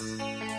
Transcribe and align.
Música 0.00 0.49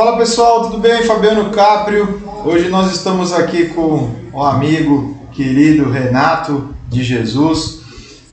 Fala 0.00 0.16
pessoal, 0.16 0.62
tudo 0.62 0.78
bem? 0.78 1.02
Fabiano 1.02 1.50
Caprio. 1.50 2.22
Hoje 2.42 2.70
nós 2.70 2.90
estamos 2.90 3.34
aqui 3.34 3.66
com 3.66 4.10
um 4.32 4.42
amigo 4.42 5.28
querido 5.30 5.90
Renato 5.90 6.74
de 6.88 7.04
Jesus, 7.04 7.82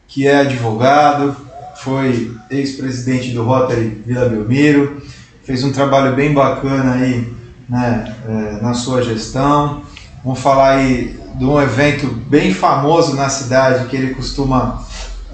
que 0.08 0.26
é 0.26 0.38
advogado, 0.38 1.36
foi 1.76 2.34
ex-presidente 2.50 3.32
do 3.32 3.44
Rotary 3.44 4.02
Vila 4.06 4.30
Belmiro, 4.30 5.02
fez 5.44 5.62
um 5.66 5.74
trabalho 5.74 6.16
bem 6.16 6.34
bacana 6.34 6.94
aí 6.94 7.34
né, 7.68 8.16
é, 8.26 8.62
na 8.62 8.74
sua 8.74 9.04
gestão. 9.04 9.82
Vamos 10.24 10.40
falar 10.40 10.76
aí 10.76 11.20
de 11.36 11.44
um 11.44 11.62
evento 11.62 12.08
bem 12.08 12.54
famoso 12.54 13.14
na 13.14 13.28
cidade 13.28 13.90
que 13.90 13.96
ele 13.98 14.16
costuma 14.16 14.86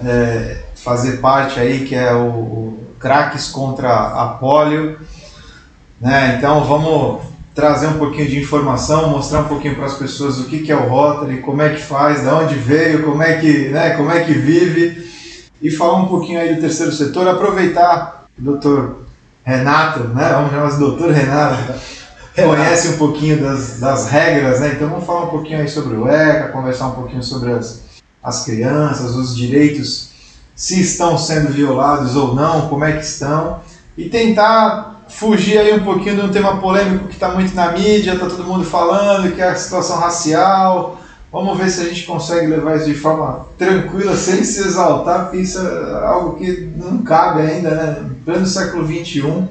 é, 0.04 0.64
fazer 0.74 1.18
parte 1.18 1.60
aí, 1.60 1.86
que 1.86 1.94
é 1.94 2.12
o, 2.12 2.28
o 2.28 2.80
Craques 3.00 3.50
contra 3.50 3.94
a 3.94 4.30
Polio. 4.30 4.98
Né? 6.02 6.36
Então 6.38 6.64
vamos 6.66 7.34
trazer 7.54 7.88
um 7.88 7.98
pouquinho 7.98 8.28
de 8.28 8.40
informação, 8.40 9.10
mostrar 9.10 9.42
um 9.42 9.48
pouquinho 9.48 9.76
para 9.76 9.86
as 9.86 9.94
pessoas 9.94 10.40
o 10.40 10.46
que, 10.46 10.60
que 10.60 10.72
é 10.72 10.76
o 10.76 10.90
Rotary, 10.90 11.38
como 11.38 11.62
é 11.62 11.70
que 11.70 11.82
faz, 11.82 12.22
de 12.22 12.28
onde 12.28 12.56
veio, 12.56 13.04
como 13.04 13.22
é 13.22 13.38
que, 13.38 13.70
né, 13.70 13.92
como 13.92 14.12
é 14.12 14.24
que 14.24 14.34
vive. 14.34 15.12
E 15.62 15.70
falar 15.70 16.02
um 16.02 16.08
pouquinho 16.08 16.40
aí 16.42 16.56
do 16.56 16.62
terceiro 16.62 16.92
setor, 16.92 17.28
aproveitar 17.28 18.26
o 18.38 18.42
doutor 18.42 19.04
Renato, 19.46 20.06
né, 20.10 20.30
vamos 20.30 20.52
chamar 20.52 20.72
de 20.72 20.78
doutor 20.78 21.12
Renato, 21.14 21.74
conhece 22.36 22.90
um 22.90 22.98
pouquinho 22.98 23.40
das, 23.40 23.80
das 23.80 24.10
regras, 24.10 24.60
né, 24.60 24.74
então 24.76 24.90
vamos 24.90 25.06
falar 25.06 25.26
um 25.26 25.30
pouquinho 25.30 25.60
aí 25.60 25.68
sobre 25.68 25.96
o 25.96 26.10
ECA, 26.10 26.50
conversar 26.50 26.88
um 26.88 26.96
pouquinho 26.96 27.22
sobre 27.22 27.52
as, 27.52 27.84
as 28.22 28.44
crianças, 28.44 29.16
os 29.16 29.36
direitos, 29.36 30.10
se 30.56 30.82
estão 30.82 31.18
sendo 31.18 31.52
violados 31.52 32.16
ou 32.16 32.34
não, 32.34 32.68
como 32.68 32.84
é 32.84 32.94
que 32.94 33.06
estão, 33.06 33.62
e 33.96 34.10
tentar 34.10 34.93
fugir 35.08 35.58
aí 35.58 35.74
um 35.74 35.84
pouquinho 35.84 36.16
de 36.16 36.22
um 36.22 36.32
tema 36.32 36.58
polêmico 36.58 37.08
que 37.08 37.14
está 37.14 37.30
muito 37.30 37.56
na 37.56 37.72
mídia, 37.72 38.14
está 38.14 38.28
todo 38.28 38.44
mundo 38.44 38.64
falando, 38.64 39.34
que 39.34 39.42
é 39.42 39.50
a 39.50 39.56
situação 39.56 40.00
racial. 40.00 41.00
Vamos 41.32 41.58
ver 41.58 41.70
se 41.70 41.82
a 41.82 41.86
gente 41.86 42.04
consegue 42.04 42.46
levar 42.46 42.78
isso 42.78 42.86
de 42.86 42.94
forma 42.94 43.48
tranquila, 43.58 44.16
sem 44.16 44.44
se 44.44 44.60
exaltar, 44.60 45.24
porque 45.24 45.38
isso 45.38 45.60
é 45.60 46.06
algo 46.06 46.38
que 46.38 46.72
não 46.78 47.00
cabe 47.00 47.42
ainda, 47.42 47.72
né? 47.72 48.06
Pleno 48.24 48.46
século 48.46 48.86
XXI, 48.86 49.48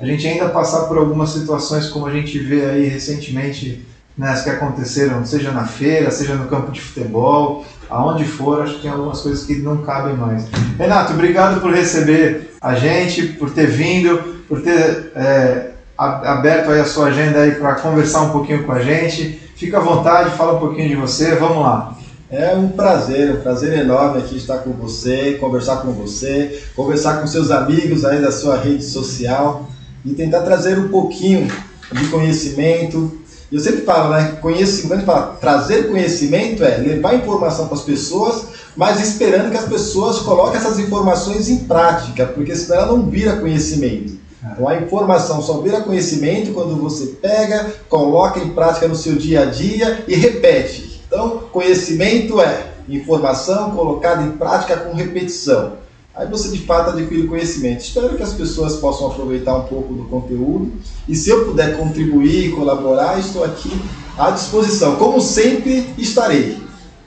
a 0.00 0.06
gente 0.06 0.26
ainda 0.26 0.48
passar 0.48 0.86
por 0.86 0.98
algumas 0.98 1.30
situações 1.30 1.86
como 1.86 2.06
a 2.06 2.12
gente 2.12 2.36
vê 2.38 2.64
aí 2.64 2.88
recentemente, 2.88 3.86
né, 4.18 4.30
as 4.30 4.42
que 4.42 4.50
aconteceram, 4.50 5.24
seja 5.24 5.52
na 5.52 5.66
feira, 5.66 6.10
seja 6.10 6.34
no 6.34 6.48
campo 6.48 6.72
de 6.72 6.80
futebol, 6.80 7.64
aonde 7.88 8.24
for, 8.24 8.62
acho 8.62 8.74
que 8.74 8.82
tem 8.82 8.90
algumas 8.90 9.20
coisas 9.20 9.44
que 9.44 9.54
não 9.56 9.78
cabem 9.78 10.16
mais. 10.16 10.46
Renato, 10.78 11.12
obrigado 11.12 11.60
por 11.60 11.72
receber 11.72 12.54
a 12.60 12.74
gente, 12.74 13.28
por 13.34 13.50
ter 13.50 13.66
vindo 13.66 14.39
por 14.50 14.60
ter 14.62 15.12
é, 15.14 15.70
aberto 15.96 16.72
aí 16.72 16.80
a 16.80 16.84
sua 16.84 17.06
agenda 17.06 17.38
aí 17.38 17.52
para 17.52 17.76
conversar 17.76 18.22
um 18.22 18.30
pouquinho 18.30 18.64
com 18.64 18.72
a 18.72 18.82
gente. 18.82 19.40
Fica 19.54 19.78
à 19.78 19.80
vontade, 19.80 20.36
fala 20.36 20.56
um 20.56 20.58
pouquinho 20.58 20.88
de 20.88 20.96
você, 20.96 21.36
vamos 21.36 21.62
lá. 21.62 21.96
É 22.28 22.54
um 22.56 22.68
prazer, 22.68 23.32
um 23.32 23.40
prazer 23.40 23.78
enorme 23.78 24.18
aqui 24.18 24.36
estar 24.36 24.58
com 24.58 24.72
você, 24.72 25.36
conversar 25.40 25.76
com 25.76 25.92
você, 25.92 26.62
conversar 26.74 27.20
com 27.20 27.28
seus 27.28 27.52
amigos 27.52 28.04
aí 28.04 28.20
da 28.20 28.32
sua 28.32 28.56
rede 28.56 28.84
social 28.84 29.68
e 30.04 30.14
tentar 30.14 30.40
trazer 30.40 30.78
um 30.80 30.88
pouquinho 30.88 31.46
de 31.92 32.08
conhecimento. 32.08 33.20
Eu 33.52 33.60
sempre 33.60 33.82
falo, 33.82 34.10
né? 34.10 34.36
Conhecimento, 34.40 35.04
fala, 35.04 35.36
trazer 35.40 35.88
conhecimento 35.88 36.64
é 36.64 36.76
levar 36.76 37.14
informação 37.14 37.66
para 37.66 37.76
as 37.76 37.82
pessoas, 37.82 38.46
mas 38.76 39.00
esperando 39.00 39.50
que 39.50 39.56
as 39.56 39.68
pessoas 39.68 40.18
coloquem 40.20 40.58
essas 40.58 40.78
informações 40.80 41.48
em 41.48 41.58
prática, 41.58 42.26
porque 42.26 42.56
senão 42.56 42.76
ela 42.76 42.86
não 42.86 43.02
vira 43.06 43.36
conhecimento. 43.36 44.19
Então 44.42 44.66
a 44.68 44.76
informação 44.76 45.42
só 45.42 45.60
vira 45.60 45.82
conhecimento 45.82 46.52
quando 46.52 46.76
você 46.76 47.06
pega, 47.20 47.72
coloca 47.88 48.40
em 48.40 48.50
prática 48.50 48.88
no 48.88 48.96
seu 48.96 49.16
dia 49.16 49.42
a 49.42 49.44
dia 49.46 50.04
e 50.08 50.14
repete. 50.14 51.02
Então, 51.06 51.40
conhecimento 51.52 52.40
é 52.40 52.70
informação 52.88 53.72
colocada 53.72 54.22
em 54.22 54.32
prática 54.32 54.76
com 54.76 54.94
repetição. 54.94 55.74
Aí 56.14 56.26
você 56.28 56.48
de 56.50 56.58
fato 56.58 56.90
adquire 56.90 57.26
conhecimento. 57.26 57.80
Espero 57.80 58.16
que 58.16 58.22
as 58.22 58.32
pessoas 58.32 58.76
possam 58.76 59.08
aproveitar 59.08 59.56
um 59.56 59.62
pouco 59.62 59.94
do 59.94 60.04
conteúdo 60.04 60.72
e 61.08 61.14
se 61.14 61.30
eu 61.30 61.44
puder 61.46 61.76
contribuir 61.76 62.46
e 62.46 62.52
colaborar, 62.52 63.18
estou 63.18 63.44
aqui 63.44 63.70
à 64.18 64.30
disposição. 64.30 64.96
Como 64.96 65.20
sempre, 65.20 65.94
estarei. 65.96 66.58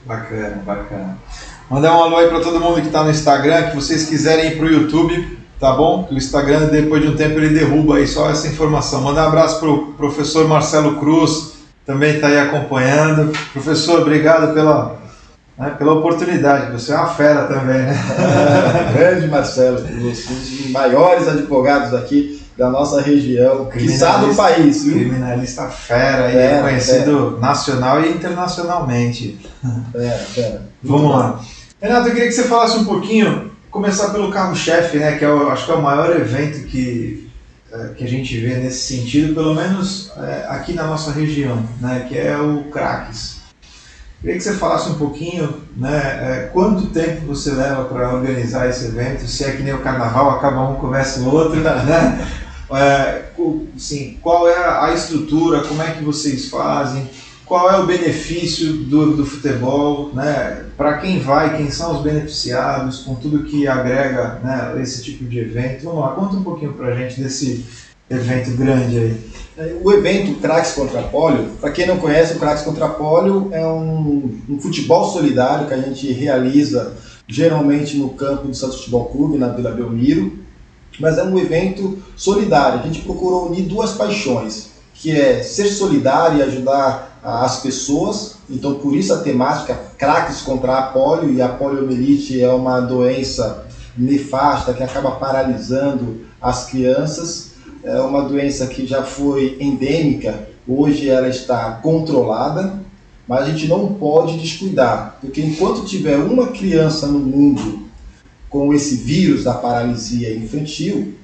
Bacana, 0.06 0.62
bacana. 0.64 1.18
Mandar 1.70 1.96
um 1.96 2.02
alô 2.02 2.16
aí 2.16 2.28
para 2.28 2.40
todo 2.40 2.60
mundo 2.60 2.80
que 2.80 2.88
está 2.88 3.02
no 3.02 3.10
Instagram, 3.10 3.70
que 3.70 3.76
vocês 3.76 4.06
quiserem 4.06 4.52
ir 4.52 4.56
para 4.56 4.66
o 4.66 4.70
YouTube, 4.70 5.38
tá 5.64 5.72
bom? 5.72 6.06
O 6.10 6.14
Instagram, 6.14 6.66
depois 6.66 7.00
de 7.00 7.08
um 7.08 7.16
tempo, 7.16 7.38
ele 7.38 7.58
derruba 7.58 7.96
aí 7.96 8.06
só 8.06 8.28
essa 8.28 8.46
informação. 8.46 9.00
Mandar 9.00 9.24
um 9.24 9.28
abraço 9.28 9.60
para 9.60 9.70
o 9.70 9.92
professor 9.94 10.46
Marcelo 10.46 10.96
Cruz, 10.96 11.54
também 11.86 12.16
está 12.16 12.26
aí 12.26 12.38
acompanhando. 12.38 13.32
Professor, 13.50 14.02
obrigado 14.02 14.52
pela, 14.52 14.98
né, 15.58 15.70
pela 15.70 15.94
oportunidade. 15.94 16.70
Você 16.70 16.92
é 16.92 16.96
uma 16.96 17.06
fera 17.06 17.44
também, 17.44 17.78
né? 17.78 17.96
É, 17.96 18.92
grande 18.92 19.26
Marcelo 19.28 19.80
Cruz, 19.80 20.30
um 20.30 20.34
dos 20.34 20.70
maiores 20.70 21.28
advogados 21.28 21.94
aqui 21.94 22.42
da 22.58 22.68
nossa 22.68 23.00
região, 23.00 23.64
quiçá 23.64 24.18
do 24.18 24.34
país. 24.34 24.84
Viu? 24.84 24.92
Criminalista 24.92 25.66
fera, 25.68 26.30
e 26.30 26.36
é 26.36 26.60
conhecido 26.60 27.30
fera. 27.30 27.40
nacional 27.40 28.02
e 28.02 28.10
internacionalmente. 28.10 29.40
Fera, 29.92 30.18
fera. 30.18 30.62
Vamos 30.82 31.10
lá. 31.10 31.40
Renato, 31.80 32.08
eu 32.08 32.12
queria 32.12 32.28
que 32.28 32.34
você 32.34 32.44
falasse 32.44 32.76
um 32.76 32.84
pouquinho 32.84 33.53
começar 33.74 34.10
pelo 34.10 34.30
carro-chefe, 34.30 34.98
né, 34.98 35.18
que 35.18 35.24
é 35.24 35.28
acho 35.28 35.66
que 35.66 35.72
é 35.72 35.74
o 35.74 35.82
maior 35.82 36.14
evento 36.14 36.64
que, 36.68 37.28
é, 37.72 37.88
que 37.88 38.04
a 38.04 38.08
gente 38.08 38.38
vê 38.38 38.54
nesse 38.54 38.94
sentido, 38.94 39.34
pelo 39.34 39.52
menos 39.52 40.12
é, 40.16 40.46
aqui 40.48 40.74
na 40.74 40.84
nossa 40.84 41.10
região, 41.10 41.60
né, 41.80 42.06
que 42.08 42.16
é 42.16 42.36
o 42.36 42.70
Craques. 42.70 43.38
Queria 44.20 44.36
que 44.36 44.44
você 44.44 44.54
falasse 44.54 44.88
um 44.90 44.94
pouquinho, 44.94 45.60
né, 45.76 45.90
é, 45.90 46.50
quanto 46.52 46.86
tempo 46.90 47.26
você 47.26 47.50
leva 47.50 47.82
para 47.86 48.14
organizar 48.14 48.70
esse 48.70 48.84
evento, 48.84 49.26
se 49.26 49.42
é 49.42 49.50
que 49.50 49.64
nem 49.64 49.74
o 49.74 49.80
carnaval, 49.80 50.30
acaba 50.30 50.70
um, 50.70 50.76
começa 50.76 51.18
o 51.18 51.34
outro, 51.34 51.58
né? 51.60 52.30
É, 52.70 53.24
assim, 53.76 54.18
qual 54.22 54.48
é 54.48 54.56
a 54.56 54.94
estrutura, 54.94 55.62
como 55.62 55.82
é 55.82 55.90
que 55.90 56.04
vocês 56.04 56.48
fazem, 56.48 57.10
qual 57.46 57.70
é 57.70 57.78
o 57.78 57.86
benefício 57.86 58.72
do, 58.72 59.16
do 59.16 59.26
futebol, 59.26 60.10
né? 60.14 60.64
Para 60.76 60.98
quem 60.98 61.20
vai, 61.20 61.56
quem 61.56 61.70
são 61.70 61.96
os 61.96 62.02
beneficiados, 62.02 63.00
com 63.00 63.14
tudo 63.14 63.44
que 63.44 63.68
agrega 63.68 64.40
né, 64.42 64.82
esse 64.82 65.02
tipo 65.02 65.24
de 65.24 65.38
evento. 65.38 65.84
Vamos 65.84 66.00
lá, 66.00 66.08
conta 66.12 66.36
um 66.36 66.42
pouquinho 66.42 66.72
para 66.72 66.88
a 66.88 66.94
gente 66.94 67.20
desse 67.20 67.64
evento 68.08 68.56
grande 68.56 68.98
aí. 68.98 69.20
É, 69.56 69.76
o 69.82 69.92
evento 69.92 70.40
Craques 70.40 70.72
contra 70.72 71.02
Polio, 71.02 71.50
para 71.60 71.70
quem 71.70 71.86
não 71.86 71.98
conhece, 71.98 72.34
o 72.34 72.40
Craques 72.40 72.64
contra 72.64 72.88
Polio 72.88 73.50
é 73.52 73.64
um, 73.64 74.36
um, 74.48 74.60
futebol 74.60 75.04
solidário 75.12 75.68
que 75.68 75.74
a 75.74 75.80
gente 75.80 76.12
realiza 76.12 76.96
geralmente 77.28 77.96
no 77.96 78.10
campo 78.10 78.48
do 78.48 78.54
Santos 78.54 78.78
Futebol 78.78 79.06
Clube, 79.06 79.38
na 79.38 79.48
Vila 79.48 79.70
Belmiro, 79.70 80.38
mas 80.98 81.18
é 81.18 81.22
um 81.22 81.38
evento 81.38 81.98
solidário. 82.16 82.80
A 82.80 82.82
gente 82.82 83.02
procurou 83.02 83.48
unir 83.48 83.62
duas 83.62 83.92
paixões, 83.92 84.70
que 84.92 85.12
é 85.12 85.42
ser 85.42 85.66
solidário 85.66 86.38
e 86.38 86.42
ajudar 86.42 87.13
as 87.24 87.60
pessoas. 87.60 88.36
Então, 88.50 88.74
por 88.74 88.94
isso 88.94 89.14
a 89.14 89.18
temática 89.18 89.74
craques 89.96 90.42
contra 90.42 90.78
a 90.78 90.82
polio, 90.82 91.32
e 91.32 91.40
a 91.40 91.48
poliomielite 91.48 92.42
é 92.42 92.50
uma 92.50 92.80
doença 92.80 93.66
nefasta 93.96 94.74
que 94.74 94.82
acaba 94.82 95.12
paralisando 95.12 96.20
as 96.40 96.66
crianças. 96.66 97.52
É 97.82 97.98
uma 98.00 98.22
doença 98.22 98.66
que 98.66 98.86
já 98.86 99.02
foi 99.02 99.56
endêmica, 99.60 100.48
hoje 100.68 101.08
ela 101.08 101.28
está 101.28 101.72
controlada. 101.82 102.84
mas 103.26 103.44
a 103.44 103.50
gente 103.50 103.66
não 103.66 103.94
pode 103.94 104.38
descuidar, 104.38 105.16
porque 105.20 105.40
enquanto 105.40 105.86
tiver 105.86 106.18
uma 106.18 106.48
criança 106.48 107.06
no 107.06 107.18
mundo 107.18 107.84
com 108.50 108.72
esse 108.72 108.96
vírus 108.96 109.44
da 109.44 109.54
paralisia 109.54 110.36
infantil, 110.36 111.14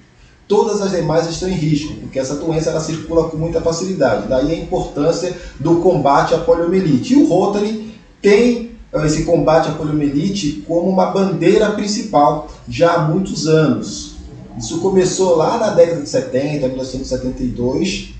todas 0.50 0.82
as 0.82 0.90
demais 0.90 1.30
estão 1.30 1.48
em 1.48 1.54
risco, 1.54 1.94
porque 1.94 2.18
essa 2.18 2.34
doença 2.34 2.70
ela 2.70 2.80
circula 2.80 3.30
com 3.30 3.36
muita 3.36 3.60
facilidade. 3.60 4.26
Daí 4.26 4.50
a 4.50 4.58
importância 4.58 5.32
do 5.60 5.76
combate 5.76 6.34
à 6.34 6.38
poliomielite. 6.38 7.14
E 7.14 7.16
o 7.16 7.28
Rotary 7.28 7.94
tem 8.20 8.72
eh, 8.92 9.06
esse 9.06 9.22
combate 9.22 9.68
à 9.68 9.72
poliomielite 9.72 10.64
como 10.66 10.90
uma 10.90 11.06
bandeira 11.06 11.70
principal 11.70 12.48
já 12.68 12.94
há 12.94 13.08
muitos 13.08 13.46
anos. 13.46 14.16
Isso 14.58 14.80
começou 14.80 15.36
lá 15.36 15.56
na 15.56 15.70
década 15.70 16.02
de 16.02 16.08
70, 16.08 16.66
1972, 16.66 18.14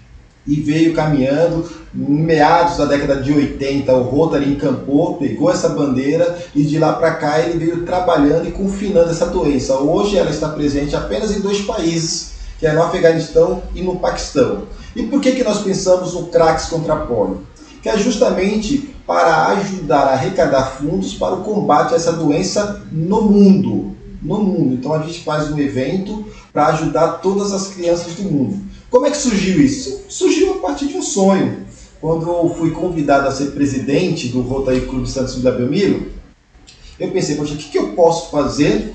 e 0.46 0.56
veio 0.56 0.94
caminhando. 0.94 1.68
Em 1.94 2.22
meados 2.22 2.76
da 2.76 2.84
década 2.84 3.16
de 3.16 3.32
80, 3.32 3.92
o 3.92 4.02
Rotary 4.02 4.52
encampou, 4.52 5.14
pegou 5.14 5.50
essa 5.50 5.68
bandeira 5.70 6.38
e 6.54 6.62
de 6.62 6.78
lá 6.78 6.92
para 6.92 7.14
cá 7.14 7.40
ele 7.40 7.58
veio 7.58 7.84
trabalhando 7.84 8.48
e 8.48 8.52
confinando 8.52 9.10
essa 9.10 9.26
doença. 9.26 9.74
Hoje 9.74 10.16
ela 10.16 10.30
está 10.30 10.48
presente 10.48 10.94
apenas 10.94 11.36
em 11.36 11.40
dois 11.40 11.60
países, 11.62 12.32
que 12.58 12.66
é 12.66 12.72
no 12.72 12.82
Afeganistão 12.82 13.62
e 13.74 13.82
no 13.82 13.96
Paquistão. 13.96 14.64
E 14.94 15.04
por 15.04 15.20
que, 15.20 15.32
que 15.32 15.44
nós 15.44 15.62
pensamos 15.62 16.14
no 16.14 16.26
CRAX 16.26 16.66
contra 16.66 16.94
a 16.94 16.96
polio? 16.98 17.42
Que 17.82 17.88
é 17.88 17.98
justamente 17.98 18.94
para 19.06 19.48
ajudar 19.48 20.02
a 20.02 20.12
arrecadar 20.12 20.64
fundos 20.64 21.14
para 21.14 21.34
o 21.34 21.42
combate 21.42 21.94
a 21.94 21.96
essa 21.96 22.12
doença 22.12 22.82
no 22.92 23.22
mundo. 23.22 23.96
No 24.22 24.40
mundo. 24.40 24.74
Então 24.74 24.92
a 24.92 25.02
gente 25.02 25.24
faz 25.24 25.50
um 25.50 25.58
evento 25.58 26.26
para 26.52 26.66
ajudar 26.68 27.18
todas 27.22 27.52
as 27.52 27.68
crianças 27.68 28.14
do 28.14 28.24
mundo. 28.24 28.69
Como 28.90 29.06
é 29.06 29.10
que 29.10 29.16
surgiu 29.16 29.60
isso? 29.60 30.04
Surgiu 30.08 30.54
a 30.54 30.58
partir 30.58 30.88
de 30.88 30.96
um 30.96 31.02
sonho. 31.02 31.64
Quando 32.00 32.28
eu 32.28 32.54
fui 32.58 32.72
convidado 32.72 33.28
a 33.28 33.30
ser 33.30 33.52
presidente 33.52 34.28
do 34.28 34.40
Rotary 34.40 34.80
Clube 34.82 35.08
Santos 35.08 35.36
Vila 35.36 35.52
Belmiro, 35.52 36.10
eu 36.98 37.10
pensei, 37.10 37.36
poxa, 37.36 37.54
o 37.54 37.56
que 37.56 37.78
eu 37.78 37.92
posso 37.92 38.30
fazer 38.30 38.94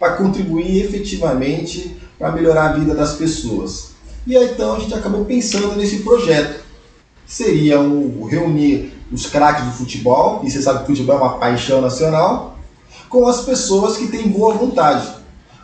para 0.00 0.14
contribuir 0.14 0.84
efetivamente 0.84 1.96
para 2.18 2.32
melhorar 2.32 2.70
a 2.70 2.72
vida 2.72 2.94
das 2.94 3.14
pessoas? 3.14 3.90
E 4.26 4.36
aí 4.36 4.50
então 4.50 4.74
a 4.74 4.80
gente 4.80 4.94
acabou 4.94 5.24
pensando 5.24 5.76
nesse 5.76 5.98
projeto. 6.00 6.64
Seria 7.24 7.80
um, 7.80 8.24
reunir 8.24 8.92
os 9.12 9.26
craques 9.26 9.64
do 9.64 9.72
futebol, 9.72 10.40
e 10.44 10.50
você 10.50 10.60
sabe 10.60 10.80
que 10.80 10.84
o 10.84 10.86
futebol 10.88 11.16
é 11.16 11.20
uma 11.20 11.38
paixão 11.38 11.80
nacional, 11.80 12.58
com 13.08 13.28
as 13.28 13.42
pessoas 13.42 13.96
que 13.96 14.08
têm 14.08 14.28
boa 14.28 14.54
vontade. 14.54 15.08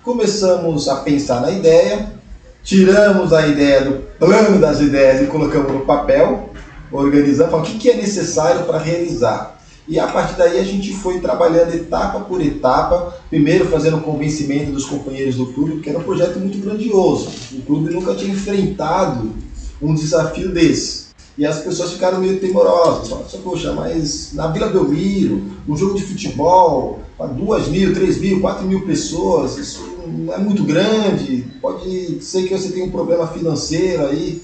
Começamos 0.02 0.88
a 0.88 0.96
pensar 0.96 1.40
na 1.40 1.50
ideia, 1.50 2.21
tiramos 2.62 3.32
a 3.32 3.46
ideia 3.46 3.82
do 3.82 3.92
plano 4.18 4.58
das 4.60 4.80
ideias 4.80 5.22
e 5.22 5.26
colocamos 5.26 5.72
no 5.72 5.80
papel, 5.80 6.50
organizamos, 6.90 7.50
falamos 7.50 7.74
o 7.74 7.78
que 7.78 7.90
é 7.90 7.96
necessário 7.96 8.64
para 8.64 8.78
realizar. 8.78 9.60
E 9.88 9.98
a 9.98 10.06
partir 10.06 10.36
daí 10.36 10.60
a 10.60 10.64
gente 10.64 10.94
foi 10.94 11.18
trabalhando 11.18 11.74
etapa 11.74 12.20
por 12.20 12.40
etapa, 12.40 13.16
primeiro 13.28 13.66
fazendo 13.66 13.96
o 13.96 14.00
convencimento 14.00 14.70
dos 14.70 14.84
companheiros 14.84 15.36
do 15.36 15.46
clube, 15.46 15.72
porque 15.72 15.90
era 15.90 15.98
um 15.98 16.04
projeto 16.04 16.38
muito 16.38 16.58
grandioso. 16.58 17.30
O 17.52 17.62
clube 17.62 17.92
nunca 17.92 18.14
tinha 18.14 18.32
enfrentado 18.32 19.32
um 19.80 19.92
desafio 19.94 20.50
desse. 20.50 21.02
E 21.36 21.44
as 21.44 21.58
pessoas 21.60 21.92
ficaram 21.92 22.20
meio 22.20 22.38
temorosas. 22.38 23.08
Falaram, 23.08 23.28
poxa, 23.42 23.72
mas 23.72 24.32
na 24.34 24.48
Vila 24.48 24.68
Belmiro, 24.68 25.42
um 25.66 25.76
jogo 25.76 25.94
de 25.94 26.04
futebol, 26.04 27.00
para 27.18 27.26
duas 27.26 27.68
mil, 27.68 27.92
três 27.92 28.20
mil, 28.20 28.40
quatro 28.40 28.64
mil 28.66 28.82
pessoas, 28.82 29.56
isso 29.56 29.91
não 30.06 30.32
é 30.32 30.38
muito 30.38 30.64
grande, 30.64 31.44
pode 31.60 32.22
ser 32.22 32.44
que 32.44 32.56
você 32.56 32.70
tenha 32.70 32.86
um 32.86 32.90
problema 32.90 33.26
financeiro 33.26 34.06
aí. 34.06 34.42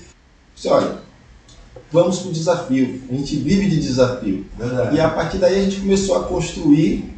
Você 0.55 0.69
olha, 0.69 0.99
vamos 1.91 2.19
para 2.19 2.31
o 2.31 2.33
desafio. 2.33 3.01
A 3.11 3.15
gente 3.15 3.37
vive 3.37 3.69
de 3.69 3.81
desafio. 3.81 4.45
Verdade. 4.59 4.97
E 4.97 5.01
a 5.01 5.09
partir 5.09 5.39
daí 5.39 5.61
a 5.61 5.65
gente 5.65 5.81
começou 5.81 6.17
a 6.17 6.25
construir, 6.25 7.15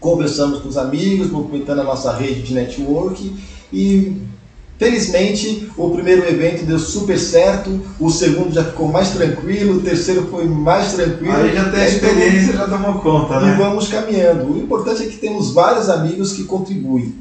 conversamos 0.00 0.60
com 0.60 0.68
os 0.68 0.76
amigos, 0.76 1.30
movimentando 1.30 1.80
a 1.80 1.84
nossa 1.84 2.12
rede 2.12 2.42
de 2.42 2.54
network 2.54 3.34
e 3.72 4.22
Felizmente, 4.76 5.70
o 5.76 5.90
primeiro 5.90 6.28
evento 6.28 6.66
deu 6.66 6.80
super 6.80 7.16
certo, 7.16 7.80
o 8.00 8.10
segundo 8.10 8.52
já 8.52 8.64
ficou 8.64 8.88
mais 8.88 9.10
tranquilo, 9.10 9.76
o 9.76 9.82
terceiro 9.82 10.26
foi 10.26 10.46
mais 10.46 10.94
tranquilo. 10.94 11.32
Aí 11.32 11.54
já 11.54 11.70
tem 11.70 11.80
a 11.80 11.88
experiência, 11.88 12.52
já 12.54 12.66
tomou 12.66 12.94
conta, 12.94 13.38
né? 13.38 13.54
E 13.54 13.56
vamos 13.56 13.86
caminhando. 13.86 14.52
O 14.52 14.58
importante 14.58 15.04
é 15.04 15.06
que 15.06 15.16
temos 15.16 15.52
vários 15.52 15.88
amigos 15.88 16.32
que 16.32 16.42
contribuem, 16.42 17.14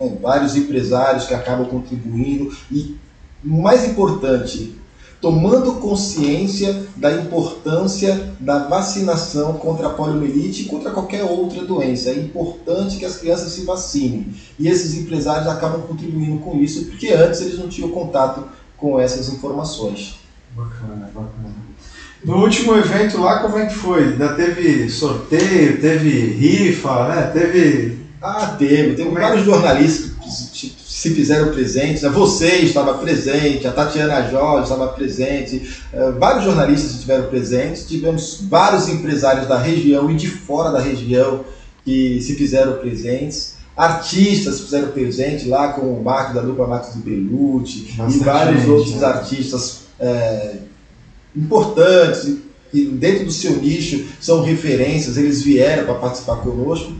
né? 0.00 0.18
vários 0.20 0.56
empresários 0.56 1.26
que 1.26 1.34
acabam 1.34 1.66
contribuindo 1.66 2.52
e, 2.70 2.96
mais 3.42 3.88
importante, 3.88 4.76
tomando 5.20 5.74
consciência 5.74 6.86
da 6.96 7.12
importância 7.12 8.32
da 8.38 8.68
vacinação 8.68 9.54
contra 9.54 9.88
a 9.88 9.90
poliomielite 9.90 10.62
e 10.62 10.64
contra 10.66 10.90
qualquer 10.90 11.24
outra 11.24 11.64
doença. 11.64 12.10
É 12.10 12.14
importante 12.14 12.98
que 12.98 13.04
as 13.04 13.16
crianças 13.16 13.52
se 13.52 13.64
vacinem. 13.64 14.32
E 14.58 14.68
esses 14.68 14.94
empresários 14.94 15.48
acabam 15.48 15.82
contribuindo 15.82 16.38
com 16.38 16.56
isso, 16.58 16.84
porque 16.86 17.08
antes 17.08 17.40
eles 17.40 17.58
não 17.58 17.68
tinham 17.68 17.90
contato 17.90 18.44
com 18.76 18.98
essas 18.98 19.28
informações. 19.28 20.14
Bacana, 20.54 21.10
bacana. 21.14 21.68
No 22.24 22.42
último 22.42 22.74
evento 22.74 23.20
lá, 23.20 23.40
como 23.40 23.58
é 23.58 23.66
que 23.66 23.74
foi? 23.74 24.04
Ainda 24.04 24.34
teve 24.34 24.88
sorteio, 24.90 25.80
teve 25.80 26.10
rifa, 26.10 27.08
né? 27.08 27.22
Teve. 27.32 28.07
Ah, 28.20 28.56
teve. 28.58 28.94
Teve 28.94 29.04
como 29.04 29.20
vários 29.20 29.42
é? 29.42 29.44
jornalistas 29.44 30.18
se 30.98 31.10
fizeram 31.14 31.52
presentes, 31.52 32.02
né? 32.02 32.08
você 32.08 32.56
estava 32.56 32.94
presente, 32.94 33.66
a 33.68 33.70
Tatiana 33.70 34.28
Jorge 34.28 34.64
estava 34.64 34.88
presente, 34.88 35.78
eh, 35.92 36.10
vários 36.18 36.44
jornalistas 36.44 36.90
estiveram 36.90 37.28
presentes, 37.28 37.86
tivemos 37.86 38.40
vários 38.42 38.88
empresários 38.88 39.46
da 39.46 39.56
região 39.56 40.10
e 40.10 40.16
de 40.16 40.26
fora 40.26 40.72
da 40.72 40.80
região 40.80 41.44
que 41.84 42.20
se 42.20 42.34
fizeram 42.34 42.78
presentes, 42.78 43.54
artistas 43.76 44.60
fizeram 44.60 44.88
presentes 44.88 45.46
lá 45.46 45.72
com 45.72 45.82
o 45.82 46.02
Marcos 46.02 46.34
da 46.34 46.40
dupla 46.40 46.66
Marcos 46.66 46.94
do 46.94 47.00
Belucci 47.00 47.94
e 47.96 48.18
vários 48.18 48.62
gente, 48.62 48.70
outros 48.70 48.94
né? 48.96 49.06
artistas 49.06 49.82
é, 50.00 50.56
importantes 51.36 52.38
que 52.72 52.84
dentro 52.86 53.24
do 53.24 53.32
seu 53.32 53.56
nicho 53.56 54.04
são 54.20 54.42
referências, 54.42 55.16
eles 55.16 55.42
vieram 55.42 55.84
para 55.84 55.94
participar 55.94 56.36
conosco. 56.38 56.92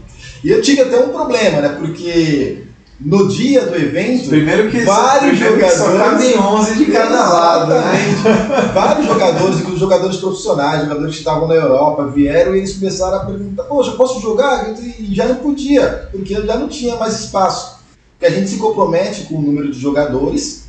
E 0.43 0.51
eu 0.51 0.63
tive 0.63 0.83
até 0.83 0.99
um 0.99 1.09
problema, 1.09 1.61
né? 1.61 1.77
Porque 1.79 2.65
no 3.01 3.29
dia 3.29 3.65
do 3.65 3.77
evento, 3.77 4.29
primeiro 4.29 4.71
que 4.71 4.81
vários 4.81 5.39
primeiro 5.39 5.61
jogadores 5.61 6.33
que 6.33 6.39
11 6.39 6.75
de 6.85 6.87
cada 6.87 7.29
lado, 7.29 7.75
né? 7.75 8.73
vários 8.75 9.07
jogadores, 9.07 9.59
inclusive 9.59 9.79
jogadores 9.79 10.17
profissionais, 10.17 10.83
jogadores 10.83 11.13
que 11.13 11.21
estavam 11.21 11.47
na 11.47 11.55
Europa, 11.55 12.09
vieram 12.09 12.55
e 12.55 12.59
eles 12.59 12.75
começaram 12.75 13.19
a 13.19 13.25
perguntar: 13.25 13.65
Poxa, 13.65 13.93
posso 13.93 14.21
jogar? 14.21 14.75
E 14.81 15.15
já 15.15 15.27
não 15.27 15.37
podia, 15.37 16.09
porque 16.11 16.35
já 16.35 16.57
não 16.57 16.69
tinha 16.69 16.97
mais 16.97 17.21
espaço. 17.21 17.79
Porque 18.19 18.33
a 18.33 18.37
gente 18.37 18.51
se 18.51 18.57
compromete 18.57 19.25
com 19.25 19.37
o 19.37 19.43
número 19.43 19.71
de 19.71 19.79
jogadores 19.79 20.65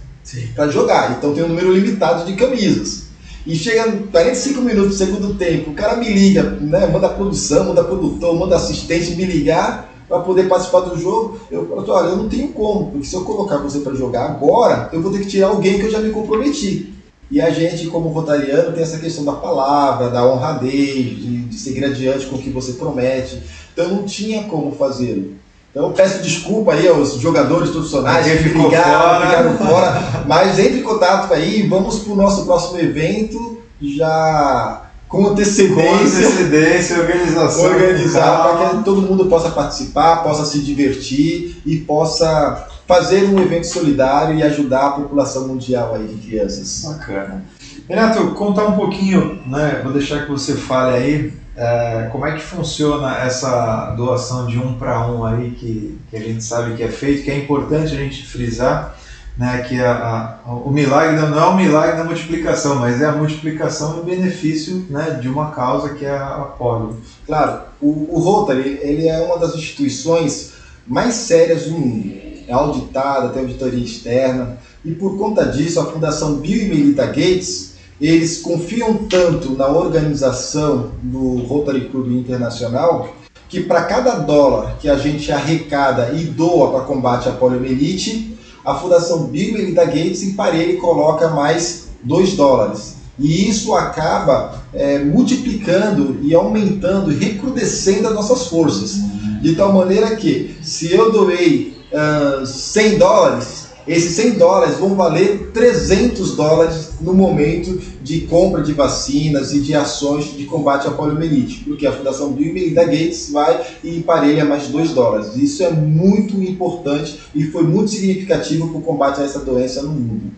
para 0.54 0.68
jogar, 0.68 1.18
então 1.18 1.34
tem 1.34 1.44
um 1.44 1.48
número 1.48 1.74
limitado 1.74 2.26
de 2.26 2.34
camisas. 2.34 3.09
E 3.50 3.56
chega 3.56 3.92
45 4.12 4.62
minutos 4.62 4.92
do 4.92 5.06
segundo 5.06 5.34
tempo, 5.34 5.72
o 5.72 5.74
cara 5.74 5.96
me 5.96 6.08
liga, 6.08 6.44
né? 6.62 6.86
manda 6.86 7.10
produção, 7.10 7.66
manda 7.66 7.84
produtor, 7.84 8.38
manda 8.38 8.56
assistente 8.56 9.16
me 9.16 9.26
ligar 9.26 9.92
para 10.08 10.20
poder 10.20 10.48
participar 10.48 10.82
do 10.82 10.96
jogo, 10.96 11.40
eu 11.50 11.68
falo, 11.68 11.92
olha, 11.92 12.10
eu 12.10 12.18
não 12.18 12.30
tenho 12.30 12.50
como, 12.50 12.92
porque 12.92 13.08
se 13.08 13.16
eu 13.16 13.24
colocar 13.24 13.58
você 13.58 13.80
para 13.80 13.96
jogar 13.96 14.26
agora, 14.26 14.92
eu 14.94 15.02
vou 15.02 15.12
ter 15.12 15.22
que 15.22 15.28
tirar 15.30 15.48
alguém 15.48 15.80
que 15.80 15.86
eu 15.88 15.92
já 15.92 15.98
me 15.98 16.12
comprometi. 16.12 16.94
E 17.32 17.42
a 17.42 17.50
gente, 17.50 17.88
como 17.88 18.10
rotariano, 18.10 18.72
tem 18.72 18.84
essa 18.84 19.00
questão 19.00 19.26
da 19.26 19.34
palavra, 19.34 20.12
da 20.12 20.32
honradez, 20.32 21.18
de, 21.18 21.38
de 21.46 21.56
seguir 21.58 21.86
adiante 21.86 22.28
com 22.28 22.36
o 22.36 22.40
que 22.40 22.52
você 22.52 22.74
promete. 22.74 23.42
Então 23.74 23.90
não 23.90 24.04
tinha 24.04 24.44
como 24.44 24.74
fazê-lo. 24.74 25.34
Então 25.72 25.88
eu 25.88 25.92
peço 25.92 26.22
desculpa 26.24 26.74
aí 26.74 26.88
aos 26.88 27.16
jogadores 27.16 27.70
profissionais 27.70 28.26
que 28.26 28.50
ficaram, 28.50 29.28
ficaram 29.28 29.58
fora, 29.58 30.24
mas 30.26 30.58
entre 30.58 30.80
em 30.80 30.84
contato 30.84 31.32
aí, 31.34 31.68
vamos 31.68 32.00
para 32.00 32.14
o 32.14 32.16
nosso 32.16 32.46
próximo 32.46 32.80
evento 32.80 33.60
já 33.80 34.90
com 35.08 35.28
antecedência, 35.28 35.84
com 35.84 36.04
antecedência 36.04 37.00
organização. 37.00 37.66
Organizar 37.66 38.44
para 38.44 38.70
que 38.70 38.84
todo 38.84 39.02
mundo 39.02 39.26
possa 39.26 39.50
participar, 39.50 40.18
possa 40.18 40.46
se 40.46 40.60
divertir 40.60 41.62
e 41.66 41.78
possa 41.78 42.68
fazer 42.88 43.24
um 43.26 43.40
evento 43.40 43.68
solidário 43.68 44.38
e 44.38 44.44
ajudar 44.44 44.88
a 44.88 44.92
população 44.92 45.48
mundial 45.48 45.96
aí 45.96 46.08
de 46.08 46.28
crianças. 46.28 46.84
Bacana. 46.84 47.46
Renato, 47.88 48.32
contar 48.32 48.66
um 48.66 48.76
pouquinho, 48.76 49.42
né? 49.48 49.82
Vou 49.84 49.94
deixar 49.94 50.26
que 50.26 50.32
você 50.32 50.54
fale 50.54 50.96
aí 50.96 51.34
é, 51.60 52.08
como 52.10 52.26
é 52.26 52.32
que 52.32 52.42
funciona 52.42 53.18
essa 53.18 53.94
doação 53.98 54.48
de 54.48 54.58
um 54.58 54.76
para 54.76 55.06
um 55.12 55.26
aí 55.26 55.52
que, 55.52 56.00
que 56.10 56.16
a 56.16 56.20
gente 56.22 56.42
sabe 56.42 56.76
que 56.76 56.84
é 56.84 56.88
feito, 56.88 57.24
que 57.24 57.30
é 57.30 57.38
importante 57.38 57.94
a 57.94 57.98
gente 57.98 58.26
frisar 58.26 58.96
né, 59.40 59.66
que 59.68 59.80
a, 59.80 60.38
a, 60.46 60.52
o 60.52 60.70
milagre 60.70 61.16
não 61.16 61.40
é 61.40 61.46
o 61.46 61.56
milagre 61.56 61.96
da 61.96 62.04
multiplicação, 62.04 62.76
mas 62.76 63.02
é 63.02 63.06
a 63.06 63.14
multiplicação 63.14 64.00
em 64.00 64.04
benefício 64.04 64.86
né, 64.90 65.18
de 65.22 65.30
uma 65.30 65.52
causa 65.52 65.94
que 65.94 66.06
é 66.06 66.18
a, 66.18 66.54
polio. 66.58 66.98
Claro, 67.26 67.62
o, 67.82 68.16
o 68.16 68.20
Rotary 68.20 68.80
ele 68.82 69.08
é 69.08 69.20
uma 69.20 69.38
das 69.38 69.56
instituições 69.56 70.52
mais 70.86 71.14
sérias 71.16 71.64
do 71.66 71.72
mundo. 71.72 72.14
É 72.48 72.52
auditada, 72.52 73.30
tem 73.30 73.44
auditoria 73.44 73.84
externa, 73.84 74.58
e 74.84 74.92
por 74.92 75.18
conta 75.18 75.46
disso 75.46 75.80
a 75.80 75.86
Fundação 75.86 76.38
Bill 76.38 76.64
e 76.64 76.70
Melinda 76.70 77.06
Gates 77.06 77.69
eles 78.00 78.38
confiam 78.38 78.94
tanto 79.10 79.54
na 79.54 79.68
organização 79.68 80.92
do 81.04 81.38
Rotary 81.44 81.90
Club 81.90 82.12
Internacional 82.12 83.14
que 83.50 83.62
para 83.62 83.84
cada 83.84 84.20
dólar 84.20 84.78
que 84.80 84.88
a 84.88 84.96
gente 84.96 85.32
arrecada 85.32 86.14
e 86.14 86.24
doa 86.24 86.72
para 86.72 86.82
combate 86.82 87.28
à 87.28 87.32
poliomielite, 87.32 88.38
a 88.64 88.76
Fundação 88.76 89.24
Bill 89.24 89.50
e 89.50 89.54
Melinda 89.54 89.86
Gates 89.86 90.22
emparelha 90.24 90.74
e 90.74 90.78
coloca 90.78 91.30
mais 91.30 91.90
2 92.04 92.36
dólares. 92.36 92.96
E 93.18 93.50
isso 93.50 93.74
acaba 93.74 94.62
é, 94.74 95.00
multiplicando 95.00 96.20
e 96.22 96.34
aumentando 96.34 97.10
recrudescendo 97.10 98.08
as 98.08 98.14
nossas 98.14 98.48
forças. 98.48 99.00
De 99.42 99.56
tal 99.56 99.74
maneira 99.74 100.16
que, 100.16 100.56
se 100.62 100.94
eu 100.94 101.12
doei 101.12 101.76
uh, 101.92 102.46
100 102.46 102.98
dólares, 102.98 103.59
esses 103.88 104.16
100 104.16 104.32
dólares 104.34 104.78
vão 104.78 104.96
valer 104.96 105.52
300 105.54 106.36
dólares 106.36 106.92
no 107.02 107.14
momento 107.14 107.80
de 108.02 108.22
compra 108.22 108.62
de 108.62 108.74
vacinas 108.74 109.54
e 109.54 109.62
de 109.62 109.74
ações 109.74 110.36
de 110.38 110.46
combate 110.46 110.88
à 110.88 110.92
poliomielite, 110.92 111.64
porque 111.64 111.88
a 111.88 111.92
Fundação 111.92 112.34
Bill 112.34 112.50
e 112.50 112.54
Melinda 112.54 112.84
Gates 112.86 113.32
vai 113.32 113.66
e 113.84 113.98
emparelha 113.98 114.46
mais 114.46 114.68
2 114.68 114.92
dólares. 114.92 115.36
Isso 115.36 115.64
é 115.64 115.72
muito 115.72 116.42
importante 116.42 117.20
e 117.34 117.44
foi 117.46 117.64
muito 117.64 117.92
significativo 117.92 118.70
para 118.70 118.78
o 118.78 118.82
combate 118.82 119.22
a 119.22 119.26
essa 119.26 119.40
doença 119.40 119.82
no 119.82 119.90
mundo. 119.90 120.32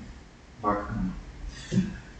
Bacana. 0.61 1.11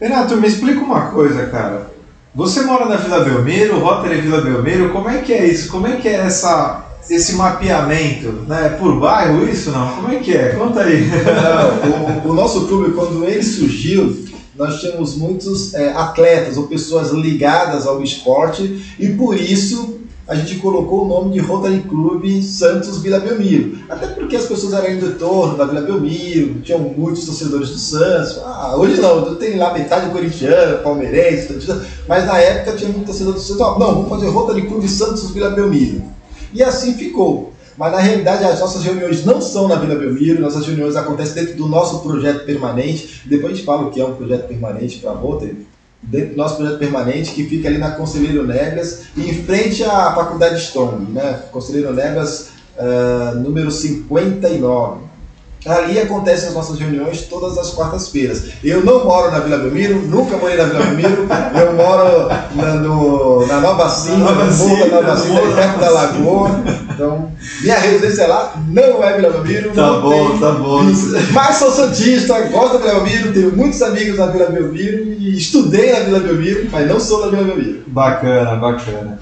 Renato, 0.00 0.36
me 0.36 0.48
explica 0.48 0.80
uma 0.80 1.12
coisa, 1.12 1.46
cara. 1.46 1.92
Você 2.34 2.62
mora 2.62 2.86
na 2.86 2.96
Vila 2.96 3.20
Belmiro, 3.20 3.78
Rotary 3.78 4.20
Vila 4.22 4.40
Belmiro, 4.40 4.90
como 4.90 5.08
é 5.08 5.18
que 5.18 5.32
é 5.32 5.46
isso? 5.46 5.70
Como 5.70 5.86
é 5.86 5.96
que 5.96 6.08
é 6.08 6.14
essa 6.14 6.91
esse 7.10 7.34
mapeamento, 7.34 8.28
né? 8.46 8.76
Por 8.78 8.98
bairro 8.98 9.48
isso 9.48 9.70
não? 9.70 9.96
Como 9.96 10.08
é 10.08 10.16
que 10.16 10.36
é? 10.36 10.50
Conta 10.50 10.80
aí. 10.80 11.02
Não, 11.10 12.28
o, 12.28 12.30
o, 12.30 12.34
nosso 12.34 12.66
clube, 12.66 12.92
quando 12.92 13.24
ele 13.24 13.42
surgiu, 13.42 14.16
nós 14.56 14.80
tínhamos 14.80 15.16
muitos 15.16 15.74
é, 15.74 15.92
atletas 15.92 16.56
ou 16.56 16.68
pessoas 16.68 17.10
ligadas 17.10 17.86
ao 17.86 18.02
esporte 18.02 18.94
e 18.98 19.08
por 19.08 19.36
isso 19.36 20.00
a 20.26 20.34
gente 20.36 20.56
colocou 20.56 21.04
o 21.04 21.08
nome 21.08 21.32
de 21.32 21.40
Rotary 21.40 21.80
Clube 21.80 22.42
Santos 22.42 22.98
Vila 22.98 23.18
Belmiro. 23.18 23.78
Até 23.88 24.06
porque 24.06 24.36
as 24.36 24.46
pessoas 24.46 24.72
eram 24.72 24.88
em 24.90 25.12
torno 25.14 25.56
da 25.56 25.64
Vila 25.64 25.80
Belmiro, 25.80 26.60
tinham 26.60 26.78
muitos 26.78 27.26
torcedores 27.26 27.70
do 27.70 27.78
Santos. 27.78 28.38
Ah, 28.44 28.76
hoje 28.76 29.00
não, 29.00 29.34
tem 29.34 29.56
lá 29.56 29.74
metade 29.74 30.10
corintiano, 30.10 30.82
palmeirense, 30.82 31.58
mas 32.08 32.24
na 32.24 32.38
época 32.38 32.76
tinha 32.76 32.90
muito 32.90 33.06
torcedor 33.06 33.34
do 33.34 33.40
Santos. 33.40 33.78
Não, 33.78 33.94
vamos 33.94 34.08
fazer 34.08 34.28
Rotary 34.28 34.62
Clube 34.62 34.88
Santos 34.88 35.30
Vila 35.32 35.50
Belmiro. 35.50 36.02
E 36.52 36.62
assim 36.62 36.94
ficou. 36.94 37.52
Mas 37.76 37.92
na 37.92 37.98
realidade 37.98 38.44
as 38.44 38.60
nossas 38.60 38.84
reuniões 38.84 39.24
não 39.24 39.40
são 39.40 39.66
na 39.66 39.76
Vila 39.76 39.94
Belmiro, 39.94 40.40
nossas 40.40 40.66
reuniões 40.66 40.94
acontecem 40.94 41.34
dentro 41.34 41.56
do 41.56 41.66
nosso 41.66 42.00
projeto 42.00 42.44
permanente. 42.44 43.22
Depois 43.24 43.52
a 43.52 43.56
gente 43.56 43.64
fala 43.64 43.86
o 43.86 43.90
que 43.90 44.00
é 44.00 44.04
um 44.04 44.14
projeto 44.14 44.46
permanente 44.46 44.98
para 44.98 45.10
a 45.10 45.14
Rotary. 45.14 45.66
Dentro 46.02 46.30
do 46.30 46.36
nosso 46.36 46.56
projeto 46.56 46.78
permanente, 46.78 47.32
que 47.32 47.44
fica 47.44 47.68
ali 47.68 47.78
na 47.78 47.92
Conselheiro 47.92 48.46
Negas, 48.46 49.04
em 49.16 49.32
frente 49.44 49.84
à 49.84 50.12
Faculdade 50.12 50.60
Stone, 50.60 51.12
né? 51.12 51.44
Conselheiro 51.52 51.92
Negas, 51.92 52.50
uh, 52.76 53.38
número 53.38 53.70
59. 53.70 55.11
Ali 55.64 56.00
acontecem 56.00 56.48
as 56.48 56.54
nossas 56.54 56.76
reuniões 56.78 57.22
todas 57.22 57.56
as 57.56 57.70
quartas-feiras. 57.70 58.46
Eu 58.64 58.84
não 58.84 59.04
moro 59.04 59.30
na 59.30 59.38
Vila 59.38 59.58
Belmiro, 59.58 60.02
nunca 60.02 60.36
morei 60.36 60.56
na 60.56 60.64
Vila 60.64 60.84
Belmiro. 60.86 61.28
eu 61.54 61.72
moro 61.74 62.28
na, 62.56 62.74
no, 62.74 63.46
na 63.46 63.60
Nova 63.60 63.88
Cinta, 63.88 64.16
no 64.16 64.56
Morro 64.56 64.90
da 64.90 65.02
Nova 65.02 65.16
Cinta, 65.16 65.40
perto 65.54 65.78
da 65.78 65.90
Lagoa. 65.90 66.50
Então, 66.90 67.30
minha 67.60 67.78
residência 67.78 68.26
lá 68.26 68.60
não 68.68 69.04
é 69.04 69.16
Vila 69.16 69.30
Belmiro. 69.30 69.70
Tá 69.70 70.00
bom, 70.00 70.30
tem... 70.30 70.40
tá 70.40 70.50
bom. 70.50 70.82
Mas 71.32 71.56
sou 71.56 71.70
santista, 71.70 72.40
gosto 72.48 72.78
da 72.78 72.84
Vila 72.84 73.00
Belmiro, 73.00 73.32
tenho 73.32 73.56
muitos 73.56 73.80
amigos 73.82 74.18
na 74.18 74.26
Vila 74.26 74.46
Belmiro 74.46 75.04
e 75.04 75.36
estudei 75.36 75.92
na 75.92 76.00
Vila 76.00 76.20
Belmiro, 76.20 76.68
mas 76.72 76.88
não 76.88 76.98
sou 76.98 77.22
da 77.22 77.28
Vila 77.28 77.44
Belmiro. 77.44 77.84
Bacana, 77.86 78.56
bacana. 78.56 79.20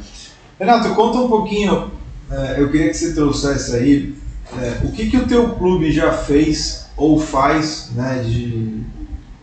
Renato, 0.58 0.94
conta 0.94 1.18
um 1.18 1.28
pouquinho. 1.28 1.90
É, 2.30 2.56
eu 2.58 2.70
queria 2.70 2.88
que 2.88 2.94
você 2.94 3.12
trouxesse 3.12 3.76
aí 3.76 4.14
é, 4.58 4.84
o 4.84 4.90
que, 4.90 5.08
que 5.08 5.16
o 5.16 5.26
teu 5.26 5.50
clube 5.50 5.92
já 5.92 6.12
fez 6.12 6.86
ou 6.96 7.20
faz 7.20 7.90
né, 7.94 8.22
de, 8.26 8.82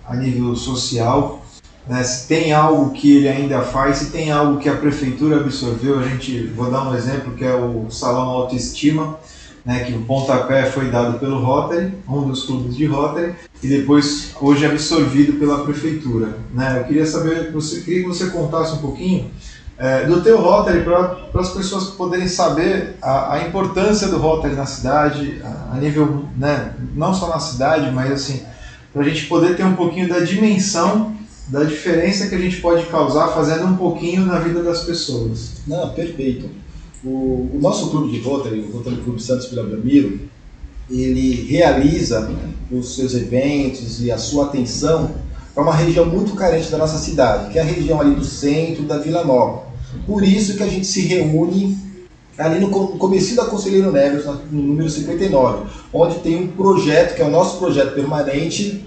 a 0.05 0.15
nível 0.15 0.55
social? 0.55 1.45
Né, 1.87 2.03
se 2.03 2.27
tem 2.27 2.51
algo 2.51 2.91
que 2.91 3.15
ele 3.15 3.29
ainda 3.29 3.61
faz, 3.61 3.97
se 3.97 4.11
tem 4.11 4.31
algo 4.31 4.59
que 4.59 4.67
a 4.67 4.75
prefeitura 4.75 5.37
absorveu, 5.37 5.99
a 5.99 6.03
gente 6.03 6.47
vou 6.47 6.69
dar 6.69 6.89
um 6.89 6.95
exemplo 6.95 7.33
que 7.33 7.45
é 7.45 7.55
o 7.55 7.89
Salão 7.89 8.27
Autoestima, 8.27 9.17
né, 9.63 9.85
que 9.85 9.93
o 9.93 10.01
pontapé 10.01 10.65
foi 10.65 10.89
dado 10.89 11.19
pelo 11.19 11.39
Rotary, 11.39 11.93
um 12.07 12.27
dos 12.27 12.43
clubes 12.43 12.75
de 12.75 12.85
Rotary, 12.85 13.33
e 13.63 13.67
depois 13.67 14.33
hoje 14.41 14.65
absorvido 14.65 15.39
pela 15.39 15.63
prefeitura. 15.63 16.37
Né? 16.53 16.79
Eu 16.79 16.83
queria 16.85 17.05
saber, 17.05 17.51
você, 17.51 17.81
queria 17.81 18.01
que 18.01 18.07
você 18.07 18.29
contasse 18.29 18.75
um 18.75 18.79
pouquinho 18.79 19.31
é, 19.79 20.05
do 20.05 20.21
teu 20.21 20.41
Rotary 20.41 20.81
para 20.83 21.17
as 21.35 21.49
pessoas 21.51 21.85
poderem 21.91 22.27
saber 22.27 22.95
a, 23.01 23.35
a, 23.35 23.47
importância 23.47 24.07
do 24.07 24.17
Rotary 24.17 24.55
na 24.55 24.65
cidade, 24.65 25.41
a, 25.43 25.75
a, 25.75 25.77
nível, 25.77 26.25
né, 26.35 26.73
não 26.95 27.13
só 27.13 27.29
na 27.29 27.39
cidade, 27.39 27.91
mas 27.91 28.11
assim, 28.11 28.41
para 28.91 29.03
a 29.03 29.05
gente 29.05 29.27
poder 29.27 29.55
ter 29.55 29.63
um 29.63 29.75
pouquinho 29.75 30.09
da 30.09 30.19
dimensão 30.19 31.15
da 31.47 31.63
diferença 31.63 32.27
que 32.27 32.35
a 32.35 32.39
gente 32.39 32.59
pode 32.59 32.85
causar 32.87 33.29
fazendo 33.29 33.67
um 33.67 33.77
pouquinho 33.77 34.25
na 34.25 34.39
vida 34.39 34.61
das 34.61 34.83
pessoas. 34.83 35.53
Não, 35.65 35.89
perfeito. 35.89 36.49
O, 37.03 37.51
o 37.53 37.59
nosso 37.61 37.89
clube 37.89 38.11
de 38.11 38.19
Rotary, 38.19 38.59
o 38.59 38.71
Rotary 38.77 38.97
Clube 38.97 39.21
Santos 39.21 39.49
Vila 39.49 39.63
Belmiro, 39.63 40.19
ele 40.89 41.45
realiza 41.47 42.29
os 42.71 42.95
seus 42.95 43.13
eventos 43.13 44.01
e 44.01 44.11
a 44.11 44.17
sua 44.17 44.45
atenção 44.45 45.11
para 45.53 45.63
uma 45.63 45.73
região 45.73 46.05
muito 46.05 46.35
carente 46.35 46.69
da 46.69 46.77
nossa 46.77 46.97
cidade, 46.97 47.51
que 47.51 47.57
é 47.57 47.61
a 47.61 47.65
região 47.65 47.99
ali 48.01 48.13
do 48.15 48.23
centro 48.23 48.83
da 48.83 48.97
Vila 48.97 49.23
Nova. 49.23 49.66
Por 50.05 50.23
isso 50.23 50.55
que 50.55 50.63
a 50.63 50.67
gente 50.67 50.85
se 50.85 51.01
reúne 51.01 51.77
ali 52.37 52.59
no 52.59 52.69
começo 52.69 53.35
da 53.35 53.45
Conselheiro 53.45 53.91
Neves, 53.91 54.25
no 54.25 54.61
número 54.61 54.89
59, 54.89 55.65
onde 55.91 56.19
tem 56.19 56.35
um 56.35 56.47
projeto, 56.47 57.15
que 57.15 57.21
é 57.21 57.25
o 57.25 57.31
nosso 57.31 57.57
projeto 57.57 57.95
permanente, 57.95 58.85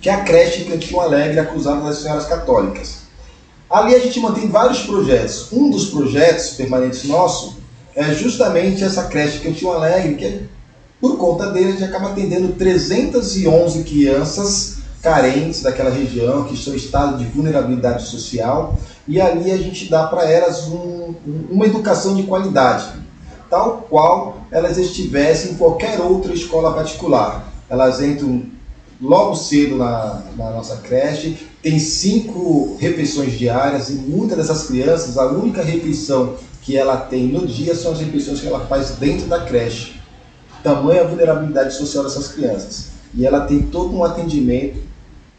que 0.00 0.08
é 0.08 0.14
a 0.14 0.22
creche 0.22 0.64
Cantinho 0.64 1.00
Alegre, 1.00 1.38
a 1.38 1.44
Cruzada 1.44 1.82
das 1.82 1.98
Senhoras 1.98 2.26
Católicas. 2.26 3.06
Ali 3.68 3.94
a 3.94 3.98
gente 3.98 4.18
mantém 4.20 4.48
vários 4.48 4.82
projetos. 4.82 5.52
Um 5.52 5.70
dos 5.70 5.86
projetos 5.86 6.50
permanentes 6.50 7.04
nosso 7.04 7.56
é 7.94 8.14
justamente 8.14 8.84
essa 8.84 9.04
creche 9.04 9.40
Cantinho 9.40 9.72
Alegre, 9.72 10.14
que 10.14 10.24
é, 10.24 10.42
por 11.00 11.18
conta 11.18 11.50
dele 11.50 11.68
a 11.68 11.72
gente 11.72 11.84
acaba 11.84 12.10
atendendo 12.10 12.52
311 12.54 13.84
crianças 13.84 14.76
carentes 15.02 15.62
daquela 15.62 15.90
região, 15.90 16.44
que 16.44 16.54
estão 16.54 16.72
em 16.72 16.76
estado 16.76 17.18
de 17.18 17.24
vulnerabilidade 17.26 18.06
social, 18.08 18.78
e 19.08 19.20
ali 19.20 19.50
a 19.52 19.56
gente 19.56 19.88
dá 19.88 20.06
para 20.06 20.30
elas 20.30 20.66
um, 20.68 21.14
uma 21.50 21.66
educação 21.66 22.14
de 22.14 22.24
qualidade, 22.24 22.92
tal 23.48 23.86
qual 23.88 24.38
elas 24.50 24.76
estivessem 24.78 25.52
em 25.52 25.54
qualquer 25.54 26.00
outra 26.00 26.32
escola 26.32 26.72
particular. 26.72 27.52
Elas 27.68 28.00
entram 28.00 28.44
logo 29.00 29.36
cedo 29.36 29.76
na, 29.76 30.22
na 30.36 30.50
nossa 30.50 30.76
creche, 30.78 31.46
tem 31.62 31.78
cinco 31.78 32.76
refeições 32.80 33.38
diárias 33.38 33.90
e 33.90 33.94
muitas 33.94 34.38
dessas 34.38 34.66
crianças, 34.66 35.18
a 35.18 35.26
única 35.26 35.62
refeição 35.62 36.34
que 36.62 36.76
ela 36.76 36.96
tem 36.96 37.28
no 37.28 37.46
dia 37.46 37.74
são 37.74 37.92
as 37.92 38.00
refeições 38.00 38.40
que 38.40 38.46
ela 38.48 38.66
faz 38.66 38.90
dentro 38.92 39.26
da 39.28 39.44
creche. 39.44 40.00
Tamanha 40.62 41.02
a 41.02 41.06
vulnerabilidade 41.06 41.74
social 41.74 42.02
dessas 42.02 42.28
crianças. 42.28 42.88
E 43.14 43.24
ela 43.24 43.42
tem 43.46 43.62
todo 43.62 43.96
um 43.96 44.02
atendimento 44.02 44.80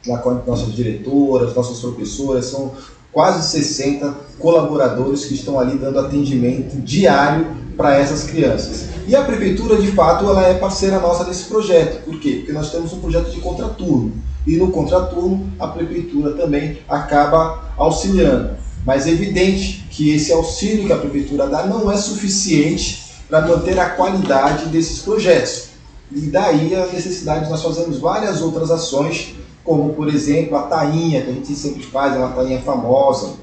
lá 0.08 0.20
com 0.20 0.32
nossas 0.48 0.74
diretoras, 0.74 1.54
nossas 1.54 1.80
professoras, 1.80 2.46
são 2.46 2.72
quase 3.12 3.50
60 3.50 4.14
colaboradores 4.40 5.26
que 5.26 5.34
estão 5.34 5.60
ali 5.60 5.78
dando 5.78 6.00
atendimento 6.00 6.78
diário 6.82 7.48
para 7.76 7.96
essas 7.96 8.24
crianças. 8.24 8.90
E 9.08 9.16
a 9.16 9.24
prefeitura, 9.24 9.78
de 9.78 9.92
fato, 9.92 10.26
ela 10.26 10.44
é 10.48 10.56
parceira 10.56 11.00
nossa 11.00 11.24
desse 11.24 11.46
projeto. 11.46 12.04
Por 12.04 12.20
quê? 12.20 12.38
Porque 12.38 12.52
nós 12.52 12.72
temos 12.72 12.92
um 12.94 13.00
projeto 13.00 13.32
de 13.32 13.40
contraturno. 13.40 14.14
E 14.46 14.58
no 14.58 14.72
contraturno, 14.72 15.52
a 15.60 15.68
prefeitura 15.68 16.32
também 16.34 16.80
acaba 16.88 17.72
auxiliando. 17.78 18.52
Mas 18.86 19.06
é 19.06 19.12
evidente 19.12 19.86
que 19.90 20.16
esse 20.16 20.32
auxílio 20.32 20.86
que 20.86 20.94
a 20.94 20.98
prefeitura 20.98 21.48
dá 21.48 21.66
não 21.66 21.92
é 21.92 21.98
suficiente 21.98 23.08
para 23.30 23.46
manter 23.46 23.78
a 23.80 23.90
qualidade 23.90 24.66
desses 24.68 25.02
projetos. 25.02 25.68
E 26.12 26.22
daí 26.22 26.74
a 26.74 26.86
necessidade 26.88 27.46
de 27.46 27.52
nós 27.52 27.62
fazermos 27.62 28.00
várias 28.00 28.42
outras 28.42 28.72
ações 28.72 29.36
como 29.68 29.94
por 29.94 30.08
exemplo 30.08 30.56
a 30.56 30.62
tainha, 30.64 31.22
que 31.22 31.30
a 31.30 31.34
gente 31.34 31.54
sempre 31.54 31.84
faz, 31.84 32.16
é 32.16 32.18
uma 32.18 32.30
tainha 32.30 32.62
famosa 32.62 33.34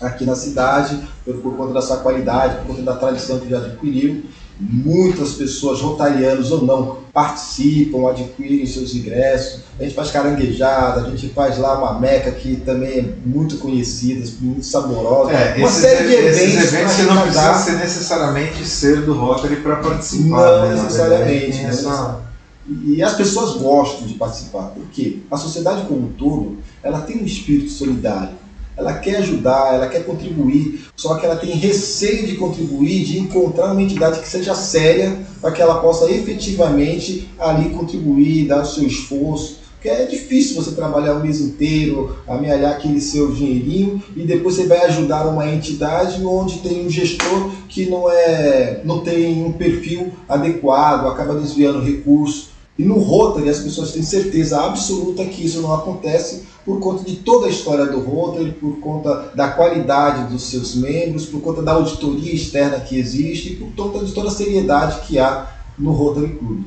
aqui 0.00 0.24
na 0.24 0.34
cidade, 0.34 1.00
por, 1.24 1.56
conta 1.56 1.72
da 1.72 1.80
sua 1.80 1.98
qualidade, 1.98 2.56
por 2.56 2.66
conta 2.66 2.82
da 2.82 2.96
tradição 2.96 3.38
que 3.38 3.48
já 3.48 3.58
adquiriu. 3.58 4.24
Muitas 4.60 5.34
pessoas, 5.34 5.80
rotarianos 5.80 6.50
ou 6.50 6.64
não, 6.64 6.98
participam, 7.12 8.10
adquirem 8.10 8.66
seus 8.66 8.92
ingressos. 8.92 9.60
A 9.78 9.84
gente 9.84 9.94
faz 9.94 10.10
caranguejada, 10.10 11.02
a 11.02 11.10
gente 11.10 11.28
faz 11.28 11.58
lá 11.58 11.78
uma 11.78 12.00
meca 12.00 12.32
que 12.32 12.56
também 12.56 12.98
é 12.98 13.04
muito 13.24 13.58
conhecida, 13.58 14.28
muito 14.40 14.64
saborosa. 14.64 15.30
É, 15.30 15.58
uma 15.58 15.70
série 15.70 16.08
de 16.08 16.14
eventos. 16.14 16.38
Esses 16.38 16.72
eventos 16.72 16.92
você 16.94 17.02
não 17.04 17.22
precisa 17.22 17.54
ser 17.54 17.72
necessariamente 17.76 18.66
ser 18.66 19.02
do 19.02 19.14
Rotary 19.14 19.56
para 19.56 19.76
participar. 19.76 20.58
Não 20.58 20.68
né, 20.68 20.74
necessariamente. 20.74 21.62
Né? 21.62 22.27
E 22.68 23.02
as 23.02 23.14
pessoas 23.14 23.60
gostam 23.60 24.06
de 24.06 24.14
participar, 24.14 24.72
porque 24.74 25.20
a 25.30 25.38
sociedade 25.38 25.86
como 25.86 26.08
um 26.08 26.12
todo 26.12 26.58
ela 26.82 27.00
tem 27.00 27.16
um 27.16 27.24
espírito 27.24 27.70
solidário. 27.70 28.36
Ela 28.76 28.94
quer 28.94 29.16
ajudar, 29.16 29.74
ela 29.74 29.88
quer 29.88 30.04
contribuir, 30.04 30.86
só 30.94 31.16
que 31.16 31.26
ela 31.26 31.34
tem 31.34 31.50
receio 31.50 32.26
de 32.28 32.36
contribuir, 32.36 33.04
de 33.04 33.18
encontrar 33.18 33.72
uma 33.72 33.82
entidade 33.82 34.20
que 34.20 34.28
seja 34.28 34.54
séria 34.54 35.18
para 35.40 35.50
que 35.50 35.60
ela 35.60 35.80
possa 35.80 36.08
efetivamente 36.10 37.28
ali 37.38 37.70
contribuir, 37.70 38.46
dar 38.46 38.62
o 38.62 38.66
seu 38.66 38.86
esforço. 38.86 39.58
Porque 39.74 39.88
é 39.88 40.06
difícil 40.06 40.56
você 40.56 40.72
trabalhar 40.72 41.14
o 41.14 41.20
mês 41.20 41.40
inteiro, 41.40 42.16
amealhar 42.26 42.72
aquele 42.72 43.00
seu 43.00 43.32
dinheirinho 43.32 44.02
e 44.16 44.24
depois 44.24 44.56
você 44.56 44.66
vai 44.66 44.84
ajudar 44.86 45.26
uma 45.26 45.48
entidade 45.48 46.24
onde 46.24 46.58
tem 46.58 46.84
um 46.84 46.90
gestor 46.90 47.50
que 47.68 47.86
não, 47.86 48.10
é, 48.10 48.80
não 48.84 49.00
tem 49.00 49.44
um 49.44 49.52
perfil 49.52 50.12
adequado, 50.28 51.06
acaba 51.06 51.36
desviando 51.36 51.80
recursos. 51.80 52.57
E 52.78 52.84
no 52.84 53.00
Rotary 53.00 53.48
as 53.48 53.58
pessoas 53.58 53.90
têm 53.90 54.02
certeza 54.02 54.64
absoluta 54.64 55.24
que 55.24 55.44
isso 55.44 55.60
não 55.60 55.74
acontece 55.74 56.46
por 56.64 56.78
conta 56.78 57.02
de 57.02 57.16
toda 57.16 57.46
a 57.46 57.50
história 57.50 57.86
do 57.86 57.98
Rotary, 57.98 58.52
por 58.52 58.78
conta 58.78 59.32
da 59.34 59.48
qualidade 59.48 60.32
dos 60.32 60.44
seus 60.44 60.76
membros, 60.76 61.26
por 61.26 61.40
conta 61.40 61.60
da 61.60 61.72
auditoria 61.72 62.32
externa 62.32 62.78
que 62.78 62.96
existe 62.96 63.52
e 63.52 63.56
por 63.56 63.72
conta 63.74 64.04
de 64.04 64.12
toda 64.12 64.28
a 64.28 64.30
seriedade 64.30 65.00
que 65.06 65.18
há 65.18 65.48
no 65.76 65.90
Rotary 65.92 66.34
Club. 66.34 66.62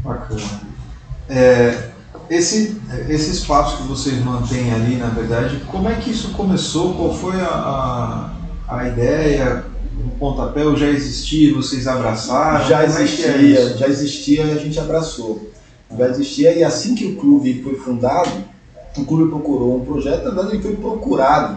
Bacana. 0.00 0.62
É, 1.28 1.90
esse, 2.28 2.80
esse 3.08 3.30
espaço 3.30 3.76
que 3.76 3.82
vocês 3.84 4.18
mantêm 4.24 4.72
ali, 4.72 4.96
na 4.96 5.08
verdade, 5.08 5.62
como 5.70 5.88
é 5.88 5.94
que 5.94 6.10
isso 6.10 6.30
começou? 6.30 6.94
Qual 6.94 7.14
foi 7.14 7.40
a, 7.40 8.32
a, 8.68 8.76
a 8.76 8.88
ideia? 8.88 9.71
Pontapé 10.22 10.62
já 10.76 10.86
existia, 10.86 11.52
vocês 11.52 11.88
abraçaram? 11.88 12.64
Já 12.64 12.86
como 12.86 12.96
existia, 13.00 13.58
é 13.58 13.76
já 13.76 13.88
existia 13.88 14.44
e 14.44 14.52
a 14.52 14.54
gente 14.54 14.78
abraçou. 14.78 15.50
Já 15.98 16.08
existia 16.10 16.52
e 16.54 16.62
assim 16.62 16.94
que 16.94 17.04
o 17.04 17.16
clube 17.16 17.60
foi 17.60 17.74
fundado, 17.74 18.30
o 18.96 19.04
clube 19.04 19.28
procurou 19.28 19.76
um 19.76 19.84
projeto, 19.84 20.22
na 20.22 20.30
verdade 20.30 20.54
ele 20.54 20.62
foi 20.62 20.76
procurado 20.76 21.54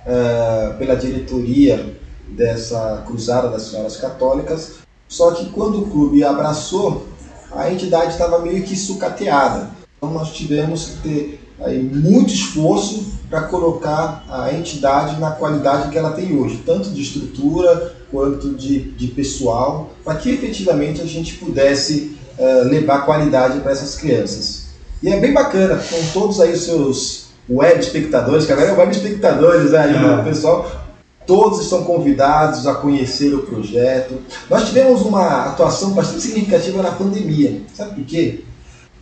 uh, 0.00 0.76
pela 0.76 0.94
diretoria 0.94 1.96
dessa 2.28 3.02
cruzada 3.06 3.48
das 3.48 3.62
senhoras 3.62 3.96
católicas, 3.96 4.74
só 5.08 5.30
que 5.30 5.46
quando 5.46 5.80
o 5.80 5.86
clube 5.86 6.22
abraçou, 6.22 7.08
a 7.50 7.72
entidade 7.72 8.12
estava 8.12 8.40
meio 8.40 8.62
que 8.62 8.76
sucateada. 8.76 9.70
Então 9.96 10.12
nós 10.12 10.32
tivemos 10.32 10.84
que 10.84 10.96
ter 11.08 11.48
aí, 11.64 11.82
muito 11.82 12.30
esforço 12.30 13.10
para 13.32 13.44
colocar 13.44 14.26
a 14.28 14.52
entidade 14.52 15.18
na 15.18 15.30
qualidade 15.30 15.88
que 15.88 15.96
ela 15.96 16.10
tem 16.10 16.38
hoje, 16.38 16.62
tanto 16.66 16.90
de 16.90 17.00
estrutura 17.00 17.94
quanto 18.10 18.50
de, 18.50 18.90
de 18.90 19.06
pessoal, 19.06 19.94
para 20.04 20.16
que 20.16 20.28
efetivamente 20.28 21.00
a 21.00 21.06
gente 21.06 21.36
pudesse 21.36 22.14
uh, 22.38 22.68
levar 22.68 23.06
qualidade 23.06 23.60
para 23.60 23.72
essas 23.72 23.94
crianças. 23.94 24.66
E 25.02 25.08
é 25.08 25.18
bem 25.18 25.32
bacana, 25.32 25.76
com 25.76 26.12
todos 26.12 26.42
aí 26.42 26.52
os 26.52 26.62
seus 26.62 27.28
web 27.48 27.80
espectadores, 27.80 28.44
que 28.44 28.52
agora 28.52 28.68
é 28.68 28.72
web 28.72 28.92
espectadores 28.92 29.70
né, 29.70 30.18
é. 30.20 30.24
pessoal, 30.28 30.70
todos 31.26 31.62
estão 31.62 31.84
convidados 31.84 32.66
a 32.66 32.74
conhecer 32.74 33.32
o 33.32 33.44
projeto. 33.44 34.14
Nós 34.50 34.66
tivemos 34.66 35.00
uma 35.00 35.46
atuação 35.46 35.92
bastante 35.92 36.20
significativa 36.20 36.82
na 36.82 36.90
pandemia. 36.90 37.62
Sabe 37.74 37.94
por 37.94 38.04
quê? 38.04 38.44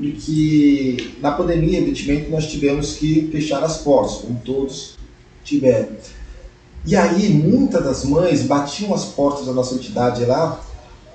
Porque 0.01 1.11
na 1.21 1.33
pandemia, 1.33 1.79
evidentemente, 1.79 2.31
nós 2.31 2.47
tivemos 2.47 2.95
que 2.95 3.29
fechar 3.31 3.63
as 3.63 3.79
portas, 3.79 4.17
como 4.23 4.41
todos 4.43 4.95
tiveram. 5.45 5.89
E 6.87 6.97
aí, 6.97 7.29
muitas 7.29 7.85
das 7.85 8.05
mães 8.07 8.43
batiam 8.45 8.95
as 8.95 9.05
portas 9.05 9.45
da 9.45 9.53
nossa 9.53 9.75
entidade 9.75 10.25
lá 10.25 10.59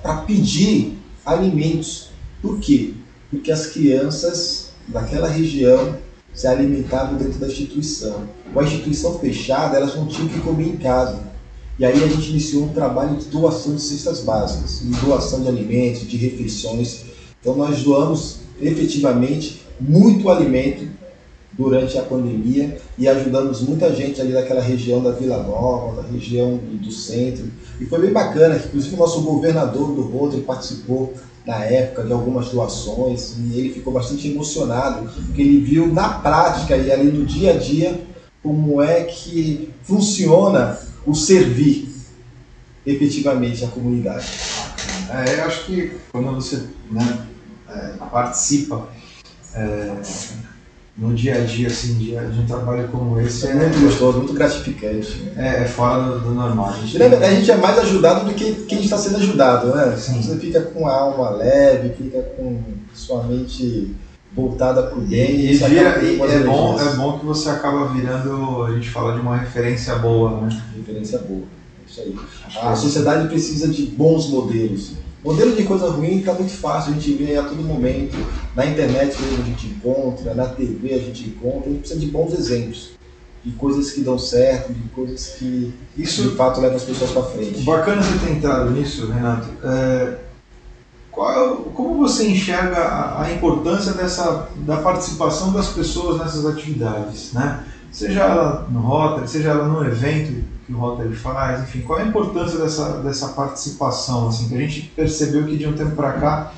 para 0.04 0.18
pedir 0.18 1.00
alimentos. 1.25 2.10
Por 2.44 2.60
quê? 2.60 2.94
Porque 3.32 3.51
as 3.51 3.65
crianças 3.65 4.70
daquela 4.88 5.27
região 5.27 5.98
se 6.32 6.46
alimentavam 6.46 7.18
dentro 7.18 7.39
da 7.39 7.48
instituição. 7.48 8.30
Com 8.54 8.60
a 8.60 8.63
instituição 8.63 9.18
fechada, 9.18 9.77
elas 9.77 9.96
não 9.96 10.06
tinham 10.06 10.27
que 10.27 10.39
comer 10.42 10.68
em 10.68 10.77
casa. 10.77 11.24
E 11.80 11.86
aí 11.86 12.04
a 12.04 12.08
gente 12.08 12.30
iniciou 12.30 12.65
um 12.65 12.70
trabalho 12.70 13.18
de 13.18 13.25
doação 13.25 13.75
de 13.75 13.82
cestas 13.82 14.20
básicas, 14.20 14.82
de 14.82 15.00
doação 15.00 15.42
de 15.42 15.48
alimentos, 15.48 16.08
de 16.08 16.18
refeições. 16.18 17.06
Então 17.42 17.56
nós 17.56 17.82
doamos 17.82 18.44
efetivamente 18.62 19.62
muito 19.80 20.30
alimento 20.30 20.88
durante 21.58 21.98
a 21.98 22.04
pandemia 22.04 22.78
e 22.98 23.08
ajudamos 23.08 23.62
muita 23.62 23.94
gente 23.94 24.20
ali 24.20 24.34
daquela 24.34 24.62
região 24.62 25.02
da 25.02 25.12
Vila 25.12 25.41
Nova, 25.41 26.02
da 26.02 26.08
região 26.08 26.58
do, 26.58 26.91
centro. 26.91 27.46
E 27.80 27.86
foi 27.86 28.02
bem 28.02 28.12
bacana, 28.12 28.60
que 28.60 28.68
inclusive 28.68 28.96
o 28.96 29.00
nosso 29.00 29.22
governador 29.22 29.94
do 29.94 30.02
Rotary 30.02 30.41
participou 30.41 31.13
na 31.46 31.63
época 31.63 32.04
de 32.04 32.12
algumas 32.12 32.50
doações 32.50 33.36
e 33.38 33.60
ele 33.60 33.70
ficou 33.70 33.94
bastante 33.94 34.28
emocionado 34.30 35.08
porque 35.28 35.41
ele 35.41 35.60
viu 35.62 35.88
na 35.94 36.10
prática 36.10 36.76
e 36.76 36.91
ali 36.91 37.12
no 37.12 37.26
dia 37.26 37.54
a 37.54 37.58
dia 37.58 38.02
como 38.41 38.82
é 38.82 39.04
que 39.04 39.70
funciona 39.84 40.78
o 41.06 41.13
servir 41.13 41.88
efetivamente 42.86 43.63
a 43.63 43.68
comunidade. 43.68 44.26
É, 45.10 45.39
eu 45.39 45.46
acho 45.46 45.65
que 45.65 45.91
quando 46.12 46.34
você 46.34 46.63
né, 46.91 47.26
é, 47.69 47.93
participa 48.12 48.88
é, 49.54 49.95
no 50.97 51.13
dia 51.13 51.36
a 51.36 51.39
dia 51.41 51.67
assim, 51.67 51.95
de, 51.95 52.12
de 52.12 52.39
um 52.39 52.45
trabalho 52.45 52.88
como 52.89 53.19
esse. 53.19 53.47
É, 53.47 53.51
é 53.51 53.54
muito 53.56 53.80
gostoso, 53.82 54.19
muito 54.19 54.34
gratificante. 54.34 55.32
É, 55.36 55.63
é 55.63 55.65
fora 55.65 56.04
do, 56.04 56.19
do 56.19 56.34
normal. 56.34 56.69
A 56.69 56.73
gente, 56.73 57.01
a 57.01 57.32
gente 57.32 57.51
é 57.51 57.58
mais 57.58 57.78
ajudado 57.80 58.25
do 58.25 58.34
que 58.34 58.65
quem 58.65 58.82
está 58.82 58.97
sendo 58.97 59.17
ajudado, 59.17 59.75
né? 59.75 59.95
Sim. 59.97 60.21
Você 60.21 60.38
fica 60.38 60.62
com 60.62 60.88
a 60.88 60.93
alma 60.93 61.32
leve, 61.32 61.95
fica 61.95 62.21
com 62.38 62.62
sua 62.93 63.23
mente 63.23 63.93
voltada 64.34 64.84
para 64.84 64.97
o 64.97 65.01
bem. 65.01 65.32
E, 65.32 65.54
e, 65.54 65.58
vira, 65.58 66.04
e 66.04 66.21
é, 66.21 66.39
bom, 66.39 66.80
é 66.80 66.95
bom 66.95 67.19
que 67.19 67.25
você 67.25 67.49
acaba 67.49 67.88
virando, 67.88 68.63
a 68.63 68.71
gente 68.73 68.89
fala 68.89 69.13
de 69.13 69.19
uma 69.19 69.38
referência 69.38 69.95
boa, 69.95 70.41
né? 70.41 70.62
Referência 70.75 71.19
boa, 71.19 71.43
é 71.43 71.89
isso 71.89 72.01
aí. 72.01 72.15
A 72.62 72.75
sociedade 72.75 73.28
precisa 73.28 73.67
de 73.67 73.86
bons 73.86 74.30
modelos 74.30 75.05
Modelo 75.26 75.56
de 75.56 75.64
coisa 75.64 75.90
ruim 75.90 76.20
está 76.20 76.34
muito 76.34 76.54
fácil, 76.54 76.92
a 76.92 76.94
gente 76.94 77.12
vê 77.14 77.36
a 77.36 77.42
todo 77.42 77.64
momento. 77.64 78.16
Na 78.56 78.64
internet 78.64 79.20
mesmo 79.20 79.42
a 79.42 79.46
gente 79.48 79.66
encontra, 79.66 80.36
na 80.36 80.46
TV 80.46 80.94
a 80.94 81.00
gente 81.00 81.30
encontra, 81.30 81.68
a 81.68 81.70
gente 81.72 81.80
precisa 81.80 82.00
de 82.00 82.06
bons 82.06 82.32
exemplos. 82.34 82.92
De 83.44 83.52
coisas 83.54 83.90
que 83.92 84.02
dão 84.02 84.20
certo, 84.20 84.72
de 84.72 84.88
coisas 84.90 85.30
que 85.40 85.74
Isso, 85.98 86.30
de 86.30 86.36
fato 86.36 86.62
levam 86.62 86.78
as 86.78 86.84
pessoas 86.84 87.10
para 87.10 87.24
frente. 87.24 87.64
Bacana 87.64 88.04
você 88.04 88.24
ter 88.24 88.34
entrado 88.34 88.70
nisso, 88.70 89.08
Renato. 89.08 89.48
É, 89.64 90.18
qual, 91.12 91.56
como 91.74 91.98
você 92.08 92.28
enxerga 92.28 92.78
a, 92.78 93.24
a, 93.24 93.32
importância 93.32 93.94
dessa, 93.94 94.48
da 94.58 94.78
participação 94.78 95.52
das 95.52 95.70
pessoas 95.70 96.20
nessas 96.20 96.46
atividades? 96.46 97.34
Né? 97.34 97.64
Seja 97.92 98.22
ela 98.22 98.68
no 98.70 98.80
Rotary, 98.80 99.28
seja 99.28 99.50
ela 99.50 99.68
no 99.68 99.84
evento 99.86 100.44
que 100.65 100.73
o 100.73 100.78
Rotary 100.78 101.15
faz, 101.15 101.62
enfim, 101.62 101.82
qual 101.82 101.99
é 101.99 102.04
a 102.04 102.08
importância 102.08 102.58
dessa, 102.58 102.99
dessa 102.99 103.30
participação, 103.30 104.30
assim, 104.30 104.49
que 104.49 104.56
a 104.56 104.60
gente 104.60 104.82
percebeu 104.95 105.45
que 105.45 105.58
de 105.58 105.67
um 105.67 105.73
tempo 105.73 105.95
para 105.95 106.13
cá 106.13 106.54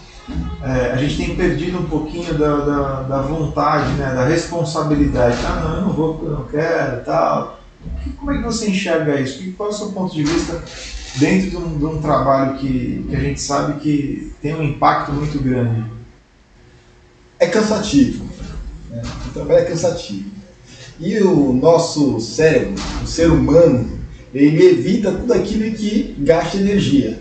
é, 0.62 0.92
a 0.92 0.98
gente 0.98 1.18
tem 1.18 1.36
perdido 1.36 1.80
um 1.80 1.86
pouquinho 1.86 2.38
da, 2.38 2.58
da, 2.58 3.02
da, 3.04 3.22
vontade, 3.22 3.94
né, 3.94 4.14
da 4.14 4.26
responsabilidade, 4.26 5.38
ah 5.46 5.62
não, 5.64 5.76
eu 5.76 5.82
não 5.82 5.94
vou 5.94 6.16
porque 6.16 6.26
eu 6.26 6.32
não 6.32 6.46
quero 6.46 7.06
tal, 7.06 7.60
como 8.18 8.32
é 8.32 8.38
que 8.38 8.44
você 8.44 8.70
enxerga 8.70 9.20
isso? 9.20 9.42
Qual 9.54 9.70
é 9.70 9.72
o 9.72 9.76
seu 9.76 9.92
ponto 9.92 10.14
de 10.14 10.24
vista 10.24 10.62
dentro 11.16 11.50
de 11.50 11.58
um, 11.58 11.78
de 11.78 11.86
um 11.86 12.02
trabalho 12.02 12.58
que, 12.58 13.06
que 13.10 13.16
a 13.16 13.20
gente 13.20 13.40
sabe 13.40 13.80
que 13.80 14.34
tem 14.42 14.56
um 14.56 14.64
impacto 14.64 15.12
muito 15.12 15.40
grande? 15.40 15.84
É 17.40 17.48
cansativo, 17.48 18.26
né? 18.90 19.02
o 19.28 19.32
trabalho 19.32 19.60
é 19.60 19.66
cansativo. 19.66 20.32
E 21.00 21.20
o 21.20 21.54
nosso 21.54 22.20
cérebro, 22.20 22.74
o 23.04 23.08
ser 23.08 23.30
humano, 23.30 23.97
ele 24.34 24.66
evita 24.68 25.12
tudo 25.12 25.34
aquilo 25.34 25.72
que 25.72 26.16
gasta 26.20 26.58
energia. 26.58 27.20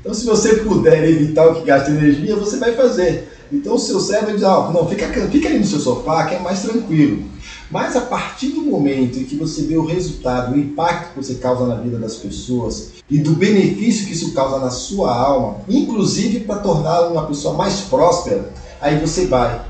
Então, 0.00 0.14
se 0.14 0.24
você 0.24 0.56
puder 0.58 1.08
evitar 1.08 1.48
o 1.48 1.56
que 1.56 1.66
gasta 1.66 1.90
energia, 1.90 2.36
você 2.36 2.58
vai 2.58 2.74
fazer. 2.74 3.28
Então, 3.52 3.74
o 3.74 3.78
seu 3.78 4.00
cérebro 4.00 4.34
diz: 4.34 4.44
ah, 4.44 4.70
não, 4.72 4.88
fica, 4.88 5.08
fica 5.28 5.50
no 5.50 5.64
seu 5.64 5.80
sofá 5.80 6.26
que 6.26 6.34
é 6.34 6.38
mais 6.38 6.62
tranquilo. 6.62 7.24
Mas 7.70 7.96
a 7.96 8.02
partir 8.02 8.48
do 8.48 8.62
momento 8.62 9.18
em 9.18 9.24
que 9.24 9.34
você 9.34 9.62
vê 9.62 9.76
o 9.76 9.84
resultado, 9.84 10.54
o 10.54 10.58
impacto 10.58 11.10
que 11.10 11.24
você 11.24 11.34
causa 11.34 11.66
na 11.66 11.74
vida 11.74 11.98
das 11.98 12.14
pessoas 12.14 12.92
e 13.10 13.18
do 13.18 13.32
benefício 13.32 14.06
que 14.06 14.12
isso 14.12 14.32
causa 14.32 14.58
na 14.58 14.70
sua 14.70 15.12
alma, 15.12 15.56
inclusive 15.68 16.40
para 16.40 16.60
torná-la 16.60 17.08
uma 17.08 17.26
pessoa 17.26 17.54
mais 17.54 17.80
próspera, 17.80 18.52
aí 18.80 19.00
você 19.00 19.26
vai. 19.26 19.64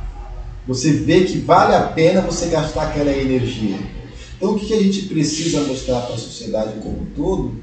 Você 0.69 0.93
vê 0.93 1.23
que 1.23 1.39
vale 1.39 1.75
a 1.75 1.81
pena 1.81 2.21
você 2.21 2.47
gastar 2.47 2.89
aquela 2.89 3.11
energia. 3.11 3.79
Então, 4.37 4.55
o 4.55 4.59
que 4.59 4.73
a 4.75 4.83
gente 4.83 5.03
precisa 5.03 5.63
mostrar 5.63 6.01
para 6.03 6.15
a 6.15 6.19
sociedade 6.19 6.75
como 6.83 7.03
um 7.03 7.07
todo 7.17 7.55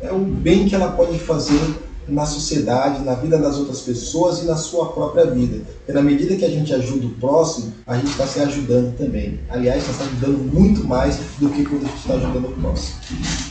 é 0.00 0.12
o 0.12 0.18
bem 0.18 0.68
que 0.68 0.74
ela 0.74 0.92
pode 0.92 1.18
fazer 1.18 1.60
na 2.08 2.26
sociedade, 2.26 3.04
na 3.04 3.14
vida 3.14 3.38
das 3.38 3.56
outras 3.56 3.80
pessoas 3.80 4.40
e 4.40 4.44
na 4.44 4.56
sua 4.56 4.92
própria 4.92 5.26
vida. 5.26 5.62
Porque 5.78 5.92
na 5.92 6.02
medida 6.02 6.36
que 6.36 6.44
a 6.44 6.50
gente 6.50 6.74
ajuda 6.74 7.06
o 7.06 7.10
próximo, 7.10 7.72
a 7.86 7.96
gente 7.96 8.10
está 8.10 8.26
se 8.26 8.40
ajudando 8.40 8.96
também. 8.96 9.40
Aliás, 9.48 9.82
está 9.82 9.92
se 9.92 10.02
ajudando 10.02 10.38
muito 10.52 10.84
mais 10.84 11.16
do 11.38 11.48
que 11.50 11.64
quando 11.64 11.84
a 11.84 11.88
gente 11.88 11.98
está 11.98 12.14
ajudando 12.14 12.48
o 12.48 12.60
próximo. 12.60 12.96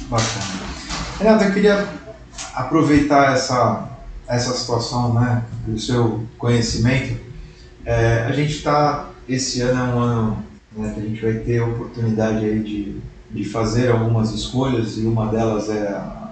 Bacana. 0.09 0.45
Renato, 1.19 1.43
eu 1.45 1.53
queria 1.53 1.89
aproveitar 2.53 3.33
essa, 3.33 3.89
essa 4.27 4.53
situação 4.53 5.13
né, 5.13 5.43
do 5.65 5.79
seu 5.79 6.23
conhecimento. 6.37 7.19
É, 7.85 8.25
a 8.27 8.31
gente 8.31 8.51
está, 8.51 9.09
esse 9.27 9.61
ano 9.61 9.79
é 9.79 9.95
um 9.95 9.99
ano 9.99 10.48
né, 10.71 10.91
que 10.93 10.99
a 10.99 11.03
gente 11.03 11.21
vai 11.21 11.33
ter 11.33 11.59
a 11.59 11.65
oportunidade 11.65 12.45
aí 12.45 12.59
de, 12.59 12.97
de 13.31 13.43
fazer 13.49 13.89
algumas 13.89 14.31
escolhas 14.31 14.97
e 14.97 15.01
uma 15.01 15.27
delas 15.27 15.69
é 15.69 15.87
a, 15.87 16.31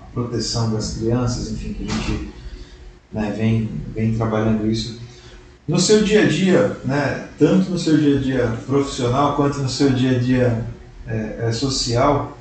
a 0.00 0.04
proteção 0.12 0.72
das 0.72 0.96
crianças, 0.98 1.50
enfim, 1.50 1.72
que 1.72 1.84
a 1.84 1.92
gente 1.92 2.28
né, 3.12 3.34
vem, 3.36 3.68
vem 3.94 4.16
trabalhando 4.16 4.70
isso. 4.70 5.00
No 5.66 5.78
seu 5.78 6.04
dia 6.04 6.24
a 6.24 6.28
dia, 6.28 6.76
né, 6.84 7.28
tanto 7.38 7.70
no 7.70 7.78
seu 7.78 7.96
dia 7.96 8.18
a 8.18 8.20
dia 8.20 8.58
profissional 8.66 9.34
quanto 9.34 9.60
no 9.60 9.68
seu 9.68 9.90
dia 9.90 10.16
a 10.16 10.18
dia 10.18 10.64
é, 11.06 11.46
é, 11.48 11.52
social, 11.52 12.36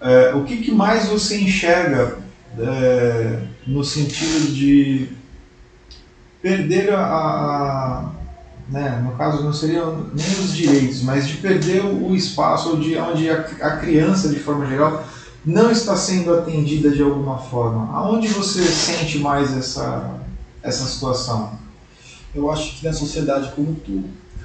é, 0.00 0.34
o 0.34 0.44
que, 0.44 0.58
que, 0.58 0.72
mais 0.72 1.08
você 1.08 1.40
enxerga 1.40 2.18
é, 2.58 3.38
no 3.66 3.84
sentido 3.84 4.52
de 4.52 5.08
perder 6.42 6.92
a, 6.92 7.02
a 7.02 8.10
né, 8.70 9.02
no 9.04 9.16
caso 9.16 9.42
não 9.42 9.52
seriam 9.52 10.06
nem 10.14 10.30
os 10.38 10.54
direitos, 10.54 11.02
mas 11.02 11.26
de 11.26 11.38
perder 11.38 11.84
o, 11.84 12.14
espaço 12.14 12.76
de 12.76 12.96
onde 12.96 13.28
a, 13.28 13.40
a 13.60 13.76
criança, 13.78 14.28
de 14.28 14.38
forma 14.38 14.64
geral, 14.66 15.04
não 15.44 15.70
está 15.70 15.96
sendo 15.96 16.32
atendida 16.32 16.90
de 16.90 17.02
alguma 17.02 17.38
forma. 17.38 17.92
Aonde 17.92 18.28
você 18.28 18.62
sente 18.62 19.18
mais 19.18 19.56
essa, 19.56 20.20
essa 20.62 20.84
situação? 20.84 21.58
Eu 22.32 22.50
acho 22.50 22.76
que 22.76 22.86
na 22.86 22.92
sociedade 22.92 23.52
como 23.56 23.74
todo. 23.74 24.04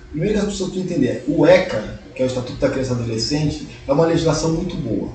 Primeiro 0.10 0.40
as 0.40 0.46
pessoas 0.46 0.72
precisam 0.72 0.96
entender, 0.96 1.24
o 1.28 1.46
ECA, 1.46 2.00
que 2.16 2.24
é 2.24 2.26
o 2.26 2.28
Estatuto 2.28 2.58
da 2.58 2.70
Criança 2.70 2.94
e 2.94 2.96
Adolescente, 2.96 3.68
é 3.88 3.92
uma 3.92 4.06
legislação 4.06 4.54
muito 4.54 4.76
boa. 4.78 5.10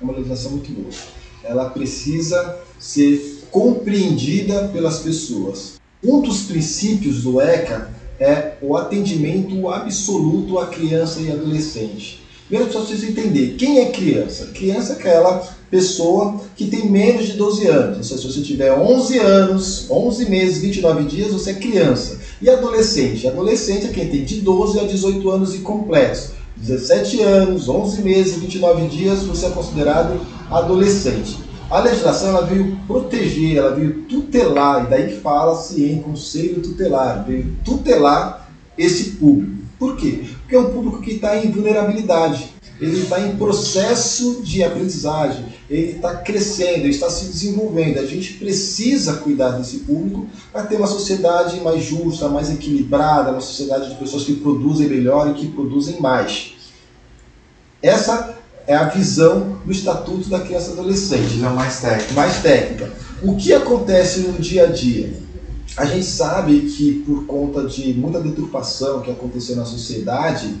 É 0.00 0.04
uma 0.04 0.14
legislação 0.14 0.52
muito 0.52 0.72
boa. 0.72 0.90
Ela 1.44 1.70
precisa 1.70 2.58
ser 2.78 3.44
compreendida 3.50 4.68
pelas 4.68 5.00
pessoas. 5.00 5.78
Um 6.02 6.22
dos 6.22 6.44
princípios 6.44 7.22
do 7.22 7.40
ECA 7.40 7.99
é 8.20 8.52
o 8.60 8.76
atendimento 8.76 9.68
absoluto 9.70 10.58
à 10.58 10.66
criança 10.66 11.20
e 11.20 11.32
adolescente. 11.32 12.20
Primeiro, 12.46 12.70
só 12.72 12.80
precisa 12.80 13.10
entender 13.10 13.54
quem 13.56 13.78
é 13.78 13.86
criança. 13.86 14.46
Criança 14.52 14.92
é 14.92 14.96
aquela 14.96 15.38
pessoa 15.70 16.40
que 16.56 16.66
tem 16.66 16.90
menos 16.90 17.26
de 17.26 17.34
12 17.34 17.66
anos. 17.66 18.08
Seja, 18.08 18.20
se 18.20 18.26
você 18.26 18.42
tiver 18.42 18.72
11 18.72 19.18
anos, 19.18 19.86
11 19.88 20.28
meses, 20.28 20.58
29 20.58 21.04
dias, 21.04 21.32
você 21.32 21.50
é 21.50 21.54
criança. 21.54 22.18
E 22.42 22.50
adolescente? 22.50 23.26
Adolescente 23.26 23.86
é 23.86 23.90
quem 23.90 24.08
tem 24.08 24.24
de 24.24 24.40
12 24.40 24.80
a 24.80 24.84
18 24.84 25.30
anos 25.30 25.54
incompletos. 25.54 26.30
17 26.56 27.22
anos, 27.22 27.68
11 27.68 28.02
meses, 28.02 28.38
29 28.38 28.88
dias, 28.88 29.22
você 29.22 29.46
é 29.46 29.50
considerado 29.50 30.20
adolescente. 30.50 31.38
A 31.70 31.78
legislação 31.78 32.30
ela 32.30 32.46
veio 32.46 32.76
proteger, 32.84 33.58
ela 33.58 33.76
veio 33.76 34.02
tutelar, 34.02 34.84
e 34.84 34.90
daí 34.90 35.20
fala-se 35.20 35.84
em 35.84 36.02
conselho 36.02 36.60
tutelar, 36.60 37.24
veio 37.24 37.56
tutelar 37.64 38.50
esse 38.76 39.12
público. 39.12 39.62
Por 39.78 39.96
quê? 39.96 40.24
Porque 40.40 40.56
é 40.56 40.58
um 40.58 40.72
público 40.72 41.00
que 41.00 41.12
está 41.12 41.36
em 41.36 41.48
vulnerabilidade, 41.52 42.52
ele 42.80 43.02
está 43.02 43.20
em 43.20 43.36
processo 43.36 44.42
de 44.42 44.64
aprendizagem, 44.64 45.44
ele 45.70 45.92
está 45.92 46.16
crescendo, 46.16 46.80
ele 46.80 46.88
está 46.88 47.08
se 47.08 47.26
desenvolvendo. 47.26 47.98
A 47.98 48.06
gente 48.06 48.34
precisa 48.34 49.14
cuidar 49.18 49.50
desse 49.50 49.80
público 49.80 50.26
para 50.50 50.64
ter 50.64 50.74
uma 50.74 50.88
sociedade 50.88 51.60
mais 51.60 51.84
justa, 51.84 52.28
mais 52.28 52.50
equilibrada, 52.50 53.30
uma 53.30 53.40
sociedade 53.40 53.90
de 53.90 53.94
pessoas 53.94 54.24
que 54.24 54.34
produzem 54.34 54.88
melhor 54.88 55.30
e 55.30 55.34
que 55.34 55.46
produzem 55.46 56.00
mais. 56.00 56.54
Essa 57.80 58.39
é 58.70 58.76
a 58.76 58.84
visão 58.84 59.56
do 59.64 59.72
Estatuto 59.72 60.28
da 60.28 60.38
Criança 60.38 60.70
e 60.70 60.72
Adolescente. 60.74 61.34
Visão 61.34 61.56
mais 61.56 61.80
técnica. 61.80 62.12
Mais 62.12 62.36
técnica. 62.40 62.92
O 63.20 63.34
que 63.34 63.52
acontece 63.52 64.20
no 64.20 64.38
dia 64.38 64.62
a 64.62 64.66
dia? 64.68 65.12
A 65.76 65.84
gente 65.84 66.06
sabe 66.06 66.60
que 66.60 67.02
por 67.04 67.26
conta 67.26 67.64
de 67.64 67.92
muita 67.94 68.20
deturpação 68.20 69.00
que 69.00 69.10
aconteceu 69.10 69.56
na 69.56 69.64
sociedade, 69.64 70.54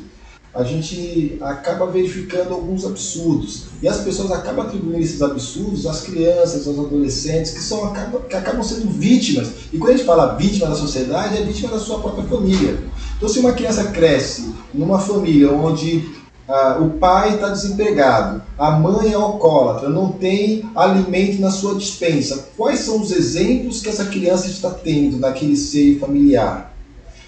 a 0.52 0.64
gente 0.64 1.38
acaba 1.40 1.86
verificando 1.86 2.52
alguns 2.52 2.84
absurdos. 2.84 3.66
E 3.80 3.86
as 3.86 3.98
pessoas 3.98 4.32
acabam 4.32 4.66
atribuindo 4.66 4.98
esses 4.98 5.22
absurdos 5.22 5.86
às 5.86 6.00
crianças, 6.00 6.66
aos 6.66 6.80
adolescentes, 6.80 7.52
que, 7.52 7.60
são, 7.60 7.84
acabam, 7.84 8.22
que 8.22 8.34
acabam 8.34 8.64
sendo 8.64 8.90
vítimas. 8.90 9.50
E 9.72 9.78
quando 9.78 9.90
a 9.90 9.96
gente 9.96 10.06
fala 10.06 10.34
vítima 10.34 10.66
da 10.66 10.74
sociedade, 10.74 11.38
é 11.38 11.42
vítima 11.44 11.68
da 11.68 11.78
sua 11.78 12.00
própria 12.00 12.24
família. 12.24 12.76
Então, 13.16 13.28
se 13.28 13.38
uma 13.38 13.52
criança 13.52 13.84
cresce 13.84 14.52
numa 14.74 14.98
família 14.98 15.52
onde 15.52 16.19
ah, 16.50 16.78
o 16.80 16.90
pai 16.98 17.34
está 17.34 17.48
desempregado, 17.48 18.42
a 18.58 18.72
mãe 18.72 19.12
é 19.12 19.14
alcoólatra, 19.14 19.88
não 19.88 20.10
tem 20.10 20.68
alimento 20.74 21.40
na 21.40 21.50
sua 21.50 21.76
dispensa. 21.76 22.48
Quais 22.56 22.80
são 22.80 23.00
os 23.00 23.12
exemplos 23.12 23.80
que 23.80 23.88
essa 23.88 24.06
criança 24.06 24.48
está 24.48 24.68
tendo 24.70 25.16
naquele 25.18 25.56
seio 25.56 26.00
familiar? 26.00 26.74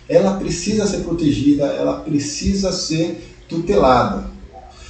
Ela 0.08 0.34
precisa 0.38 0.88
ser 0.88 0.98
protegida, 1.04 1.66
ela 1.66 2.00
precisa 2.00 2.72
ser 2.72 3.24
tutelada. 3.48 4.24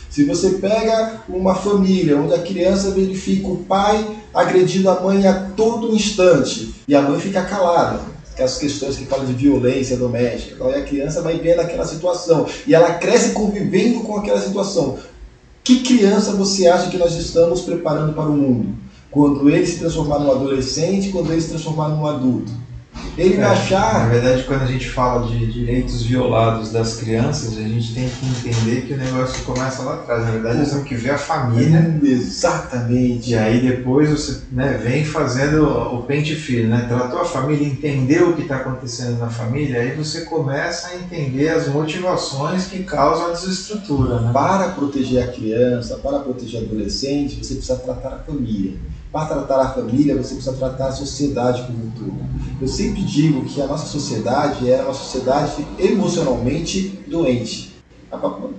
Se 0.08 0.24
você 0.24 0.50
pega 0.50 1.22
uma 1.28 1.54
família 1.54 2.18
onde 2.18 2.32
a 2.32 2.42
criança 2.42 2.90
verifica 2.90 3.48
o 3.48 3.64
pai 3.64 4.16
agredindo 4.32 4.88
a 4.88 5.00
mãe 5.00 5.26
a 5.26 5.50
todo 5.54 5.94
instante 5.94 6.74
e 6.88 6.94
a 6.94 7.02
mãe 7.02 7.20
fica 7.20 7.42
calada, 7.42 8.00
aquelas 8.32 8.58
questões 8.58 8.96
que 8.96 9.04
falam 9.04 9.26
de 9.26 9.34
violência 9.34 9.96
doméstica. 9.96 10.54
Então, 10.54 10.68
a 10.68 10.82
criança 10.82 11.22
vai 11.22 11.38
vendo 11.38 11.60
aquela 11.60 11.86
situação 11.86 12.46
e 12.66 12.74
ela 12.74 12.94
cresce 12.94 13.32
convivendo 13.32 14.00
com 14.00 14.16
aquela 14.16 14.40
situação. 14.40 14.98
Que 15.62 15.80
criança 15.80 16.32
você 16.32 16.66
acha 16.66 16.90
que 16.90 16.96
nós 16.96 17.14
estamos 17.14 17.60
preparando 17.60 18.14
para 18.14 18.28
o 18.28 18.32
mundo? 18.32 18.74
Quando 19.10 19.48
ele 19.50 19.66
se 19.66 19.78
transformar 19.78 20.18
num 20.18 20.30
adolescente, 20.30 21.10
quando 21.10 21.30
ele 21.30 21.40
se 21.40 21.50
transformar 21.50 21.88
num 21.88 22.06
adulto. 22.06 22.50
Ele 23.16 23.36
é, 23.36 23.44
achar. 23.44 24.00
Na 24.00 24.08
verdade, 24.08 24.44
quando 24.44 24.62
a 24.62 24.66
gente 24.66 24.88
fala 24.88 25.26
de 25.26 25.46
direitos 25.46 26.02
violados 26.02 26.72
das 26.72 26.96
crianças, 26.96 27.58
a 27.58 27.62
gente 27.62 27.94
tem 27.94 28.08
que 28.08 28.26
entender 28.26 28.82
que 28.82 28.94
o 28.94 28.96
negócio 28.96 29.44
começa 29.44 29.82
lá 29.82 29.94
atrás. 29.94 30.24
Na 30.24 30.30
verdade, 30.30 30.58
nós 30.58 30.70
temos 30.70 30.84
que 30.84 30.94
ver 30.94 31.10
a 31.10 31.18
família. 31.18 32.00
Exatamente. 32.02 33.30
E 33.30 33.34
aí 33.34 33.60
depois 33.60 34.08
você 34.08 34.40
né, 34.50 34.80
vem 34.82 35.04
fazendo 35.04 35.66
o 35.94 36.02
pente 36.04 36.34
fino, 36.34 36.68
né? 36.68 36.86
Tratou 36.88 37.20
a 37.20 37.24
família, 37.24 37.66
entendeu 37.66 38.30
o 38.30 38.32
que 38.34 38.42
está 38.42 38.56
acontecendo 38.56 39.18
na 39.18 39.28
família, 39.28 39.80
aí 39.80 39.94
você 39.94 40.22
começa 40.22 40.88
a 40.88 40.96
entender 40.96 41.48
as 41.50 41.68
motivações 41.68 42.66
que 42.66 42.82
causam 42.82 43.28
a 43.28 43.30
desestrutura. 43.32 44.20
Né? 44.20 44.32
Para 44.32 44.68
proteger 44.68 45.22
a 45.22 45.32
criança, 45.32 45.96
para 45.96 46.20
proteger 46.20 46.62
o 46.62 46.64
adolescente, 46.64 47.44
você 47.44 47.54
precisa 47.54 47.76
tratar 47.76 48.14
a 48.14 48.18
família. 48.18 48.74
Para 49.12 49.26
tratar 49.26 49.60
a 49.60 49.68
família, 49.68 50.16
você 50.16 50.34
precisa 50.34 50.56
tratar 50.56 50.86
a 50.86 50.92
sociedade 50.92 51.64
como 51.64 51.84
um 51.84 51.90
todo. 51.90 52.14
Eu 52.58 52.66
sempre 52.66 53.02
digo 53.02 53.44
que 53.44 53.60
a 53.60 53.66
nossa 53.66 53.86
sociedade 53.86 54.70
é 54.70 54.82
uma 54.82 54.94
sociedade 54.94 55.66
emocionalmente 55.78 56.98
doente. 57.06 57.74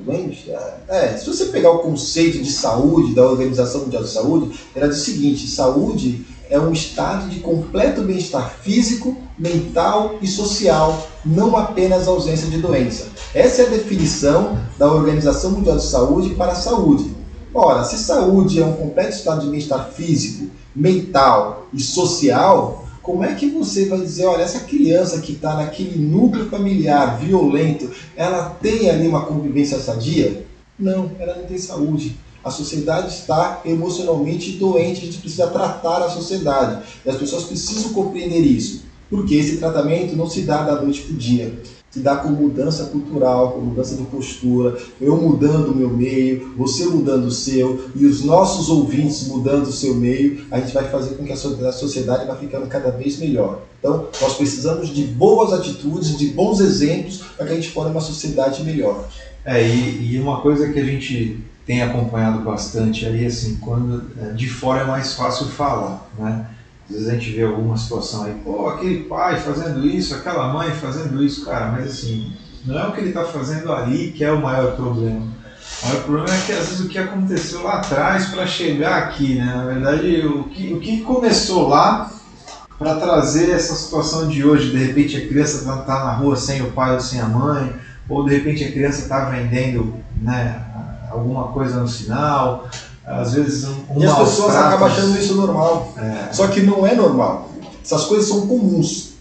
Doente? 0.05 0.51
É, 0.87 1.17
se 1.17 1.25
você 1.25 1.45
pegar 1.45 1.71
o 1.71 1.79
conceito 1.79 2.37
de 2.39 2.51
saúde 2.51 3.15
da 3.15 3.25
Organização 3.25 3.81
Mundial 3.81 4.03
de 4.03 4.09
Saúde, 4.09 4.59
diz 4.75 4.97
o 4.97 5.03
seguinte: 5.03 5.47
saúde 5.47 6.23
é 6.51 6.59
um 6.59 6.71
estado 6.71 7.29
de 7.29 7.39
completo 7.39 8.03
bem-estar 8.03 8.55
físico, 8.61 9.17
mental 9.39 10.17
e 10.21 10.27
social, 10.27 11.07
não 11.25 11.57
apenas 11.57 12.07
ausência 12.07 12.47
de 12.47 12.59
doença. 12.59 13.07
Essa 13.33 13.63
é 13.63 13.65
a 13.65 13.69
definição 13.69 14.59
da 14.77 14.91
Organização 14.91 15.51
Mundial 15.51 15.77
de 15.77 15.85
Saúde 15.85 16.35
para 16.35 16.51
a 16.51 16.55
saúde. 16.55 17.22
Ora, 17.55 17.83
se 17.83 17.99
saúde 17.99 18.59
é 18.59 18.65
um 18.65 18.73
completo 18.73 19.11
estado 19.11 19.41
de 19.41 19.51
bem-estar 19.51 19.91
físico, 19.91 20.49
mental 20.75 21.67
e 21.71 21.79
social, 21.79 22.87
como 22.99 23.23
é 23.23 23.35
que 23.35 23.47
você 23.47 23.85
vai 23.85 23.99
dizer, 23.99 24.25
olha, 24.25 24.41
essa 24.41 24.61
criança 24.61 25.19
que 25.19 25.33
está 25.33 25.55
naquele 25.57 25.99
núcleo 26.03 26.49
familiar 26.49 27.19
violento, 27.19 27.91
ela 28.15 28.49
tem 28.49 28.89
ali 28.89 29.07
uma 29.07 29.25
convivência 29.25 29.77
sadia? 29.77 30.43
Não, 30.79 31.11
ela 31.19 31.35
não 31.35 31.43
tem 31.43 31.59
saúde. 31.59 32.17
A 32.43 32.49
sociedade 32.49 33.09
está 33.09 33.61
emocionalmente 33.63 34.53
doente, 34.53 35.03
a 35.03 35.05
gente 35.05 35.19
precisa 35.19 35.47
tratar 35.47 36.01
a 36.01 36.09
sociedade. 36.09 36.81
E 37.05 37.09
as 37.09 37.17
pessoas 37.17 37.43
precisam 37.43 37.93
compreender 37.93 38.39
isso. 38.39 38.83
Porque 39.11 39.35
esse 39.35 39.57
tratamento 39.57 40.15
não 40.15 40.27
se 40.27 40.41
dá 40.41 40.63
da 40.63 40.81
noite 40.81 41.01
para 41.01 41.13
o 41.13 41.17
dia 41.17 41.53
se 41.93 41.99
dá 41.99 42.15
com 42.15 42.29
mudança 42.29 42.85
cultural, 42.85 43.51
com 43.51 43.61
mudança 43.61 43.93
de 43.95 44.01
postura, 44.05 44.75
eu 44.99 45.15
mudando 45.15 45.67
o 45.67 45.75
meu 45.75 45.91
meio, 45.91 46.51
você 46.57 46.85
mudando 46.85 47.25
o 47.25 47.31
seu 47.31 47.87
e 47.95 48.07
os 48.07 48.23
nossos 48.23 48.67
ouvintes 48.67 49.27
mudando 49.27 49.67
o 49.67 49.71
seu 49.71 49.93
meio, 49.93 50.43
a 50.49 50.59
gente 50.59 50.73
vai 50.73 50.89
fazer 50.89 51.15
com 51.15 51.23
que 51.23 51.31
a 51.31 51.71
sociedade 51.71 52.25
vá 52.25 52.35
ficando 52.35 52.65
cada 52.65 52.89
vez 52.89 53.19
melhor. 53.19 53.61
Então, 53.77 54.07
nós 54.19 54.33
precisamos 54.33 54.89
de 54.89 55.03
boas 55.03 55.53
atitudes, 55.53 56.17
de 56.17 56.29
bons 56.29 56.59
exemplos 56.61 57.21
para 57.37 57.45
que 57.45 57.51
a 57.51 57.55
gente 57.55 57.69
forme 57.69 57.91
uma 57.91 58.01
sociedade 58.01 58.63
melhor. 58.63 59.07
É, 59.45 59.61
e, 59.61 60.13
e 60.13 60.19
uma 60.19 60.41
coisa 60.41 60.73
que 60.73 60.79
a 60.79 60.85
gente 60.85 61.43
tem 61.63 61.83
acompanhado 61.83 62.39
bastante 62.39 63.05
aí, 63.05 63.23
assim, 63.23 63.57
quando 63.61 64.01
é, 64.19 64.31
de 64.31 64.49
fora 64.49 64.81
é 64.81 64.85
mais 64.85 65.13
fácil 65.13 65.45
falar, 65.45 66.09
né? 66.17 66.47
Às 66.93 66.99
vezes 66.99 67.09
a 67.09 67.13
gente 67.13 67.31
vê 67.31 67.43
alguma 67.43 67.75
situação 67.75 68.23
aí, 68.23 68.35
pô, 68.43 68.67
aquele 68.67 69.05
pai 69.05 69.39
fazendo 69.39 69.83
isso, 69.87 70.13
aquela 70.13 70.53
mãe 70.53 70.69
fazendo 70.71 71.23
isso, 71.23 71.43
cara, 71.43 71.71
mas 71.71 71.87
assim, 71.87 72.31
não 72.63 72.77
é 72.77 72.87
o 72.87 72.91
que 72.91 72.99
ele 72.99 73.09
está 73.09 73.25
fazendo 73.25 73.73
ali 73.73 74.11
que 74.11 74.23
é 74.23 74.31
o 74.31 74.39
maior 74.39 74.75
problema. 74.75 75.21
O 75.81 75.87
maior 75.87 76.03
problema 76.03 76.29
é 76.29 76.45
que 76.45 76.51
às 76.51 76.69
vezes 76.69 76.79
o 76.81 76.87
que 76.87 76.99
aconteceu 76.99 77.63
lá 77.63 77.77
atrás 77.77 78.27
para 78.27 78.45
chegar 78.45 79.03
aqui, 79.03 79.35
né? 79.35 79.45
Na 79.45 79.65
verdade, 79.65 80.25
o 80.27 80.43
que, 80.43 80.71
o 80.71 80.79
que 80.79 81.01
começou 81.01 81.67
lá 81.67 82.11
para 82.77 82.95
trazer 82.95 83.49
essa 83.49 83.73
situação 83.73 84.27
de 84.27 84.45
hoje, 84.45 84.69
de 84.69 84.77
repente 84.77 85.17
a 85.17 85.27
criança 85.27 85.57
está 85.57 85.77
tá 85.77 86.05
na 86.05 86.13
rua 86.13 86.35
sem 86.35 86.61
o 86.61 86.71
pai 86.71 86.93
ou 86.93 86.99
sem 86.99 87.19
a 87.19 87.25
mãe, 87.25 87.73
ou 88.07 88.23
de 88.23 88.35
repente 88.35 88.63
a 88.63 88.71
criança 88.71 89.01
está 89.01 89.25
vendendo 89.25 89.95
né, 90.21 90.63
alguma 91.09 91.47
coisa 91.47 91.79
no 91.79 91.87
sinal, 91.87 92.69
às 93.05 93.33
vezes 93.33 93.65
um, 93.65 93.99
E 93.99 94.05
as 94.05 94.17
pessoas 94.17 94.55
acabam 94.55 94.87
achando 94.87 95.17
isso 95.17 95.35
normal. 95.35 95.93
É. 95.97 96.33
Só 96.33 96.47
que 96.47 96.61
não 96.61 96.85
é 96.87 96.95
normal. 96.95 97.49
Essas 97.83 98.05
coisas 98.05 98.27
são 98.27 98.47
comuns. 98.47 99.13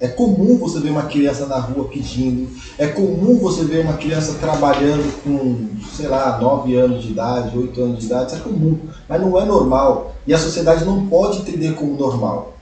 É 0.00 0.08
comum 0.08 0.58
você 0.58 0.80
ver 0.80 0.90
uma 0.90 1.04
criança 1.04 1.46
na 1.46 1.60
rua 1.60 1.84
pedindo, 1.84 2.48
é 2.76 2.88
comum 2.88 3.38
você 3.38 3.62
ver 3.62 3.84
uma 3.84 3.92
criança 3.92 4.34
trabalhando 4.40 5.22
com, 5.22 5.68
sei 5.94 6.08
lá, 6.08 6.40
9 6.40 6.74
anos 6.74 7.04
de 7.04 7.12
idade, 7.12 7.56
8 7.56 7.80
anos 7.80 8.00
de 8.00 8.06
idade, 8.06 8.32
isso 8.32 8.40
é 8.40 8.42
comum, 8.42 8.80
mas 9.08 9.20
não 9.20 9.40
é 9.40 9.44
normal. 9.44 10.12
E 10.26 10.34
a 10.34 10.38
sociedade 10.38 10.84
não 10.84 11.06
pode 11.06 11.38
entender 11.38 11.74
como 11.74 11.96
normal. 11.96 12.56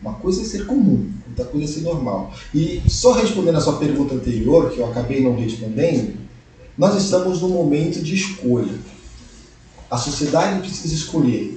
Uma 0.00 0.14
coisa 0.14 0.40
é 0.40 0.44
ser 0.46 0.64
comum, 0.64 1.10
outra 1.28 1.44
coisa 1.44 1.66
é 1.66 1.68
ser 1.68 1.82
normal. 1.82 2.30
E 2.54 2.82
só 2.88 3.12
respondendo 3.12 3.56
a 3.56 3.60
sua 3.60 3.76
pergunta 3.76 4.14
anterior, 4.14 4.70
que 4.70 4.78
eu 4.78 4.86
acabei 4.86 5.22
não 5.22 5.36
respondendo, 5.36 6.14
nós 6.78 6.94
estamos 6.96 7.42
num 7.42 7.50
momento 7.50 8.02
de 8.02 8.14
escolha. 8.14 8.72
A 9.90 9.96
sociedade 9.96 10.60
precisa 10.60 10.94
escolher 10.94 11.56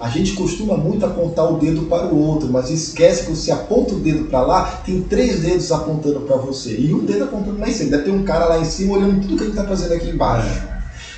a 0.00 0.08
gente 0.08 0.34
costuma 0.34 0.76
muito 0.76 1.04
apontar 1.04 1.52
o 1.52 1.58
dedo 1.58 1.82
para 1.86 2.06
o 2.06 2.16
outro, 2.16 2.48
mas 2.48 2.70
esquece 2.70 3.24
que 3.24 3.30
você 3.30 3.50
aponta 3.50 3.94
o 3.94 3.98
dedo 3.98 4.26
para 4.26 4.42
lá, 4.42 4.64
tem 4.86 5.02
três 5.02 5.40
dedos 5.40 5.72
apontando 5.72 6.20
para 6.20 6.36
você. 6.36 6.78
E 6.78 6.94
um 6.94 7.04
dedo 7.04 7.24
apontando 7.24 7.58
lá 7.58 7.68
em 7.68 7.72
cima. 7.72 7.90
Deve 7.90 8.04
ter 8.04 8.10
um 8.12 8.22
cara 8.22 8.44
lá 8.44 8.60
em 8.60 8.64
cima 8.64 8.96
olhando 8.96 9.22
tudo 9.22 9.36
que 9.36 9.42
a 9.42 9.46
gente 9.46 9.56
está 9.56 9.66
fazendo 9.66 9.94
aqui 9.94 10.08
embaixo. 10.10 10.62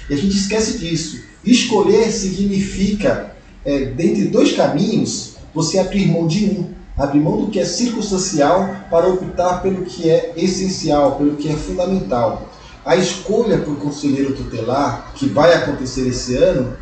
E 0.09 0.15
a 0.15 0.17
gente 0.17 0.35
esquece 0.35 0.79
disso. 0.79 1.21
Escolher 1.45 2.11
significa, 2.11 3.35
é, 3.67 3.85
dentre 3.85 4.25
dois 4.25 4.53
caminhos, 4.53 5.35
você 5.55 5.79
abrir 5.79 6.07
mão 6.07 6.27
de 6.27 6.47
um. 6.47 6.71
Abrir 6.97 7.21
mão 7.21 7.39
do 7.39 7.51
que 7.51 7.61
é 7.61 7.65
circunstancial 7.67 8.77
para 8.91 9.09
optar 9.09 9.61
pelo 9.61 9.85
que 9.85 10.09
é 10.09 10.33
essencial, 10.37 11.17
pelo 11.17 11.37
que 11.37 11.51
é 11.51 11.55
fundamental. 11.55 12.50
A 12.85 12.97
escolha 12.97 13.59
por 13.59 13.77
conselheiro 13.77 14.35
tutelar, 14.35 15.13
que 15.15 15.29
vai 15.29 15.53
acontecer 15.55 16.09
esse 16.09 16.35
ano, 16.37 16.77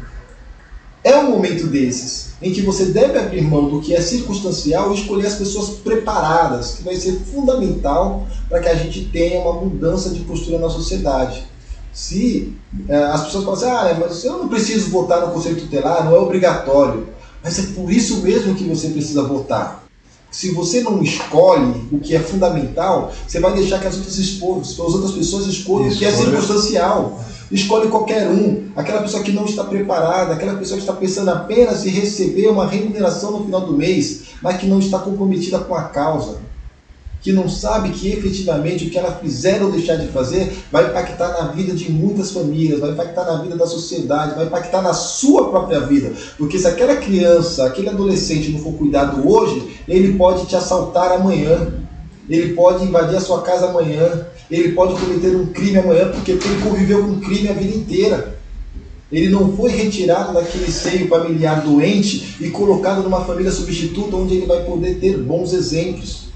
é 1.02 1.16
um 1.16 1.30
momento 1.30 1.66
desses 1.66 2.28
em 2.40 2.52
que 2.52 2.62
você 2.62 2.86
deve 2.86 3.18
abrir 3.18 3.42
mão 3.42 3.68
do 3.68 3.80
que 3.80 3.94
é 3.94 4.00
circunstancial 4.00 4.92
e 4.92 5.00
escolher 5.00 5.26
as 5.26 5.34
pessoas 5.34 5.70
preparadas, 5.70 6.76
que 6.76 6.84
vai 6.84 6.94
ser 6.94 7.12
fundamental 7.32 8.26
para 8.48 8.60
que 8.60 8.68
a 8.68 8.74
gente 8.74 9.06
tenha 9.06 9.40
uma 9.40 9.60
mudança 9.60 10.10
de 10.10 10.20
postura 10.20 10.58
na 10.58 10.70
sociedade. 10.70 11.46
Se 11.92 12.54
é, 12.88 12.96
as 12.96 13.24
pessoas 13.24 13.44
falam 13.44 13.58
assim, 13.58 13.66
ah, 13.66 13.96
mas 13.98 14.24
eu 14.24 14.38
não 14.38 14.48
preciso 14.48 14.90
votar 14.90 15.20
no 15.20 15.32
Conselho 15.32 15.56
Tutelar, 15.56 16.04
não 16.04 16.14
é 16.14 16.18
obrigatório. 16.18 17.08
Mas 17.42 17.58
é 17.58 17.62
por 17.74 17.90
isso 17.90 18.22
mesmo 18.22 18.54
que 18.54 18.64
você 18.64 18.88
precisa 18.90 19.22
votar. 19.22 19.87
Se 20.30 20.50
você 20.52 20.82
não 20.82 21.02
escolhe 21.02 21.88
o 21.90 21.98
que 21.98 22.14
é 22.14 22.20
fundamental, 22.20 23.12
você 23.26 23.40
vai 23.40 23.54
deixar 23.54 23.80
que 23.80 23.86
as 23.86 23.96
outras, 23.96 24.70
as 24.70 24.78
outras 24.78 25.12
pessoas 25.12 25.46
escolham 25.46 25.88
o 25.88 25.96
que 25.96 26.04
é 26.04 26.10
circunstancial 26.10 27.18
escolhe 27.50 27.88
qualquer 27.88 28.28
um, 28.28 28.68
aquela 28.76 29.02
pessoa 29.02 29.22
que 29.22 29.32
não 29.32 29.44
está 29.44 29.64
preparada, 29.64 30.34
aquela 30.34 30.58
pessoa 30.58 30.76
que 30.76 30.82
está 30.82 30.92
pensando 30.92 31.30
apenas 31.30 31.84
em 31.86 31.90
receber 31.90 32.48
uma 32.48 32.66
remuneração 32.66 33.32
no 33.32 33.44
final 33.44 33.62
do 33.62 33.72
mês, 33.72 34.22
mas 34.42 34.58
que 34.58 34.66
não 34.66 34.78
está 34.78 34.98
comprometida 34.98 35.58
com 35.58 35.74
a 35.74 35.84
causa, 35.84 36.38
que 37.20 37.32
não 37.32 37.48
sabe 37.48 37.90
que 37.90 38.08
efetivamente 38.08 38.86
o 38.86 38.90
que 38.90 38.98
ela 38.98 39.12
fizer 39.12 39.62
ou 39.62 39.70
deixar 39.70 39.96
de 39.96 40.06
fazer 40.08 40.56
vai 40.70 40.86
impactar 40.86 41.28
na 41.28 41.48
vida 41.48 41.74
de 41.74 41.90
muitas 41.90 42.30
famílias, 42.30 42.80
vai 42.80 42.90
impactar 42.90 43.24
na 43.24 43.42
vida 43.42 43.56
da 43.56 43.66
sociedade, 43.66 44.36
vai 44.36 44.46
impactar 44.46 44.82
na 44.82 44.94
sua 44.94 45.50
própria 45.50 45.80
vida. 45.80 46.12
Porque 46.36 46.58
se 46.58 46.66
aquela 46.66 46.96
criança, 46.96 47.66
aquele 47.66 47.88
adolescente 47.88 48.50
não 48.50 48.60
for 48.60 48.72
cuidado 48.74 49.28
hoje, 49.28 49.80
ele 49.88 50.16
pode 50.16 50.46
te 50.46 50.54
assaltar 50.54 51.12
amanhã, 51.12 51.74
ele 52.28 52.54
pode 52.54 52.84
invadir 52.84 53.16
a 53.16 53.20
sua 53.20 53.42
casa 53.42 53.68
amanhã, 53.68 54.26
ele 54.50 54.72
pode 54.72 54.94
cometer 55.00 55.34
um 55.34 55.46
crime 55.46 55.78
amanhã 55.78 56.10
porque 56.10 56.32
ele 56.32 56.62
conviveu 56.62 57.04
com 57.04 57.20
crime 57.20 57.48
a 57.48 57.52
vida 57.52 57.76
inteira. 57.76 58.38
Ele 59.10 59.30
não 59.30 59.56
foi 59.56 59.70
retirado 59.70 60.34
daquele 60.34 60.70
seio 60.70 61.08
familiar 61.08 61.62
doente 61.62 62.36
e 62.40 62.50
colocado 62.50 63.02
numa 63.02 63.24
família 63.24 63.50
substituta 63.50 64.16
onde 64.16 64.34
ele 64.36 64.46
vai 64.46 64.62
poder 64.64 64.96
ter 64.96 65.16
bons 65.16 65.54
exemplos. 65.54 66.27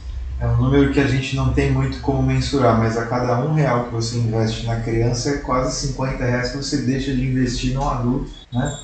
É 0.42 0.46
um 0.46 0.56
número 0.56 0.92
que 0.92 0.98
a 0.98 1.06
gente 1.06 1.36
não 1.36 1.52
tem 1.52 1.70
muito 1.70 2.00
como 2.00 2.20
mensurar, 2.20 2.76
mas 2.76 2.98
a 2.98 3.06
cada 3.06 3.38
um 3.44 3.54
real 3.54 3.84
que 3.84 3.92
você 3.92 4.18
investe 4.18 4.66
na 4.66 4.80
criança 4.80 5.30
é 5.30 5.36
quase 5.38 5.86
50 5.86 6.24
reais 6.24 6.50
que 6.50 6.56
você 6.56 6.78
deixa 6.78 7.14
de 7.14 7.24
investir 7.24 7.74
no 7.74 7.88
adulto, 7.88 8.28
né? 8.52 8.76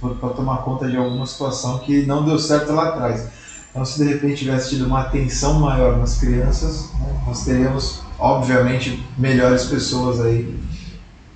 Para 0.00 0.30
tomar 0.30 0.58
conta 0.58 0.90
de 0.90 0.96
alguma 0.96 1.26
situação 1.26 1.78
que 1.80 2.06
não 2.06 2.24
deu 2.24 2.38
certo 2.38 2.72
lá 2.72 2.88
atrás. 2.88 3.28
Então, 3.70 3.84
se 3.84 4.02
de 4.02 4.08
repente 4.08 4.44
tivesse 4.44 4.70
tido 4.70 4.86
uma 4.86 5.02
atenção 5.02 5.60
maior 5.60 5.98
nas 5.98 6.18
crianças, 6.18 6.90
né, 6.98 7.22
nós 7.26 7.44
teríamos 7.44 8.04
obviamente, 8.18 9.04
melhores 9.18 9.66
pessoas 9.66 10.20
aí, 10.20 10.58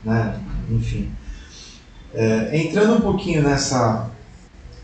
né? 0.04 0.40
Enfim. 0.70 1.10
É, 2.14 2.56
entrando 2.56 2.94
um 2.94 3.00
pouquinho 3.00 3.42
nessa, 3.42 4.08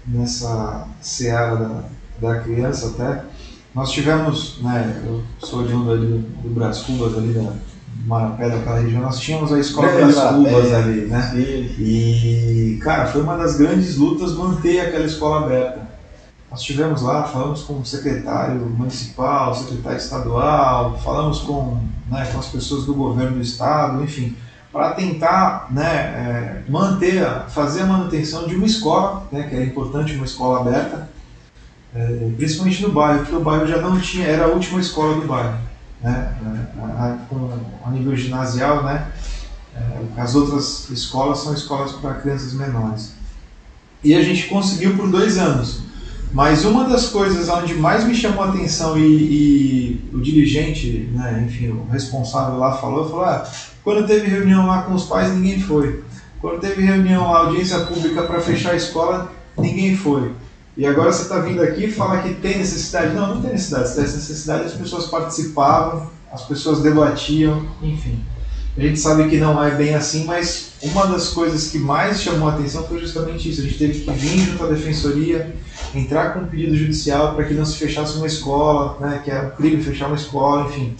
nessa 0.06 0.86
seara 1.00 1.56
da, 1.56 1.84
da 2.20 2.40
criança 2.40 2.88
até, 2.88 3.24
nós 3.74 3.90
tivemos, 3.90 4.58
né, 4.62 5.02
eu 5.04 5.22
sou 5.40 5.66
de 5.66 5.74
um 5.74 5.90
ali 5.90 6.06
do, 6.06 6.50
Brás 6.50 6.82
Cubas, 6.82 7.18
ali 7.18 7.32
da 7.32 7.52
Marapé, 8.06 8.48
daquela 8.48 8.78
região, 8.78 9.02
nós 9.02 9.18
tínhamos 9.18 9.52
a 9.52 9.58
escola 9.58 9.88
Brás 9.88 10.14
Cubas 10.14 10.72
ali, 10.72 11.06
né? 11.06 11.32
E, 11.78 12.78
cara, 12.80 13.06
foi 13.06 13.22
uma 13.22 13.36
das 13.36 13.56
grandes 13.56 13.96
lutas 13.96 14.32
manter 14.34 14.80
aquela 14.80 15.04
escola 15.04 15.46
aberta. 15.46 15.88
Nós 16.50 16.60
estivemos 16.60 17.02
lá, 17.02 17.24
falamos 17.24 17.62
com 17.62 17.80
o 17.80 17.84
secretário 17.84 18.60
municipal, 18.60 19.52
secretário 19.56 19.98
estadual, 19.98 20.96
falamos 21.02 21.40
com, 21.40 21.80
né, 22.08 22.24
com 22.30 22.38
as 22.38 22.46
pessoas 22.46 22.84
do 22.84 22.94
governo 22.94 23.38
do 23.38 23.42
estado, 23.42 24.04
enfim, 24.04 24.36
para 24.70 24.92
tentar 24.92 25.66
né, 25.72 25.84
é, 25.84 26.62
manter, 26.68 27.26
fazer 27.48 27.82
a 27.82 27.86
manutenção 27.86 28.46
de 28.46 28.54
uma 28.54 28.66
escola, 28.66 29.26
né, 29.32 29.48
que 29.48 29.56
é 29.56 29.64
importante, 29.64 30.14
uma 30.14 30.26
escola 30.26 30.60
aberta, 30.60 31.08
é, 31.94 32.30
principalmente 32.36 32.82
no 32.82 32.92
bairro, 32.92 33.20
porque 33.20 33.36
o 33.36 33.40
bairro 33.40 33.66
já 33.66 33.80
não 33.80 34.00
tinha, 34.00 34.26
era 34.26 34.44
a 34.44 34.48
última 34.48 34.80
escola 34.80 35.20
do 35.20 35.26
bairro, 35.26 35.58
né, 36.02 36.34
a, 36.78 37.18
a, 37.84 37.88
a 37.88 37.90
nível 37.90 38.16
ginasial, 38.16 38.82
né, 38.82 39.06
é, 39.74 40.20
as 40.20 40.34
outras 40.34 40.90
escolas 40.90 41.38
são 41.38 41.54
escolas 41.54 41.92
para 41.92 42.14
crianças 42.14 42.52
menores. 42.52 43.14
E 44.02 44.14
a 44.14 44.22
gente 44.22 44.48
conseguiu 44.48 44.96
por 44.96 45.10
dois 45.10 45.38
anos 45.38 45.84
mas 46.34 46.64
uma 46.64 46.88
das 46.88 47.10
coisas 47.10 47.48
onde 47.48 47.74
mais 47.74 48.04
me 48.04 48.12
chamou 48.12 48.42
a 48.42 48.48
atenção 48.48 48.98
e, 48.98 49.02
e 49.02 50.10
o 50.12 50.20
dirigente, 50.20 51.08
né, 51.12 51.44
enfim, 51.46 51.68
o 51.68 51.86
responsável 51.92 52.58
lá 52.58 52.76
falou, 52.76 53.08
falou, 53.08 53.24
ah, 53.24 53.48
quando 53.84 54.04
teve 54.04 54.26
reunião 54.26 54.66
lá 54.66 54.82
com 54.82 54.94
os 54.94 55.04
pais, 55.04 55.32
ninguém 55.32 55.60
foi. 55.60 56.02
Quando 56.40 56.58
teve 56.58 56.82
reunião, 56.82 57.32
audiência 57.32 57.78
pública 57.84 58.24
para 58.24 58.40
fechar 58.40 58.72
a 58.72 58.76
escola, 58.76 59.30
ninguém 59.56 59.96
foi. 59.96 60.32
E 60.76 60.84
agora 60.86 61.12
você 61.12 61.22
está 61.22 61.38
vindo 61.38 61.62
aqui 61.62 61.84
e 61.84 61.92
fala 61.92 62.20
que 62.20 62.34
tem 62.34 62.58
necessidade. 62.58 63.14
Não, 63.14 63.34
não 63.34 63.42
tem 63.42 63.52
necessidade. 63.52 63.88
Se 63.88 63.94
tivesse 63.94 64.16
necessidade, 64.16 64.64
as 64.64 64.72
pessoas 64.72 65.06
participavam, 65.06 66.10
as 66.32 66.42
pessoas 66.42 66.80
debatiam, 66.80 67.64
enfim. 67.80 68.18
A 68.76 68.80
gente 68.80 68.98
sabe 68.98 69.28
que 69.28 69.36
não 69.36 69.62
é 69.62 69.70
bem 69.70 69.94
assim, 69.94 70.24
mas 70.24 70.72
uma 70.82 71.06
das 71.06 71.28
coisas 71.28 71.68
que 71.68 71.78
mais 71.78 72.20
chamou 72.20 72.48
a 72.48 72.54
atenção 72.54 72.82
foi 72.88 72.98
justamente 72.98 73.48
isso. 73.48 73.60
A 73.60 73.64
gente 73.64 73.78
teve 73.78 74.00
que 74.00 74.10
vir 74.10 74.38
junto 74.40 74.64
à 74.64 74.66
defensoria, 74.66 75.54
entrar 75.94 76.34
com 76.34 76.40
um 76.40 76.46
pedido 76.46 76.76
judicial 76.76 77.36
para 77.36 77.44
que 77.44 77.54
não 77.54 77.64
se 77.64 77.76
fechasse 77.76 78.16
uma 78.16 78.26
escola, 78.26 78.98
né, 78.98 79.20
que 79.22 79.30
é 79.30 79.40
um 79.42 79.50
crime 79.50 79.80
fechar 79.80 80.08
uma 80.08 80.16
escola, 80.16 80.68
enfim. 80.68 80.96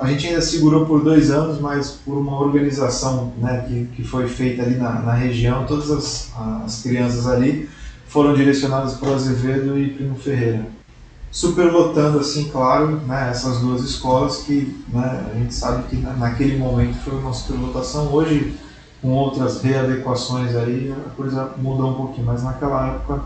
A 0.00 0.08
gente 0.08 0.26
ainda 0.26 0.42
segurou 0.42 0.84
por 0.84 1.04
dois 1.04 1.30
anos, 1.30 1.60
mas 1.60 1.90
por 2.04 2.18
uma 2.18 2.40
organização 2.40 3.32
né, 3.38 3.64
que, 3.68 3.86
que 3.94 4.02
foi 4.02 4.26
feita 4.26 4.62
ali 4.62 4.74
na, 4.74 5.00
na 5.00 5.14
região, 5.14 5.64
todas 5.64 5.92
as, 5.92 6.32
as 6.64 6.82
crianças 6.82 7.28
ali 7.28 7.68
foram 8.16 8.32
direcionadas 8.32 8.94
para 8.94 9.10
o 9.10 9.14
Azevedo 9.14 9.78
e 9.78 9.90
Primo 9.90 10.14
Ferreira 10.16 10.64
superlotando, 11.30 12.18
assim, 12.18 12.48
claro, 12.48 12.96
né, 13.06 13.28
essas 13.30 13.58
duas 13.58 13.82
escolas 13.82 14.38
que 14.38 14.74
né, 14.88 15.26
a 15.30 15.38
gente 15.38 15.54
sabe 15.54 15.82
que 15.82 15.96
naquele 15.96 16.56
momento 16.56 16.96
foi 17.04 17.18
uma 17.18 17.34
superlotação. 17.34 18.10
Hoje, 18.10 18.54
com 19.02 19.10
outras 19.10 19.60
readequações 19.60 20.56
aí, 20.56 20.94
a 21.06 21.10
coisa 21.10 21.52
mudou 21.58 21.90
um 21.90 21.94
pouquinho, 21.94 22.26
mas 22.26 22.42
naquela 22.42 22.86
época. 22.94 23.20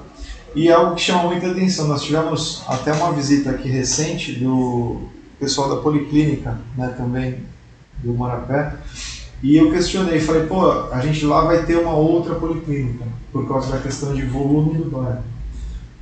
E 0.56 0.66
é 0.66 0.72
algo 0.72 0.96
que 0.96 1.02
chama 1.02 1.28
muita 1.28 1.52
atenção, 1.52 1.86
nós 1.86 2.02
tivemos 2.02 2.64
até 2.66 2.92
uma 2.92 3.12
visita 3.12 3.50
aqui 3.50 3.68
recente 3.68 4.32
do 4.40 5.02
pessoal 5.38 5.68
da 5.68 5.76
Policlínica, 5.76 6.58
né, 6.76 6.92
também 6.96 7.44
do 8.02 8.12
Marapé, 8.12 8.74
e 9.40 9.56
eu 9.56 9.70
questionei, 9.70 10.18
falei, 10.18 10.46
pô, 10.46 10.68
a 10.90 11.00
gente 11.00 11.24
lá 11.24 11.44
vai 11.44 11.64
ter 11.64 11.78
uma 11.78 11.94
outra 11.94 12.34
policlínica, 12.34 13.04
por 13.32 13.46
causa 13.48 13.72
da 13.72 13.78
questão 13.78 14.14
de 14.14 14.22
volume 14.22 14.78
do 14.78 14.90
bairro. 14.90 15.22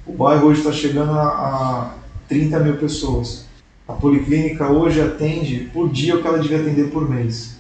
O 0.07 0.12
bairro 0.12 0.47
hoje 0.47 0.61
está 0.61 0.73
chegando 0.73 1.12
a, 1.12 1.23
a 1.23 1.95
30 2.29 2.61
mil 2.61 2.77
pessoas. 2.77 3.47
A 3.87 3.93
policlínica 3.93 4.69
hoje 4.69 5.01
atende 5.01 5.71
por 5.73 5.91
dia 5.91 6.17
o 6.17 6.23
que 6.23 6.29
ela 6.29 6.38
devia 6.38 6.61
atender 6.61 6.91
por 6.91 7.09
mês. 7.09 7.57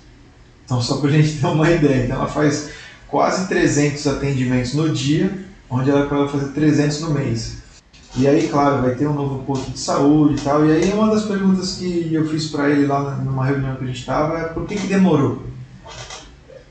Então, 0.64 0.80
só 0.80 0.98
para 0.98 1.10
a 1.10 1.12
gente 1.20 1.40
ter 1.40 1.46
uma 1.46 1.70
ideia, 1.70 2.04
então 2.04 2.16
ela 2.16 2.26
faz 2.26 2.70
quase 3.06 3.48
300 3.48 4.06
atendimentos 4.06 4.74
no 4.74 4.90
dia, 4.90 5.32
onde 5.70 5.90
ela 5.90 6.06
pode 6.06 6.30
fazer 6.32 6.52
300 6.52 7.00
no 7.00 7.10
mês. 7.10 7.58
E 8.16 8.26
aí, 8.26 8.48
claro, 8.48 8.82
vai 8.82 8.94
ter 8.94 9.06
um 9.06 9.14
novo 9.14 9.44
posto 9.44 9.70
de 9.70 9.78
saúde 9.78 10.40
e 10.40 10.44
tal. 10.44 10.66
E 10.66 10.72
aí, 10.72 10.92
uma 10.92 11.10
das 11.10 11.24
perguntas 11.24 11.76
que 11.76 12.12
eu 12.12 12.26
fiz 12.26 12.48
para 12.48 12.70
ele 12.70 12.86
lá 12.86 13.16
numa 13.16 13.44
reunião 13.44 13.76
que 13.76 13.84
a 13.84 13.86
gente 13.86 14.00
estava 14.00 14.38
é 14.38 14.44
por 14.44 14.66
que, 14.66 14.76
que 14.76 14.86
demorou? 14.86 15.42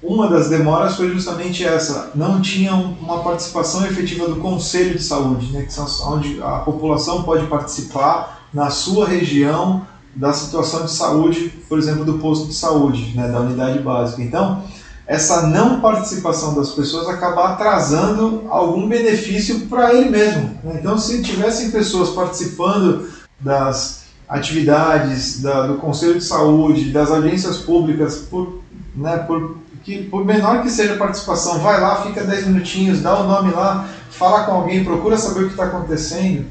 Uma 0.01 0.29
das 0.29 0.49
demoras 0.49 0.95
foi 0.95 1.09
justamente 1.09 1.65
essa: 1.65 2.11
não 2.13 2.41
tinha 2.41 2.73
uma 2.73 3.23
participação 3.23 3.85
efetiva 3.85 4.27
do 4.27 4.37
Conselho 4.37 4.95
de 4.95 5.03
Saúde, 5.03 5.51
né, 5.51 5.63
que 5.63 5.73
são 5.73 5.87
onde 6.13 6.41
a 6.41 6.59
população 6.59 7.23
pode 7.23 7.47
participar 7.47 8.47
na 8.53 8.69
sua 8.69 9.07
região 9.07 9.85
da 10.15 10.33
situação 10.33 10.85
de 10.85 10.91
saúde, 10.91 11.49
por 11.69 11.77
exemplo, 11.77 12.03
do 12.03 12.17
posto 12.17 12.47
de 12.47 12.53
saúde, 12.53 13.13
né, 13.15 13.27
da 13.27 13.39
unidade 13.39 13.79
básica. 13.79 14.21
Então, 14.21 14.63
essa 15.05 15.47
não 15.47 15.79
participação 15.79 16.55
das 16.55 16.71
pessoas 16.71 17.07
acaba 17.07 17.53
atrasando 17.53 18.45
algum 18.49 18.89
benefício 18.89 19.61
para 19.67 19.93
ele 19.93 20.09
mesmo. 20.09 20.59
Né? 20.63 20.77
Então, 20.79 20.97
se 20.97 21.21
tivessem 21.21 21.71
pessoas 21.71 22.09
participando 22.09 23.07
das 23.39 24.07
atividades 24.27 25.41
da, 25.41 25.67
do 25.67 25.75
Conselho 25.75 26.15
de 26.15 26.23
Saúde, 26.23 26.91
das 26.91 27.11
agências 27.11 27.57
públicas, 27.57 28.17
por, 28.29 28.59
né, 28.95 29.17
por, 29.19 29.55
que, 29.87 30.03
por 30.03 30.25
menor 30.25 30.61
que 30.61 30.69
seja 30.69 30.95
a 30.95 30.97
participação, 30.97 31.59
vai 31.59 31.79
lá, 31.79 32.03
fica 32.03 32.23
10 32.23 32.47
minutinhos, 32.47 33.01
dá 33.01 33.17
o 33.17 33.23
nome 33.23 33.51
lá, 33.51 33.87
fala 34.09 34.43
com 34.43 34.51
alguém, 34.51 34.83
procura 34.83 35.17
saber 35.17 35.43
o 35.43 35.45
que 35.45 35.51
está 35.51 35.63
acontecendo 35.63 36.45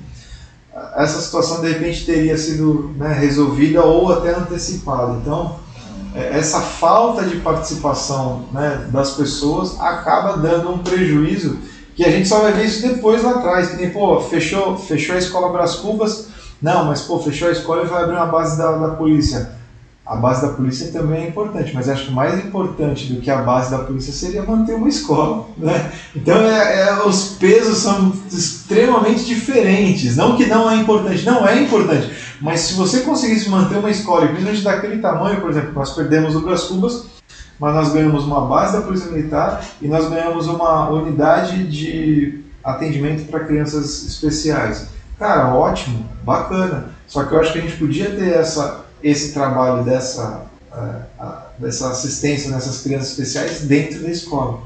essa 0.96 1.20
situação 1.20 1.60
de 1.60 1.68
repente 1.68 2.04
teria 2.04 2.36
sido 2.36 2.94
né, 2.96 3.12
resolvida 3.12 3.82
ou 3.82 4.12
até 4.12 4.34
antecipada. 4.34 5.18
Então, 5.20 5.56
é, 6.14 6.38
essa 6.38 6.60
falta 6.60 7.24
de 7.24 7.36
participação 7.36 8.44
né, 8.52 8.86
das 8.90 9.12
pessoas 9.12 9.78
acaba 9.80 10.36
dando 10.36 10.70
um 10.70 10.78
prejuízo 10.78 11.58
que 11.94 12.04
a 12.04 12.10
gente 12.10 12.28
só 12.28 12.40
vai 12.40 12.52
ver 12.52 12.66
isso 12.66 12.86
depois 12.86 13.22
lá 13.22 13.32
atrás. 13.32 13.70
Que 13.70 13.76
nem, 13.76 13.90
pô, 13.90 14.20
fechou, 14.20 14.76
fechou 14.76 15.14
a 15.14 15.18
escola 15.18 15.50
Bras 15.50 15.76
Cubas, 15.76 16.28
não, 16.60 16.86
mas 16.86 17.02
pô, 17.02 17.18
fechou 17.18 17.48
a 17.48 17.52
escola 17.52 17.84
e 17.84 17.86
vai 17.86 18.02
abrir 18.02 18.16
uma 18.16 18.26
base 18.26 18.58
da, 18.58 18.72
da 18.72 18.88
polícia 18.94 19.56
a 20.06 20.14
base 20.14 20.42
da 20.42 20.52
polícia 20.52 20.92
também 20.92 21.24
é 21.24 21.28
importante, 21.28 21.74
mas 21.74 21.88
acho 21.88 22.06
que 22.06 22.12
mais 22.12 22.38
importante 22.38 23.12
do 23.12 23.20
que 23.20 23.28
a 23.28 23.42
base 23.42 23.72
da 23.72 23.78
polícia 23.78 24.12
seria 24.12 24.44
manter 24.44 24.74
uma 24.74 24.88
escola. 24.88 25.48
Né? 25.58 25.90
Então 26.14 26.36
é, 26.42 26.82
é, 26.82 27.02
os 27.04 27.30
pesos 27.30 27.78
são 27.78 28.12
extremamente 28.30 29.24
diferentes. 29.24 30.16
Não 30.16 30.36
que 30.36 30.46
não 30.46 30.70
é 30.70 30.76
importante, 30.76 31.26
não 31.26 31.46
é 31.46 31.60
importante. 31.60 32.12
Mas 32.40 32.60
se 32.60 32.74
você 32.74 33.00
conseguisse 33.00 33.48
manter 33.48 33.78
uma 33.78 33.90
escola, 33.90 34.28
principalmente 34.28 34.62
daquele 34.62 34.98
tamanho, 34.98 35.40
por 35.40 35.50
exemplo, 35.50 35.72
nós 35.74 35.92
perdemos 35.92 36.36
o 36.36 36.40
Bras 36.40 36.64
Cubas, 36.64 37.06
mas 37.58 37.74
nós 37.74 37.92
ganhamos 37.92 38.24
uma 38.24 38.42
base 38.42 38.74
da 38.74 38.82
Polícia 38.82 39.10
Militar 39.10 39.64
e 39.82 39.88
nós 39.88 40.08
ganhamos 40.08 40.46
uma 40.46 40.88
unidade 40.88 41.66
de 41.66 42.44
atendimento 42.62 43.28
para 43.28 43.40
crianças 43.40 44.04
especiais. 44.04 44.88
Cara, 45.18 45.52
ótimo, 45.52 46.06
bacana. 46.22 46.90
Só 47.08 47.24
que 47.24 47.32
eu 47.32 47.40
acho 47.40 47.52
que 47.52 47.58
a 47.58 47.62
gente 47.62 47.76
podia 47.76 48.10
ter 48.10 48.34
essa 48.34 48.85
esse 49.02 49.32
trabalho 49.32 49.84
dessa, 49.84 50.42
dessa 51.58 51.90
assistência 51.90 52.50
nessas 52.50 52.82
crianças 52.82 53.10
especiais 53.10 53.60
dentro 53.62 54.02
da 54.02 54.10
escola. 54.10 54.60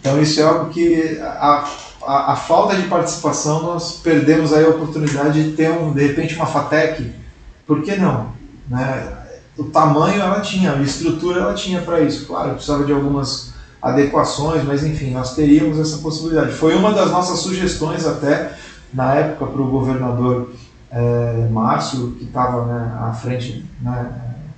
Então 0.00 0.20
isso 0.20 0.40
é 0.40 0.44
algo 0.44 0.70
que 0.70 1.18
a, 1.20 1.68
a, 2.02 2.32
a, 2.32 2.36
falta 2.36 2.76
de 2.76 2.88
participação 2.88 3.62
nós 3.62 4.00
perdemos 4.02 4.52
aí 4.52 4.64
a 4.64 4.68
oportunidade 4.68 5.42
de 5.42 5.56
ter 5.56 5.70
um, 5.70 5.92
de 5.92 6.06
repente 6.06 6.34
uma 6.34 6.46
FATEC, 6.46 7.12
por 7.66 7.82
que 7.82 7.96
não? 7.96 8.32
Né? 8.68 9.16
O 9.56 9.64
tamanho 9.64 10.20
ela 10.20 10.40
tinha, 10.40 10.72
a 10.72 10.82
estrutura 10.82 11.40
ela 11.40 11.54
tinha 11.54 11.82
para 11.82 12.00
isso, 12.00 12.26
claro, 12.26 12.54
precisava 12.54 12.84
de 12.84 12.92
algumas 12.92 13.52
adequações, 13.82 14.64
mas 14.64 14.84
enfim, 14.84 15.10
nós 15.10 15.34
teríamos 15.34 15.78
essa 15.78 15.98
possibilidade. 15.98 16.52
Foi 16.52 16.74
uma 16.74 16.92
das 16.92 17.10
nossas 17.10 17.40
sugestões 17.40 18.06
até 18.06 18.52
na 18.92 19.14
época 19.14 19.46
para 19.46 19.62
o 19.62 19.70
governador 19.70 20.50
é, 20.90 21.48
Márcio, 21.50 22.12
que 22.12 22.24
estava 22.24 22.64
né, 22.66 22.98
à 23.00 23.12
frente, 23.12 23.64
né, 23.80 24.10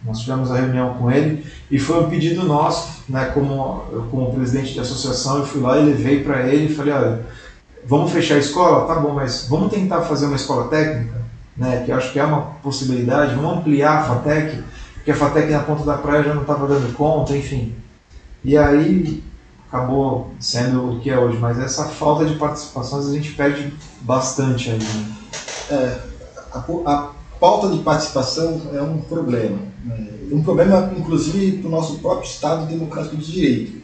nós 0.04 0.20
tivemos 0.20 0.50
a 0.50 0.56
reunião 0.56 0.94
com 0.94 1.10
ele 1.10 1.44
e 1.70 1.78
foi 1.78 2.02
um 2.02 2.08
pedido 2.08 2.44
nosso, 2.44 3.02
né, 3.08 3.26
como, 3.26 3.82
como 4.10 4.32
presidente 4.32 4.72
de 4.72 4.80
associação, 4.80 5.38
eu 5.38 5.46
fui 5.46 5.60
lá 5.60 5.78
e 5.78 5.84
levei 5.84 6.22
para 6.22 6.46
ele 6.46 6.72
e 6.72 6.74
falei, 6.74 6.94
olha, 6.94 7.26
vamos 7.84 8.10
fechar 8.12 8.36
a 8.36 8.38
escola? 8.38 8.86
Tá 8.86 9.00
bom, 9.00 9.12
mas 9.12 9.46
vamos 9.48 9.72
tentar 9.72 10.02
fazer 10.02 10.26
uma 10.26 10.36
escola 10.36 10.68
técnica, 10.68 11.20
né, 11.56 11.82
que 11.84 11.92
acho 11.92 12.12
que 12.12 12.18
é 12.18 12.24
uma 12.24 12.42
possibilidade, 12.62 13.34
vamos 13.34 13.58
ampliar 13.58 13.98
a 13.98 14.04
FATEC, 14.04 14.62
porque 14.94 15.10
a 15.10 15.16
FATEC 15.16 15.50
na 15.50 15.60
ponta 15.60 15.84
da 15.84 15.98
praia 15.98 16.22
já 16.22 16.34
não 16.34 16.42
estava 16.42 16.66
dando 16.66 16.94
conta, 16.94 17.36
enfim. 17.36 17.74
E 18.44 18.56
aí 18.56 19.22
acabou 19.68 20.34
sendo 20.40 20.92
o 20.92 21.00
que 21.00 21.10
é 21.10 21.18
hoje, 21.18 21.38
mas 21.38 21.58
essa 21.58 21.84
falta 21.84 22.24
de 22.24 22.34
participação 22.34 22.98
a 22.98 23.12
gente 23.12 23.32
perde 23.32 23.72
bastante 24.00 24.70
aí. 24.70 24.78
Né? 24.78 25.16
É, 25.70 26.09
a, 26.52 26.58
a 26.86 27.10
pauta 27.38 27.68
de 27.68 27.78
participação 27.82 28.60
é 28.72 28.82
um 28.82 28.98
problema. 28.98 29.58
Né? 29.84 30.08
Um 30.30 30.42
problema, 30.42 30.92
inclusive, 30.96 31.58
para 31.58 31.68
o 31.68 31.70
nosso 31.70 31.98
próprio 31.98 32.28
Estado 32.28 32.66
Democrático 32.66 33.16
de 33.16 33.32
Direito, 33.32 33.82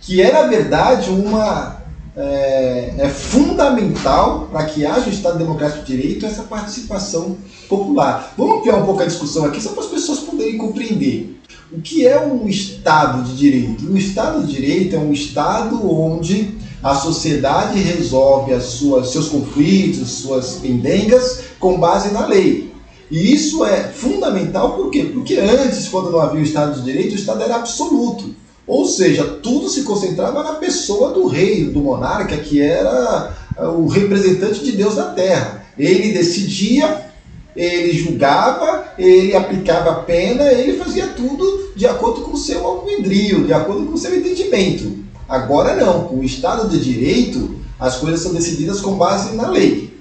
que 0.00 0.20
é, 0.20 0.32
na 0.32 0.46
verdade, 0.48 1.10
uma. 1.10 1.80
É, 2.14 2.94
é 2.98 3.08
fundamental 3.08 4.48
para 4.52 4.66
que 4.66 4.84
haja 4.84 5.06
o 5.06 5.12
Estado 5.12 5.38
Democrático 5.38 5.82
de 5.82 5.96
Direito 5.96 6.26
essa 6.26 6.42
participação 6.42 7.38
popular. 7.70 8.34
Vamos 8.36 8.58
ampliar 8.58 8.76
um 8.76 8.84
pouco 8.84 9.00
a 9.00 9.06
discussão 9.06 9.46
aqui, 9.46 9.62
só 9.62 9.70
para 9.70 9.84
as 9.84 9.88
pessoas 9.88 10.18
poderem 10.18 10.58
compreender. 10.58 11.40
O 11.72 11.80
que 11.80 12.06
é 12.06 12.22
um 12.22 12.46
Estado 12.46 13.22
de 13.22 13.34
Direito? 13.34 13.90
Um 13.90 13.96
Estado 13.96 14.46
de 14.46 14.52
Direito 14.52 14.94
é 14.94 14.98
um 14.98 15.10
Estado 15.10 15.90
onde 15.90 16.54
a 16.82 16.94
sociedade 16.94 17.78
resolve 17.78 18.52
as 18.52 18.64
suas, 18.64 19.10
seus 19.12 19.28
conflitos, 19.28 20.10
suas 20.10 20.54
pendengas 20.54 21.44
com 21.60 21.78
base 21.78 22.12
na 22.12 22.26
lei. 22.26 22.72
E 23.10 23.32
isso 23.32 23.64
é 23.64 23.84
fundamental 23.84 24.74
por 24.74 24.90
quê? 24.90 25.10
Porque 25.12 25.36
antes, 25.36 25.88
quando 25.88 26.10
não 26.10 26.20
havia 26.20 26.40
o 26.40 26.44
Estado 26.44 26.80
de 26.80 26.84
Direito, 26.84 27.12
o 27.12 27.16
Estado 27.16 27.42
era 27.42 27.56
absoluto. 27.56 28.34
Ou 28.66 28.86
seja, 28.86 29.24
tudo 29.42 29.68
se 29.68 29.82
concentrava 29.82 30.42
na 30.42 30.54
pessoa 30.54 31.12
do 31.12 31.26
rei, 31.26 31.64
do 31.64 31.80
monarca, 31.80 32.36
que 32.36 32.60
era 32.60 33.34
ah, 33.56 33.68
o 33.68 33.86
representante 33.86 34.64
de 34.64 34.72
Deus 34.72 34.96
na 34.96 35.10
terra. 35.10 35.64
Ele 35.78 36.12
decidia, 36.12 37.06
ele 37.54 37.92
julgava, 37.92 38.92
ele 38.98 39.36
aplicava 39.36 39.90
a 39.90 39.94
pena, 39.96 40.50
ele 40.52 40.78
fazia 40.78 41.08
tudo 41.08 41.72
de 41.76 41.86
acordo 41.86 42.22
com 42.22 42.32
o 42.32 42.38
seu 42.38 42.66
albedrio, 42.66 43.44
de 43.44 43.52
acordo 43.52 43.86
com 43.86 43.94
o 43.94 43.98
seu 43.98 44.16
entendimento. 44.16 45.02
Agora 45.28 45.76
não, 45.76 46.04
com 46.04 46.16
o 46.16 46.24
Estado 46.24 46.68
de 46.68 46.82
Direito, 46.82 47.56
as 47.78 47.96
coisas 47.96 48.20
são 48.20 48.32
decididas 48.32 48.80
com 48.80 48.96
base 48.96 49.34
na 49.34 49.48
lei. 49.48 49.92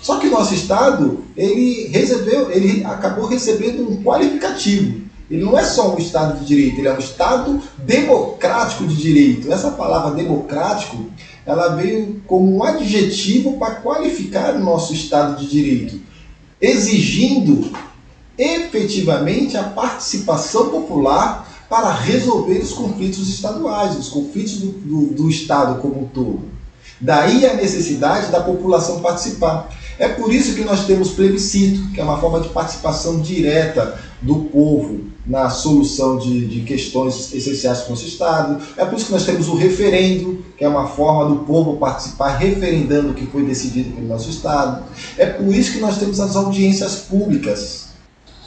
Só 0.00 0.18
que 0.18 0.28
o 0.28 0.30
nosso 0.30 0.54
Estado, 0.54 1.24
ele, 1.36 1.88
recebeu, 1.88 2.50
ele 2.50 2.84
acabou 2.84 3.26
recebendo 3.26 3.88
um 3.88 4.02
qualificativo. 4.02 5.08
Ele 5.30 5.44
não 5.44 5.58
é 5.58 5.64
só 5.64 5.94
um 5.94 5.98
Estado 5.98 6.38
de 6.38 6.46
Direito, 6.46 6.78
ele 6.78 6.88
é 6.88 6.94
um 6.94 6.98
Estado 6.98 7.60
democrático 7.78 8.86
de 8.86 8.96
direito. 8.96 9.52
Essa 9.52 9.72
palavra 9.72 10.12
democrático, 10.12 11.06
ela 11.44 11.76
veio 11.76 12.22
como 12.26 12.56
um 12.56 12.62
adjetivo 12.62 13.58
para 13.58 13.74
qualificar 13.76 14.54
o 14.54 14.60
nosso 14.60 14.94
Estado 14.94 15.38
de 15.38 15.50
Direito, 15.50 16.00
exigindo 16.60 17.70
efetivamente 18.38 19.56
a 19.56 19.64
participação 19.64 20.70
popular 20.70 21.47
para 21.68 21.92
resolver 21.92 22.58
os 22.58 22.72
conflitos 22.72 23.28
estaduais, 23.28 23.96
os 23.96 24.08
conflitos 24.08 24.58
do, 24.58 24.68
do, 24.72 25.06
do 25.14 25.30
Estado 25.30 25.80
como 25.80 26.02
um 26.02 26.06
todo. 26.06 26.58
Daí 27.00 27.46
a 27.46 27.54
necessidade 27.54 28.30
da 28.32 28.40
população 28.40 29.00
participar. 29.00 29.68
É 29.98 30.08
por 30.08 30.32
isso 30.32 30.54
que 30.54 30.64
nós 30.64 30.86
temos 30.86 31.10
plebiscito, 31.10 31.92
que 31.92 32.00
é 32.00 32.04
uma 32.04 32.18
forma 32.18 32.40
de 32.40 32.48
participação 32.48 33.20
direta 33.20 34.00
do 34.22 34.36
povo 34.44 35.00
na 35.26 35.50
solução 35.50 36.18
de, 36.18 36.46
de 36.46 36.60
questões 36.62 37.32
essenciais 37.34 37.80
para 37.80 37.88
o 37.88 37.90
nosso 37.90 38.06
Estado. 38.06 38.62
É 38.76 38.84
por 38.84 38.96
isso 38.96 39.06
que 39.06 39.12
nós 39.12 39.26
temos 39.26 39.48
o 39.48 39.54
referendo, 39.54 40.42
que 40.56 40.64
é 40.64 40.68
uma 40.68 40.86
forma 40.86 41.28
do 41.28 41.44
povo 41.44 41.76
participar 41.76 42.36
referendando 42.36 43.10
o 43.10 43.14
que 43.14 43.26
foi 43.26 43.44
decidido 43.44 43.90
pelo 43.90 44.08
nosso 44.08 44.30
Estado. 44.30 44.84
É 45.16 45.26
por 45.26 45.54
isso 45.54 45.72
que 45.72 45.80
nós 45.80 45.98
temos 45.98 46.18
as 46.18 46.34
audiências 46.34 46.96
públicas, 46.96 47.87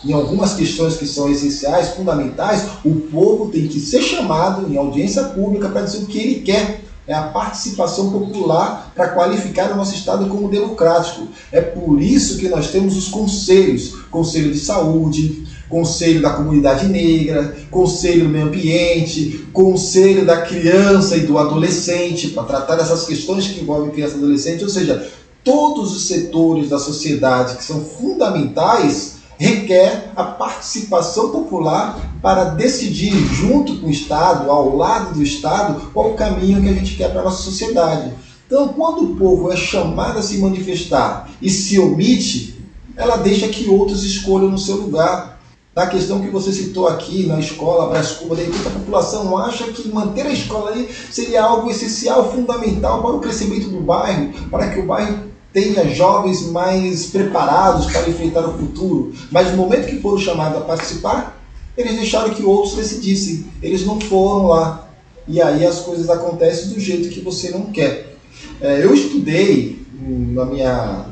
em 0.04 0.14
algumas 0.14 0.54
questões 0.54 0.98
que 0.98 1.06
são 1.06 1.30
essenciais, 1.30 1.90
fundamentais, 1.90 2.66
o 2.84 2.96
povo 3.12 3.52
tem 3.52 3.68
que 3.68 3.80
ser 3.80 4.02
chamado 4.02 4.72
em 4.72 4.78
audiência 4.78 5.24
pública 5.26 5.70
para 5.70 5.82
dizer 5.82 6.00
o 6.00 6.08
que 6.08 6.18
ele 6.18 6.42
quer. 6.42 6.82
É 7.08 7.14
a 7.14 7.24
participação 7.24 8.12
popular 8.12 8.92
para 8.96 9.10
qualificar 9.10 9.72
o 9.72 9.76
nosso 9.76 9.94
Estado 9.94 10.28
como 10.28 10.50
democrático. 10.50 11.28
É 11.52 11.60
por 11.60 12.02
isso 12.02 12.38
que 12.38 12.48
nós 12.48 12.72
temos 12.72 12.96
os 12.96 13.08
conselhos 13.08 13.96
Conselho 14.10 14.52
de 14.52 14.60
Saúde, 14.60 15.44
Conselho 15.68 16.22
da 16.22 16.32
Comunidade 16.32 16.88
Negra, 16.88 17.56
Conselho 17.72 18.26
do 18.26 18.30
Meio 18.30 18.48
Ambiente, 18.48 19.48
Conselho 19.52 20.26
da 20.26 20.42
Criança 20.42 21.18
e 21.18 21.22
do 21.22 21.38
Adolescente, 21.38 22.30
para 22.30 22.44
tratar 22.44 22.76
dessas 22.76 23.06
questões 23.06 23.48
que 23.48 23.62
envolvem 23.62 23.92
criança 23.92 24.16
e 24.16 24.18
adolescente, 24.18 24.64
ou 24.64 24.70
seja, 24.70 25.10
todos 25.44 25.96
os 25.96 26.08
setores 26.08 26.70
da 26.70 26.78
sociedade 26.78 27.56
que 27.56 27.64
são 27.64 27.84
fundamentais 27.84 29.21
requer 29.42 30.12
a 30.16 30.24
participação 30.24 31.32
popular 31.32 32.00
para 32.22 32.44
decidir, 32.44 33.12
junto 33.34 33.78
com 33.78 33.88
o 33.88 33.92
Estado, 33.92 34.52
ao 34.52 34.78
lado 34.78 35.16
do 35.16 35.24
Estado, 35.24 35.90
qual 35.92 36.12
o 36.12 36.14
caminho 36.14 36.62
que 36.62 36.70
a 36.70 36.74
gente 36.74 36.96
quer 36.96 37.10
para 37.10 37.22
a 37.22 37.24
nossa 37.24 37.42
sociedade. 37.42 38.14
Então, 38.46 38.68
quando 38.68 39.02
o 39.02 39.16
povo 39.16 39.52
é 39.52 39.58
chamado 39.58 40.20
a 40.20 40.22
se 40.22 40.38
manifestar 40.38 41.28
e 41.42 41.50
se 41.50 41.80
omite, 41.80 42.64
ela 42.96 43.18
deixa 43.18 43.48
que 43.48 43.68
outros 43.68 44.04
escolham 44.04 44.52
no 44.52 44.60
seu 44.60 44.76
lugar. 44.76 45.42
Na 45.76 45.88
questão 45.88 46.22
que 46.22 46.30
você 46.30 46.52
citou 46.52 46.88
aqui, 46.88 47.26
na 47.26 47.40
escola 47.40 47.90
Brás 47.90 48.12
Cuba, 48.12 48.36
de 48.36 48.44
repente 48.44 48.68
a 48.68 48.72
população 48.72 49.36
acha 49.38 49.64
que 49.72 49.88
manter 49.88 50.28
a 50.28 50.32
escola 50.32 50.70
ali 50.70 50.88
seria 51.10 51.44
algo 51.44 51.72
essencial, 51.72 52.32
fundamental 52.32 53.02
para 53.02 53.16
o 53.16 53.20
crescimento 53.20 53.70
do 53.70 53.80
bairro, 53.80 54.32
para 54.52 54.70
que 54.70 54.80
o 54.80 54.86
bairro 54.86 55.31
tenha 55.54 55.90
jovens 55.90 56.50
mais 56.50 57.08
preparados 57.08 57.92
para 57.92 58.10
enfrentar 58.10 58.48
o 58.48 58.58
futuro. 58.58 59.14
Mas 59.30 59.52
no 59.52 59.58
momento 59.58 59.88
que 59.88 60.00
foram 60.00 60.18
chamados 60.18 60.58
a 60.58 60.62
participar, 60.62 61.42
eles 61.78 61.96
deixaram 61.96 62.34
que 62.34 62.44
outros 62.44 62.76
decidissem. 62.76 63.46
Eles 63.62 63.86
não 63.86 64.00
foram 64.00 64.48
lá. 64.48 64.90
E 65.28 65.42
aí 65.42 65.66
as 65.66 65.80
coisas 65.80 66.10
acontecem 66.10 66.70
do 66.70 66.80
jeito 66.80 67.10
que 67.10 67.22
você 67.22 67.50
não 67.52 67.66
quer. 67.66 68.16
É, 68.60 68.84
eu 68.84 68.94
estudei 68.94 69.82
na 70.02 70.46
minha, 70.46 71.06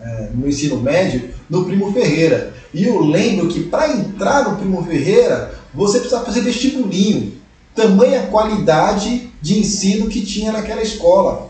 é, 0.00 0.30
no 0.34 0.48
ensino 0.48 0.80
médio 0.80 1.30
no 1.48 1.64
Primo 1.64 1.92
Ferreira. 1.92 2.54
E 2.72 2.84
eu 2.84 3.00
lembro 3.00 3.48
que 3.48 3.64
para 3.64 3.92
entrar 3.92 4.48
no 4.48 4.56
Primo 4.56 4.84
Ferreira, 4.84 5.54
você 5.74 5.98
precisava 5.98 6.26
fazer 6.26 6.42
vestibulinho. 6.42 7.32
Tamanha 7.74 8.26
qualidade 8.26 9.30
de 9.40 9.58
ensino 9.58 10.08
que 10.08 10.24
tinha 10.24 10.52
naquela 10.52 10.82
escola. 10.82 11.47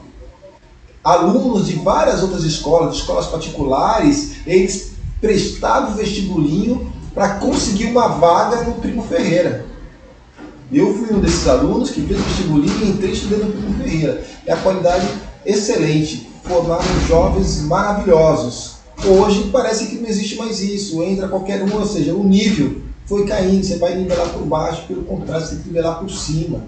Alunos 1.08 1.66
de 1.66 1.76
várias 1.76 2.22
outras 2.22 2.44
escolas, 2.44 2.92
de 2.92 3.00
escolas 3.00 3.28
particulares, 3.28 4.32
eles 4.46 4.90
prestavam 5.22 5.94
vestibulinho 5.94 6.92
para 7.14 7.36
conseguir 7.36 7.86
uma 7.86 8.08
vaga 8.08 8.64
no 8.64 8.74
Primo 8.74 9.02
Ferreira. 9.04 9.64
Eu 10.70 10.92
fui 10.92 11.16
um 11.16 11.18
desses 11.18 11.48
alunos 11.48 11.88
que 11.88 12.02
fez 12.02 12.20
vestibulinho 12.20 12.84
e 12.84 12.90
entrei 12.90 13.12
estudando 13.12 13.44
no 13.44 13.52
Primo 13.52 13.78
Ferreira. 13.82 14.22
É 14.44 14.52
a 14.52 14.58
qualidade 14.58 15.08
excelente. 15.46 16.28
Formaram 16.44 16.84
jovens 17.08 17.62
maravilhosos. 17.62 18.74
Hoje 19.02 19.48
parece 19.50 19.86
que 19.86 19.96
não 19.96 20.10
existe 20.10 20.36
mais 20.36 20.60
isso. 20.60 21.02
Entra 21.02 21.26
qualquer 21.26 21.62
um, 21.62 21.74
ou 21.74 21.86
seja, 21.86 22.12
o 22.12 22.22
nível 22.22 22.82
foi 23.06 23.24
caindo. 23.24 23.64
Você 23.64 23.78
vai 23.78 23.94
nivelar 23.94 24.28
por 24.28 24.42
baixo, 24.42 24.86
pelo 24.86 25.04
contrário, 25.04 25.46
você 25.46 25.54
tem 25.54 25.62
que 25.62 25.68
nivelar 25.68 26.00
por 26.00 26.10
cima. 26.10 26.64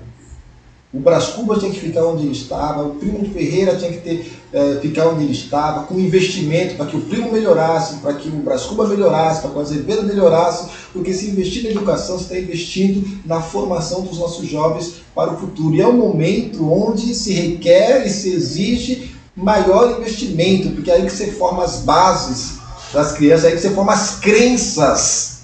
O 0.93 0.99
Brás 0.99 1.29
Cubas 1.29 1.61
tinha 1.61 1.71
que 1.71 1.79
ficar 1.79 2.05
onde 2.05 2.25
ele 2.25 2.33
estava, 2.33 2.83
o 2.83 2.97
Primo 2.97 3.25
Ferreira 3.33 3.77
tinha 3.77 3.93
que 3.93 3.99
ter, 3.99 4.33
é, 4.53 4.81
ficar 4.83 5.07
onde 5.07 5.23
ele 5.23 5.33
estava, 5.33 5.85
com 5.85 5.95
investimento 6.01 6.75
para 6.75 6.87
que 6.87 6.97
o 6.97 7.03
Primo 7.03 7.31
melhorasse, 7.31 7.99
para 7.99 8.15
que 8.15 8.29
o 8.29 8.33
Brás 8.33 8.63
Cubas 8.63 8.89
melhorasse, 8.89 9.41
para 9.41 9.51
que 9.51 9.57
o 9.57 9.61
Azevedo 9.61 10.03
melhorasse, 10.03 10.69
porque 10.93 11.15
se 11.15 11.31
investir 11.31 11.63
na 11.63 11.71
educação, 11.71 12.19
você 12.19 12.25
está 12.25 12.39
investindo 12.41 13.07
na 13.25 13.41
formação 13.41 14.01
dos 14.01 14.19
nossos 14.19 14.49
jovens 14.49 14.95
para 15.15 15.33
o 15.33 15.39
futuro. 15.39 15.77
E 15.77 15.81
é 15.81 15.87
um 15.87 15.97
momento 15.97 16.69
onde 16.69 17.15
se 17.15 17.35
requer 17.35 18.05
e 18.05 18.11
se 18.11 18.33
exige 18.33 19.15
maior 19.37 19.97
investimento, 19.97 20.71
porque 20.71 20.91
é 20.91 20.95
aí 20.95 21.07
que 21.07 21.13
você 21.13 21.29
forma 21.29 21.63
as 21.63 21.83
bases 21.83 22.59
das 22.93 23.13
crianças, 23.13 23.45
é 23.45 23.49
aí 23.49 23.55
que 23.55 23.63
você 23.63 23.71
forma 23.71 23.93
as 23.93 24.19
crenças, 24.19 25.39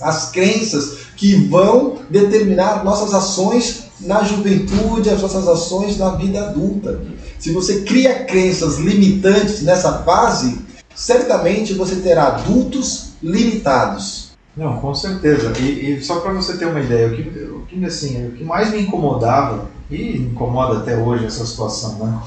as 0.00 0.32
crenças 0.32 0.98
que 1.16 1.36
vão 1.46 1.98
determinar 2.10 2.84
nossas 2.84 3.14
ações 3.14 3.87
na 4.00 4.22
juventude, 4.22 5.10
as 5.10 5.22
nossas 5.22 5.46
ações 5.48 5.98
na 5.98 6.10
vida 6.10 6.48
adulta. 6.48 7.00
Se 7.38 7.52
você 7.52 7.82
cria 7.82 8.24
crenças 8.24 8.78
limitantes 8.78 9.62
nessa 9.62 10.02
fase, 10.02 10.60
certamente 10.94 11.74
você 11.74 11.96
terá 11.96 12.28
adultos 12.28 13.10
limitados. 13.22 14.32
Não, 14.56 14.78
com 14.80 14.94
certeza. 14.94 15.52
E, 15.60 15.92
e 15.92 16.02
só 16.02 16.20
para 16.20 16.32
você 16.32 16.56
ter 16.56 16.66
uma 16.66 16.80
ideia, 16.80 17.08
o 17.08 17.14
que, 17.14 17.22
o 17.22 17.66
que, 17.66 17.84
assim, 17.84 18.26
o 18.28 18.32
que 18.32 18.44
mais 18.44 18.70
me 18.70 18.80
incomodava, 18.80 19.68
e 19.90 20.18
incomoda 20.18 20.78
até 20.78 20.96
hoje 20.96 21.24
essa 21.24 21.46
situação, 21.46 21.94
né? 21.98 22.18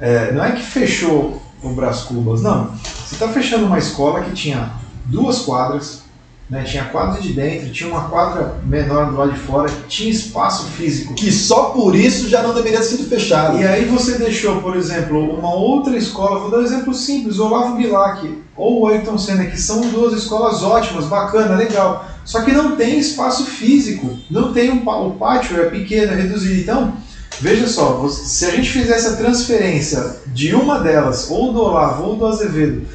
É, 0.00 0.32
não 0.32 0.44
é 0.44 0.52
que 0.52 0.62
fechou 0.62 1.42
o 1.62 1.70
Brás 1.70 2.02
Cubas, 2.02 2.40
não. 2.40 2.70
Você 2.76 3.14
está 3.14 3.28
fechando 3.28 3.66
uma 3.66 3.78
escola 3.78 4.22
que 4.22 4.32
tinha 4.32 4.72
duas 5.04 5.40
quadras, 5.40 6.02
né? 6.48 6.64
Tinha 6.64 6.86
quadra 6.86 7.20
de 7.20 7.32
dentro, 7.32 7.70
tinha 7.70 7.90
uma 7.90 8.08
quadra 8.08 8.56
menor 8.64 9.10
do 9.10 9.16
lado 9.16 9.32
de 9.32 9.38
fora, 9.38 9.70
tinha 9.86 10.10
espaço 10.10 10.64
físico. 10.68 11.14
Que 11.14 11.30
só 11.30 11.70
por 11.70 11.94
isso 11.94 12.28
já 12.28 12.42
não 12.42 12.54
deveria 12.54 12.78
ter 12.78 12.84
sido 12.84 13.08
fechado. 13.08 13.58
E 13.58 13.66
aí 13.66 13.84
você 13.84 14.16
deixou, 14.16 14.62
por 14.62 14.76
exemplo, 14.76 15.38
uma 15.38 15.54
outra 15.54 15.96
escola, 15.96 16.40
vou 16.40 16.50
dar 16.50 16.58
um 16.58 16.64
exemplo 16.64 16.94
simples, 16.94 17.38
Olavo 17.38 17.76
Bilac 17.76 18.42
ou 18.56 18.80
o 18.80 18.88
Ayrton 18.88 19.18
Senna, 19.18 19.44
que 19.44 19.60
são 19.60 19.80
duas 19.90 20.14
escolas 20.14 20.62
ótimas, 20.62 21.04
bacana, 21.04 21.54
legal. 21.54 22.06
Só 22.24 22.42
que 22.42 22.52
não 22.52 22.76
tem 22.76 22.98
espaço 22.98 23.44
físico, 23.44 24.18
não 24.30 24.52
tem 24.52 24.70
um, 24.70 24.82
o 24.86 25.12
pátio 25.12 25.60
é 25.60 25.70
pequeno, 25.70 26.12
é 26.12 26.16
reduzido. 26.16 26.60
Então, 26.60 26.94
veja 27.40 27.68
só, 27.68 28.06
se 28.08 28.46
a 28.46 28.50
gente 28.50 28.70
fizesse 28.70 29.06
a 29.06 29.16
transferência 29.16 30.16
de 30.26 30.54
uma 30.54 30.80
delas, 30.80 31.30
ou 31.30 31.52
do 31.52 31.60
Olavo 31.60 32.04
ou 32.04 32.16
do 32.16 32.26
Azevedo, 32.26 32.86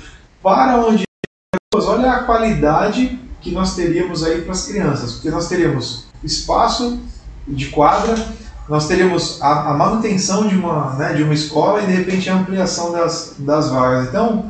para 0.41 0.85
onde 0.85 1.03
olha 1.73 2.11
a 2.11 2.23
qualidade 2.23 3.19
que 3.43 3.51
nós 3.51 3.75
teríamos 3.75 4.23
aí 4.23 4.41
para 4.41 4.53
as 4.53 4.65
crianças, 4.65 5.13
porque 5.13 5.29
nós 5.29 5.49
teríamos 5.49 6.05
espaço 6.23 6.99
de 7.45 7.67
quadra, 7.67 8.15
nós 8.69 8.87
teríamos 8.87 9.41
a, 9.41 9.71
a 9.71 9.73
manutenção 9.73 10.47
de 10.47 10.55
uma, 10.55 10.93
né, 10.93 11.13
de 11.13 11.23
uma 11.23 11.33
escola 11.33 11.83
e 11.83 11.85
de 11.85 11.91
repente 11.91 12.29
a 12.29 12.35
ampliação 12.35 12.93
das, 12.93 13.35
das 13.37 13.69
vagas. 13.69 14.07
Então, 14.07 14.49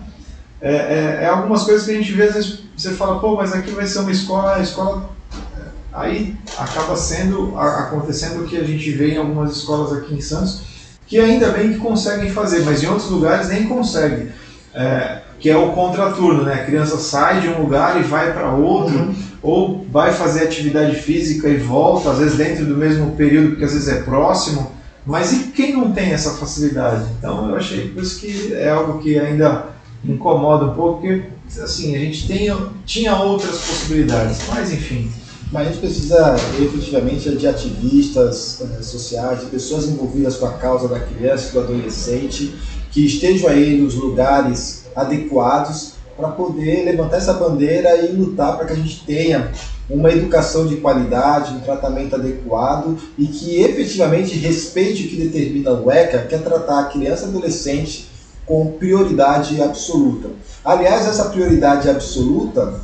é, 0.62 0.76
é, 0.76 1.20
é, 1.24 1.28
algumas 1.28 1.64
coisas 1.64 1.86
que 1.86 1.91
a 1.91 1.96
gente 1.96 2.14
vê, 2.14 2.24
às 2.24 2.36
vezes 2.36 2.60
você 2.78 2.91
fala, 2.91 3.20
pô, 3.20 3.36
mas 3.36 3.52
aqui 3.52 3.72
vai 3.72 3.88
ser 3.88 4.00
uma 4.00 4.12
escola, 4.12 4.56
a 4.56 4.62
escola. 4.62 5.10
É, 5.58 5.62
aí 5.91 6.38
acaba 6.56 6.96
sendo, 6.96 7.58
acontecendo 7.58 8.44
o 8.44 8.48
que 8.48 8.58
a 8.58 8.64
gente 8.64 8.91
vê 8.91 9.16
em 9.16 9.18
algumas 9.18 9.58
escolas 9.58 9.91
aqui 9.91 10.14
em 10.14 10.22
Santos, 10.22 10.62
que 11.08 11.20
ainda 11.20 11.50
bem 11.50 11.74
que 11.74 11.80
conseguem 11.80 12.30
fazer, 12.30 12.64
mas 12.64 12.84
em 12.84 12.88
outros 12.88 13.10
lugares 13.10 13.50
nem 13.50 13.68
conseguem. 13.68 14.30
É, 14.76 15.22
que 15.44 15.50
é 15.50 15.58
o 15.58 15.74
contraturno, 15.74 16.44
né? 16.44 16.54
A 16.54 16.66
criança 16.66 16.98
sai 16.98 17.41
de 17.41 17.50
um 17.50 17.64
lugar 17.64 18.00
e 18.00 18.04
vai 18.04 18.32
para 18.32 18.54
outro, 18.54 18.98
uhum. 18.98 19.14
ou 19.41 19.86
vai 19.91 20.14
fazer 20.14 20.44
atividade 20.44 20.96
física 20.96 21.50
e 21.50 21.58
volta, 21.58 22.12
às 22.12 22.20
vezes 22.20 22.38
dentro 22.38 22.66
do 22.66 22.78
mesmo 22.78 23.12
período, 23.12 23.50
porque 23.50 23.66
às 23.66 23.74
vezes 23.74 23.89
é 23.89 24.02
próximo. 24.04 24.72
Mas 25.06 25.34
e 25.34 25.39
quem 25.52 25.74
não 25.74 25.91
tem 25.91 26.14
essa 26.14 26.32
facilidade? 26.36 27.04
Então 27.20 27.50
eu 27.50 27.58
achei 27.58 27.89
por 27.89 28.02
isso 28.02 28.22
que 28.22 28.54
é 28.54 28.70
algo 28.70 29.00
que 29.00 29.20
ainda 29.20 29.66
incomoda 30.06 30.68
um 30.68 30.74
pouco, 30.76 31.02
porque 31.02 31.24
assim, 31.62 31.94
a 31.94 32.00
gente 32.00 32.26
tem, 32.26 32.48
tinha 32.86 33.14
outras 33.18 33.58
possibilidades, 33.58 34.39
mas 34.48 34.72
enfim. 34.72 35.12
Mas 35.52 35.68
a 35.68 35.72
gente 35.72 35.82
precisa 35.82 36.36
efetivamente 36.58 37.30
de 37.36 37.46
ativistas 37.46 38.62
eh, 38.62 38.82
sociais, 38.82 39.41
de 39.41 39.48
pessoas 39.48 39.89
envolvidas 39.89 40.38
com 40.38 40.46
a 40.46 40.54
causa 40.54 40.88
da 40.88 41.02
criança 41.02 41.50
e 41.50 41.52
do 41.52 41.60
adolescente, 41.60 42.56
que 42.91 43.06
estejam 43.06 43.50
aí 43.50 43.78
nos 43.78 43.94
lugares 43.96 44.83
adequados 44.96 45.94
para 46.16 46.30
poder 46.30 46.86
levantar 46.86 47.18
essa 47.18 47.34
bandeira 47.34 47.98
e 47.98 48.12
lutar 48.12 48.56
para 48.56 48.68
que 48.68 48.74
a 48.74 48.76
gente 48.76 49.04
tenha 49.06 49.52
uma 49.89 50.12
educação 50.12 50.66
de 50.66 50.78
qualidade, 50.78 51.54
um 51.54 51.60
tratamento 51.60 52.16
adequado 52.16 52.98
e 53.18 53.28
que 53.28 53.62
efetivamente 53.62 54.38
respeite 54.38 55.04
o 55.04 55.10
que 55.10 55.16
determina 55.16 55.72
o 55.72 55.91
ECA, 55.91 56.20
que 56.20 56.36
é 56.36 56.38
tratar 56.38 56.80
a 56.80 56.86
criança 56.86 57.26
e 57.26 57.30
adolescente 57.30 58.08
com 58.46 58.74
prioridade 58.74 59.62
absoluta. 59.62 60.30
Aliás, 60.64 61.08
essa 61.08 61.26
prioridade 61.26 61.89
absoluta, 61.89 62.82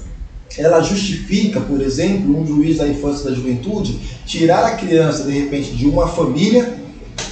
ela 0.58 0.82
justifica, 0.82 1.60
por 1.62 1.82
exemplo, 1.82 2.38
um 2.38 2.46
juiz 2.46 2.78
da 2.78 2.88
infância 2.88 3.28
e 3.28 3.30
da 3.30 3.36
juventude 3.36 4.00
tirar 4.26 4.66
a 4.66 4.76
criança 4.76 5.24
de 5.24 5.32
repente 5.32 5.76
de 5.76 5.88
uma 5.88 6.08
família 6.08 6.79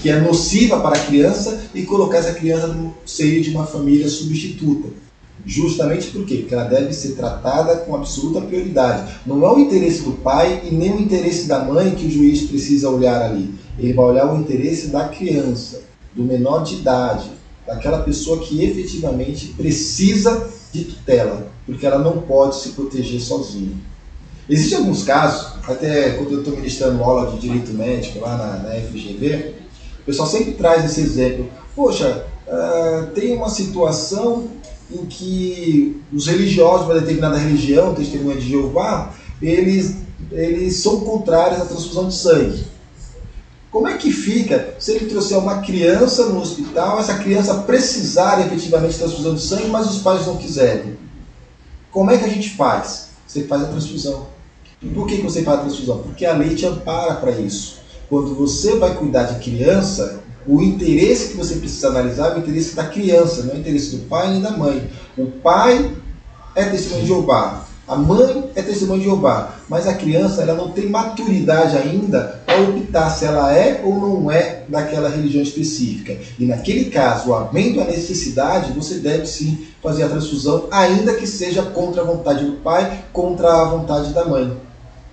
que 0.08 0.12
é 0.12 0.22
nociva 0.22 0.80
para 0.80 0.96
a 0.96 1.06
criança 1.06 1.64
e 1.76 1.82
colocar 1.82 2.20
essa 2.20 2.34
criança 2.34 2.68
no 2.68 2.94
seio 3.06 3.44
de 3.44 3.50
uma 3.50 3.66
família 3.66 4.08
substituta. 4.08 4.88
Justamente 5.46 6.12
por 6.12 6.26
quê? 6.26 6.38
Porque 6.38 6.54
ela 6.54 6.64
deve 6.64 6.94
ser 6.94 7.10
tratada 7.10 7.76
com 7.76 7.94
absoluta 7.94 8.40
prioridade. 8.40 9.16
Não 9.26 9.46
é 9.46 9.52
o 9.52 9.60
interesse 9.60 10.04
do 10.04 10.14
pai 10.14 10.62
e 10.64 10.74
nem 10.74 10.94
o 10.94 11.02
interesse 11.02 11.46
da 11.46 11.60
mãe 11.60 11.94
que 11.94 12.06
o 12.06 12.10
juiz 12.10 12.44
precisa 12.44 12.90
olhar 12.90 13.22
ali. 13.22 13.54
Ele 13.78 13.92
vai 13.92 14.06
olhar 14.06 14.34
o 14.34 14.40
interesse 14.40 14.88
da 14.88 15.10
criança, 15.10 15.82
do 16.16 16.24
menor 16.24 16.64
de 16.64 16.76
idade, 16.76 17.30
daquela 17.66 18.02
pessoa 18.04 18.40
que 18.40 18.64
efetivamente 18.64 19.48
precisa 19.58 20.48
de 20.72 20.86
tutela, 20.86 21.52
porque 21.66 21.86
ela 21.86 22.00
não 22.00 22.22
pode 22.22 22.62
se 22.62 22.70
proteger 22.70 23.20
sozinha. 23.20 23.76
Existem 24.50 24.78
alguns 24.78 25.04
casos, 25.04 25.52
até 25.68 26.12
quando 26.12 26.32
eu 26.32 26.40
estou 26.40 26.56
ministrando 26.56 27.04
aula 27.04 27.30
de 27.32 27.40
direito 27.40 27.74
médico 27.74 28.22
lá 28.22 28.38
na, 28.38 28.70
na 28.70 28.82
FGV, 28.88 29.67
pessoal 30.08 30.28
sempre 30.28 30.54
traz 30.54 30.86
esse 30.86 31.02
exemplo. 31.02 31.50
Poxa, 31.76 32.26
uh, 32.48 33.08
tem 33.08 33.36
uma 33.36 33.50
situação 33.50 34.48
em 34.90 35.06
que 35.06 36.02
os 36.14 36.28
religiosos 36.28 36.86
de 36.86 36.92
uma 36.92 37.00
determinada 37.00 37.38
religião, 37.38 37.94
testemunha 37.94 38.38
de 38.38 38.50
Jeová, 38.50 39.14
eles, 39.42 39.98
eles 40.32 40.78
são 40.78 41.02
contrários 41.02 41.62
à 41.62 41.66
transfusão 41.66 42.08
de 42.08 42.16
sangue. 42.16 42.66
Como 43.70 43.88
é 43.88 43.98
que 43.98 44.12
fica 44.12 44.76
se 44.80 44.94
ele 44.94 45.08
trouxer 45.08 45.38
uma 45.38 45.62
criança 45.62 46.28
no 46.28 46.40
hospital, 46.40 47.00
essa 47.00 47.16
criança 47.16 47.54
precisar 47.56 48.48
efetivamente 48.48 48.94
de 48.94 49.00
transfusão 49.00 49.36
de 49.36 49.42
sangue, 49.42 49.68
mas 49.68 49.90
os 49.90 50.02
pais 50.02 50.26
não 50.26 50.38
quiserem? 50.38 50.98
Como 51.92 52.10
é 52.10 52.18
que 52.18 52.26
a 52.26 52.30
gente 52.30 52.52
faz? 52.52 53.10
Você 53.28 53.44
faz 53.44 53.64
a 53.64 53.68
transfusão. 53.68 54.28
E 54.82 54.88
por 54.88 55.06
que 55.06 55.18
você 55.18 55.44
faz 55.44 55.60
a 55.60 55.62
transfusão? 55.64 56.00
Porque 56.00 56.26
a 56.26 56.34
lei 56.34 56.56
te 56.56 56.66
ampara 56.66 57.16
para 57.16 57.32
isso. 57.32 57.77
Quando 58.10 58.36
você 58.36 58.78
vai 58.78 58.96
cuidar 58.96 59.24
de 59.24 59.44
criança, 59.44 60.24
O 60.48 60.62
interesse 60.62 61.30
que 61.30 61.38
você 61.38 61.56
precisa 61.56 61.90
analisar 61.90 62.32
é 62.32 62.36
o 62.36 62.40
interesse 62.40 62.74
da 62.74 62.86
criança, 62.86 63.44
não 63.44 63.52
é 63.52 63.56
o 63.58 63.60
interesse 63.60 63.98
do 63.98 64.06
pai 64.06 64.32
nem 64.32 64.42
da 64.42 64.52
mãe. 64.52 64.90
O 65.18 65.26
pai 65.26 65.92
é 66.56 66.64
testemunho 66.64 67.02
de 67.02 67.08
Jeová, 67.08 67.66
a 67.86 67.98
mãe 67.98 68.50
é 68.56 68.62
testemunha 68.62 69.00
de 69.00 69.06
Jeová, 69.06 69.56
mas 69.68 69.88
a 69.88 69.94
criança 69.94 70.42
ela 70.42 70.54
não 70.54 70.72
tem 70.72 70.90
maturidade 70.90 71.76
ainda 71.76 72.42
para 72.46 72.62
optar 72.62 73.10
se 73.10 73.26
ela 73.26 73.54
é 73.54 73.82
ou 73.84 73.94
não 73.96 74.32
é 74.32 74.64
daquela 74.70 75.10
religião 75.10 75.44
específica. 75.44 76.18
E 76.40 76.46
naquele 76.46 76.86
caso, 76.86 77.34
havendo 77.34 77.82
a 77.82 77.86
necessidade, 77.86 78.72
você 78.72 78.96
deve 78.96 79.26
sim 79.26 79.68
fazer 79.84 80.04
a 80.04 80.10
transfusão, 80.10 80.68
ainda 80.72 81.14
que 81.14 81.28
seja 81.28 81.62
contra 81.62 82.04
a 82.04 82.06
vontade 82.06 82.46
do 82.46 82.54
pai, 82.54 83.04
contra 83.12 83.50
a 83.50 83.66
vontade 83.66 84.14
da 84.14 84.24
mãe. 84.24 84.56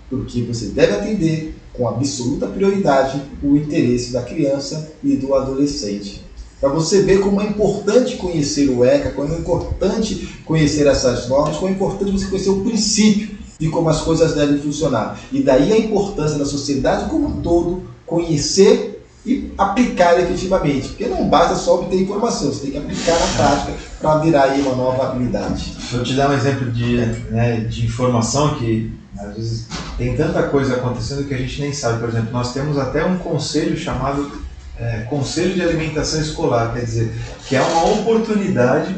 Porque 0.08 0.42
você 0.42 0.66
deve 0.66 0.92
atender 0.92 1.54
com 1.72 1.88
absoluta 1.88 2.46
prioridade 2.46 3.20
o 3.42 3.56
interesse 3.56 4.12
da 4.12 4.22
criança 4.22 4.92
e 5.02 5.16
do 5.16 5.34
adolescente. 5.34 6.22
Para 6.60 6.68
você 6.68 7.02
ver 7.02 7.20
como 7.20 7.40
é 7.40 7.46
importante 7.46 8.16
conhecer 8.16 8.70
o 8.70 8.84
ECA, 8.84 9.10
como 9.10 9.34
é 9.34 9.38
importante 9.38 10.38
conhecer 10.46 10.86
essas 10.86 11.28
normas, 11.28 11.56
como 11.56 11.68
é 11.68 11.72
importante 11.72 12.12
você 12.12 12.26
conhecer 12.26 12.50
o 12.50 12.62
princípio 12.62 13.36
de 13.58 13.68
como 13.68 13.88
as 13.88 14.00
coisas 14.00 14.34
devem 14.34 14.58
funcionar. 14.58 15.20
E 15.32 15.42
daí 15.42 15.72
a 15.72 15.78
importância 15.78 16.38
da 16.38 16.44
sociedade 16.44 17.10
como 17.10 17.28
um 17.28 17.42
todo 17.42 17.82
conhecer 18.06 18.94
e 19.26 19.52
aplicar 19.56 20.20
efetivamente. 20.20 20.88
Porque 20.88 21.06
não 21.06 21.28
basta 21.28 21.56
só 21.56 21.80
obter 21.80 22.02
informação, 22.02 22.52
você 22.52 22.62
tem 22.62 22.70
que 22.72 22.78
aplicar 22.78 23.18
na 23.18 23.26
prática 23.36 23.72
para 24.00 24.18
virar 24.18 24.44
aí 24.44 24.60
uma 24.60 24.74
nova 24.74 25.10
habilidade. 25.10 25.72
Vou 25.90 26.02
te 26.02 26.14
dar 26.14 26.30
um 26.30 26.34
exemplo 26.34 26.70
de, 26.70 26.96
né, 27.30 27.60
de 27.60 27.86
informação 27.86 28.54
que 28.56 28.92
às 29.18 29.34
vezes 29.34 29.66
tem 29.96 30.16
tanta 30.16 30.42
coisa 30.44 30.74
acontecendo 30.74 31.26
que 31.26 31.34
a 31.34 31.38
gente 31.38 31.60
nem 31.60 31.72
sabe. 31.72 32.00
Por 32.00 32.08
exemplo, 32.08 32.32
nós 32.32 32.52
temos 32.52 32.78
até 32.78 33.04
um 33.04 33.18
conselho 33.18 33.76
chamado 33.76 34.30
é, 34.78 35.06
Conselho 35.08 35.54
de 35.54 35.62
Alimentação 35.62 36.20
Escolar, 36.20 36.72
quer 36.72 36.84
dizer, 36.84 37.12
que 37.46 37.54
é 37.54 37.62
uma 37.62 37.92
oportunidade 37.92 38.94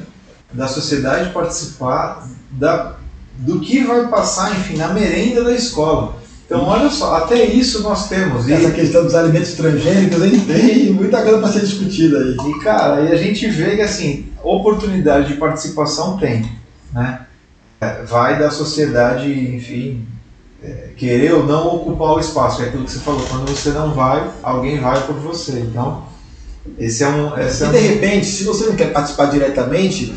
da 0.53 0.67
sociedade 0.67 1.31
participar 1.31 2.27
da, 2.51 2.97
do 3.39 3.61
que 3.61 3.85
vai 3.85 4.09
passar, 4.09 4.53
enfim, 4.53 4.77
na 4.77 4.89
merenda 4.89 5.45
da 5.45 5.53
escola. 5.53 6.17
Então, 6.47 6.65
olha 6.65 6.89
só, 6.89 7.17
até 7.17 7.45
isso 7.45 7.83
nós 7.83 8.09
temos. 8.09 8.49
E... 8.49 8.53
Essa 8.53 8.71
questão 8.71 9.03
dos 9.03 9.15
alimentos 9.15 9.53
transgênicos, 9.55 10.23
a 10.23 10.29
gente 10.29 10.47
tem 10.47 10.93
muita 10.93 11.21
coisa 11.23 11.39
para 11.39 11.53
ser 11.53 11.61
discutida 11.61 12.19
aí. 12.19 12.37
E, 12.37 12.61
cara, 12.61 13.01
e 13.03 13.13
a 13.13 13.17
gente 13.17 13.49
vê 13.49 13.75
que, 13.75 13.83
assim, 13.83 14.29
oportunidade 14.43 15.29
de 15.29 15.35
participação 15.35 16.17
tem, 16.17 16.49
né? 16.93 17.27
É, 17.81 18.03
vai 18.05 18.39
da 18.39 18.51
sociedade, 18.51 19.31
enfim, 19.31 20.07
é, 20.63 20.91
querer 20.97 21.35
ou 21.35 21.47
não 21.47 21.77
ocupar 21.77 22.17
o 22.17 22.21
espaço. 22.21 22.63
É 22.63 22.67
aquilo 22.67 22.85
que 22.85 22.93
você 22.93 23.01
falou, 23.01 23.21
quando 23.29 23.49
você 23.49 23.71
não 23.71 23.93
vai, 23.93 24.31
alguém 24.43 24.81
vai 24.81 25.07
por 25.07 25.17
você. 25.17 25.61
Então, 25.61 26.05
esse 26.79 27.05
é 27.05 27.09
um. 27.09 27.39
Esse 27.39 27.65
e 27.65 27.67
é 27.67 27.71
de 27.71 27.79
repente, 27.79 28.27
se 28.27 28.45
você 28.45 28.67
não 28.67 28.77
quer 28.77 28.93
participar 28.93 29.27
diretamente, 29.27 30.15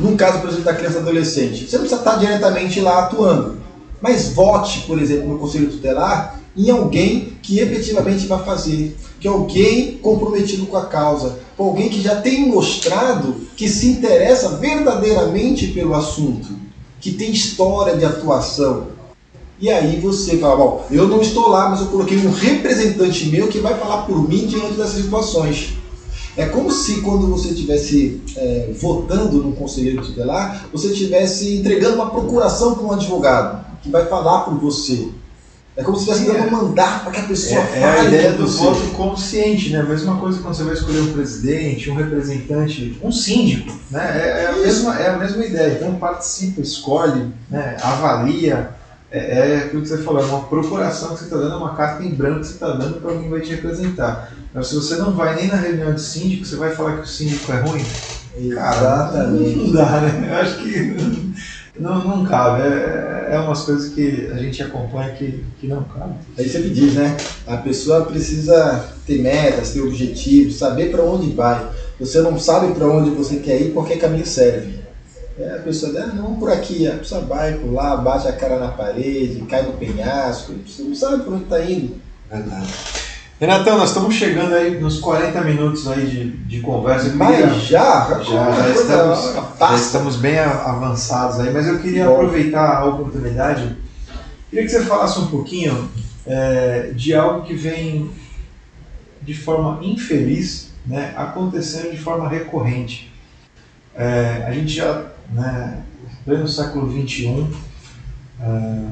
num 0.00 0.16
caso, 0.16 0.40
por 0.40 0.48
exemplo, 0.48 0.64
da 0.64 0.74
criança 0.74 0.98
adolescente, 0.98 1.68
você 1.68 1.76
não 1.76 1.84
precisa 1.84 2.00
estar 2.00 2.16
diretamente 2.16 2.80
lá 2.80 3.04
atuando. 3.04 3.58
Mas 4.00 4.30
vote, 4.30 4.80
por 4.80 4.98
exemplo, 4.98 5.28
no 5.28 5.38
Conselho 5.38 5.70
Tutelar 5.70 6.40
em 6.56 6.70
alguém 6.70 7.32
que 7.42 7.58
efetivamente 7.58 8.26
vai 8.26 8.42
fazer, 8.44 8.96
que 9.18 9.26
é 9.26 9.30
alguém 9.30 9.98
comprometido 9.98 10.66
com 10.66 10.76
a 10.76 10.86
causa, 10.86 11.38
alguém 11.58 11.88
que 11.88 12.00
já 12.00 12.20
tem 12.20 12.48
mostrado 12.48 13.36
que 13.56 13.68
se 13.68 13.88
interessa 13.88 14.56
verdadeiramente 14.58 15.68
pelo 15.68 15.94
assunto, 15.94 16.48
que 17.04 17.12
tem 17.12 17.30
história 17.30 17.98
de 17.98 18.04
atuação, 18.06 18.86
e 19.60 19.68
aí 19.68 20.00
você 20.00 20.38
fala, 20.38 20.56
bom, 20.56 20.86
eu 20.90 21.06
não 21.06 21.20
estou 21.20 21.50
lá, 21.50 21.68
mas 21.68 21.80
eu 21.80 21.88
coloquei 21.88 22.16
um 22.16 22.30
representante 22.30 23.26
meu 23.26 23.46
que 23.46 23.58
vai 23.58 23.78
falar 23.78 24.04
por 24.04 24.26
mim 24.26 24.46
diante 24.46 24.72
dessas 24.72 25.02
situações. 25.02 25.74
É 26.34 26.46
como 26.46 26.70
se 26.70 27.02
quando 27.02 27.26
você 27.26 27.48
estivesse 27.48 28.22
é, 28.34 28.70
votando 28.80 29.36
no 29.42 29.52
conselheiro 29.52 30.00
tutelar, 30.00 30.66
você 30.72 30.92
estivesse 30.92 31.58
entregando 31.58 31.96
uma 31.96 32.08
procuração 32.08 32.74
para 32.74 32.84
um 32.84 32.92
advogado 32.92 33.66
que 33.82 33.90
vai 33.90 34.06
falar 34.06 34.40
por 34.40 34.54
você. 34.54 35.06
É 35.76 35.82
como 35.82 35.98
se 35.98 36.08
estivesse 36.08 36.32
dando 36.32 36.48
um 36.48 36.50
mandato 36.50 37.02
para 37.02 37.12
que 37.12 37.20
a 37.20 37.24
pessoa 37.24 37.60
é, 37.60 37.64
fale. 37.64 37.82
É 37.82 38.00
a 38.00 38.04
ideia 38.04 38.32
do 38.32 38.46
voto 38.46 38.80
consciente, 38.92 39.70
né? 39.70 39.80
A 39.80 39.84
mesma 39.84 40.16
coisa 40.18 40.40
quando 40.40 40.54
você 40.54 40.62
vai 40.62 40.74
escolher 40.74 41.00
um 41.00 41.12
presidente, 41.12 41.90
um 41.90 41.96
representante, 41.96 42.98
um 43.02 43.10
síndico, 43.10 43.76
né? 43.90 44.04
É, 44.14 44.44
é 44.44 44.46
a, 44.46 44.52
mesma, 44.52 45.00
é 45.00 45.10
a 45.10 45.18
mesma 45.18 45.44
ideia. 45.44 45.74
Então 45.74 45.96
participa, 45.96 46.60
escolhe, 46.60 47.32
né? 47.50 47.76
avalia 47.82 48.70
é, 49.14 49.52
é 49.52 49.56
aquilo 49.58 49.82
que 49.82 49.88
você 49.88 49.98
falou, 49.98 50.20
é 50.20 50.26
uma 50.26 50.42
procuração 50.42 51.10
que 51.10 51.20
você 51.20 51.24
está 51.24 51.36
dando, 51.36 51.54
é 51.54 51.56
uma 51.56 51.76
carta 51.76 52.02
em 52.02 52.10
branco 52.10 52.40
que 52.40 52.46
você 52.46 52.54
está 52.54 52.72
dando 52.72 53.00
para 53.00 53.12
alguém 53.12 53.30
vai 53.30 53.40
te 53.40 53.50
representar. 53.50 54.32
Mas 54.52 54.66
se 54.66 54.74
você 54.74 54.96
não 54.96 55.12
vai 55.12 55.36
nem 55.36 55.46
na 55.46 55.54
reunião 55.54 55.94
de 55.94 56.00
síndico, 56.00 56.44
você 56.44 56.56
vai 56.56 56.74
falar 56.74 56.96
que 56.96 57.02
o 57.02 57.06
síndico 57.06 57.52
é 57.52 57.60
ruim? 57.60 57.84
Exatamente. 58.36 59.56
Não 59.56 59.72
dá, 59.72 60.00
né? 60.00 60.28
Eu 60.30 60.36
acho 60.36 60.56
que 60.58 61.32
não, 61.76 62.04
não 62.04 62.24
cabe. 62.24 62.62
É, 62.62 63.30
é 63.32 63.38
umas 63.38 63.62
coisas 63.62 63.92
que 63.92 64.28
a 64.32 64.36
gente 64.36 64.62
acompanha 64.62 65.14
que, 65.14 65.44
que 65.60 65.66
não 65.66 65.82
cabe. 65.84 66.14
Aí 66.38 66.48
você 66.48 66.58
me 66.60 66.70
diz, 66.70 66.94
né? 66.94 67.16
A 67.46 67.56
pessoa 67.56 68.04
precisa 68.04 68.90
ter 69.06 69.20
metas, 69.20 69.70
ter 69.70 69.80
objetivos, 69.80 70.56
saber 70.56 70.90
para 70.90 71.02
onde 71.02 71.30
vai. 71.32 71.68
Você 71.98 72.20
não 72.20 72.38
sabe 72.38 72.72
para 72.74 72.86
onde 72.86 73.10
você 73.10 73.36
quer 73.36 73.60
ir, 73.60 73.72
qualquer 73.72 73.98
caminho 73.98 74.26
serve. 74.26 74.84
É, 75.38 75.56
a 75.56 75.58
pessoa 75.58 75.92
diz, 75.92 76.00
ah, 76.00 76.06
não, 76.14 76.36
por 76.36 76.50
aqui, 76.50 76.86
a 76.86 76.96
pessoa 76.96 77.22
vai 77.22 77.54
por 77.54 77.72
lá, 77.72 77.96
bate 77.96 78.28
a 78.28 78.32
cara 78.32 78.58
na 78.58 78.68
parede, 78.68 79.44
cai 79.48 79.62
no 79.62 79.72
penhasco, 79.72 80.54
você 80.64 80.82
não 80.82 80.94
sabe 80.94 81.24
por 81.24 81.32
onde 81.32 81.44
está 81.44 81.60
indo. 81.60 81.96
Verdade. 82.30 82.68
Renatão, 83.40 83.76
nós 83.76 83.88
estamos 83.88 84.14
chegando 84.14 84.54
aí 84.54 84.78
nos 84.78 85.00
40 85.00 85.40
minutos 85.40 85.88
aí 85.88 86.06
de, 86.06 86.30
de 86.30 86.60
conversa. 86.60 87.12
Mas 87.16 87.36
queria... 87.36 87.54
já? 87.54 88.22
Já, 88.22 88.52
já, 88.52 88.68
estamos, 88.68 89.34
já 89.58 89.74
estamos 89.74 90.16
bem 90.16 90.38
avançados 90.38 91.40
aí, 91.40 91.52
mas 91.52 91.66
eu 91.66 91.80
queria 91.80 92.06
Bom. 92.06 92.14
aproveitar 92.14 92.78
a 92.78 92.84
oportunidade, 92.84 93.76
queria 94.48 94.64
que 94.64 94.70
você 94.70 94.84
falasse 94.84 95.18
um 95.18 95.26
pouquinho 95.26 95.90
é, 96.24 96.92
de 96.94 97.12
algo 97.12 97.44
que 97.44 97.54
vem 97.54 98.08
de 99.20 99.34
forma 99.34 99.84
infeliz, 99.84 100.70
né, 100.86 101.12
acontecendo 101.16 101.90
de 101.90 101.98
forma 101.98 102.28
recorrente. 102.28 103.12
É, 103.96 104.44
a 104.46 104.52
gente 104.52 104.72
já 104.72 105.06
né, 105.32 105.82
pleno 106.24 106.46
século 106.46 106.88
XXI, 106.88 107.46
é, 108.40 108.86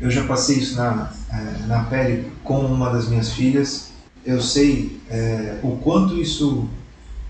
eu 0.00 0.10
já 0.10 0.24
passei 0.24 0.58
isso 0.58 0.76
na, 0.76 1.10
é, 1.32 1.66
na 1.66 1.84
pele 1.84 2.30
com 2.42 2.60
uma 2.60 2.90
das 2.90 3.08
minhas 3.08 3.32
filhas. 3.32 3.90
Eu 4.24 4.40
sei 4.40 5.00
é, 5.10 5.56
o 5.62 5.76
quanto 5.76 6.16
isso 6.16 6.68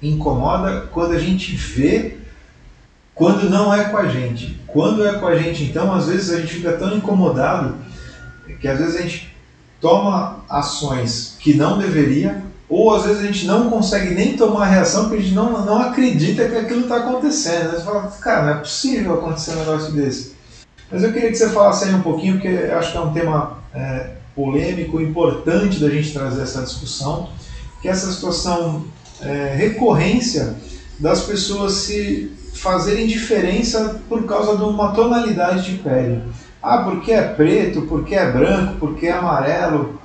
incomoda 0.03 0.89
quando 0.93 1.13
a 1.13 1.19
gente 1.19 1.55
vê 1.55 2.17
quando 3.21 3.51
não 3.51 3.75
é 3.75 3.85
com 3.85 3.99
a 3.99 4.09
gente. 4.09 4.59
Quando 4.67 5.07
é 5.07 5.13
com 5.19 5.27
a 5.27 5.37
gente, 5.37 5.65
então, 5.65 5.93
às 5.93 6.07
vezes 6.07 6.31
a 6.31 6.41
gente 6.41 6.55
fica 6.55 6.73
tão 6.73 6.97
incomodado 6.97 7.75
que 8.61 8.67
às 8.67 8.79
vezes 8.79 8.97
a 8.97 9.03
gente 9.03 9.37
toma 9.79 10.45
ações 10.49 11.37
que 11.39 11.55
não 11.55 11.79
deveria 11.79 12.43
ou 12.69 12.95
às 12.95 13.05
vezes 13.05 13.23
a 13.23 13.27
gente 13.27 13.47
não 13.47 13.69
consegue 13.69 14.15
nem 14.15 14.37
tomar 14.37 14.67
reação 14.67 15.03
porque 15.03 15.17
a 15.17 15.21
gente 15.23 15.35
não, 15.35 15.65
não 15.67 15.83
acredita 15.83 16.49
que 16.49 16.57
aquilo 16.57 16.83
está 16.83 16.97
acontecendo. 16.97 17.73
Você 17.73 17.85
fala, 17.85 18.11
cara, 18.21 18.43
não 18.43 18.51
é 18.53 18.55
possível 18.55 19.15
acontecer 19.15 19.53
um 19.53 19.59
negócio 19.59 19.93
desse. 19.93 20.35
Mas 20.91 21.03
eu 21.03 21.13
queria 21.13 21.31
que 21.31 21.37
você 21.37 21.49
falasse 21.51 21.85
aí 21.85 21.95
um 21.95 22.03
pouquinho, 22.03 22.35
porque 22.35 22.49
acho 22.49 22.93
que 22.93 22.99
é 22.99 23.01
um 23.01 23.13
tema 23.13 23.59
é, 23.75 24.11
polêmico, 24.35 25.01
importante 25.01 25.79
da 25.79 25.89
gente 25.89 26.13
trazer 26.13 26.43
essa 26.43 26.63
discussão, 26.63 27.29
que 27.81 27.89
é 27.89 27.91
essa 27.93 28.11
situação, 28.11 28.85
é, 29.21 29.55
recorrência 29.57 30.57
das 30.99 31.23
pessoas 31.23 31.75
se 31.75 32.33
fazerem 32.55 33.07
diferença 33.07 34.01
por 34.09 34.25
causa 34.25 34.57
de 34.57 34.65
uma 34.65 34.93
tonalidade 34.93 35.71
de 35.71 35.79
pele. 35.83 36.23
Ah, 36.63 36.79
porque 36.79 37.13
é 37.13 37.23
preto, 37.23 37.83
porque 37.83 38.15
é 38.15 38.31
branco, 38.31 38.75
porque 38.79 39.07
é 39.07 39.13
amarelo. 39.13 39.99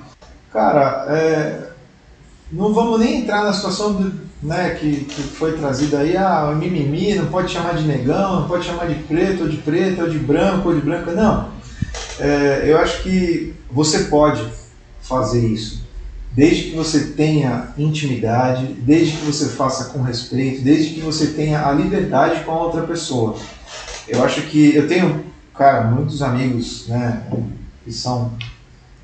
Cara, 0.54 1.06
é, 1.10 1.70
não 2.52 2.74
vamos 2.74 3.00
nem 3.00 3.22
entrar 3.22 3.44
na 3.44 3.52
situação 3.52 3.94
do, 3.94 4.25
né, 4.46 4.76
que, 4.76 5.06
que 5.06 5.24
foi 5.24 5.54
trazida 5.54 6.00
aí, 6.00 6.16
ah, 6.16 6.54
mimimi, 6.56 7.16
não 7.16 7.26
pode 7.28 7.52
chamar 7.52 7.76
de 7.76 7.84
negão, 7.84 8.42
não 8.42 8.48
pode 8.48 8.66
chamar 8.66 8.88
de 8.88 8.96
preto, 9.04 9.44
ou 9.44 9.50
de 9.50 9.58
preto, 9.58 10.02
ou 10.02 10.10
de 10.10 10.20
branco, 10.20 10.70
ou 10.70 10.76
de 10.76 10.82
branca. 10.82 11.12
Não. 11.12 11.50
É, 12.20 12.64
eu 12.66 12.78
acho 12.78 13.02
que 13.02 13.56
você 13.72 14.06
pode 14.06 14.48
fazer 15.02 15.46
isso, 15.48 15.84
desde 16.32 16.70
que 16.70 16.76
você 16.76 17.08
tenha 17.08 17.70
intimidade, 17.78 18.68
desde 18.80 19.18
que 19.18 19.26
você 19.26 19.50
faça 19.50 19.86
com 19.86 20.02
respeito, 20.02 20.64
desde 20.64 20.94
que 20.94 21.02
você 21.02 21.28
tenha 21.28 21.68
a 21.68 21.72
liberdade 21.72 22.44
com 22.44 22.52
a 22.52 22.64
outra 22.64 22.84
pessoa. 22.84 23.36
Eu 24.08 24.24
acho 24.24 24.44
que 24.44 24.76
eu 24.76 24.88
tenho, 24.88 25.26
cara, 25.56 25.86
muitos 25.86 26.22
amigos, 26.22 26.88
né, 26.88 27.24
que 27.84 27.92
são 27.92 28.34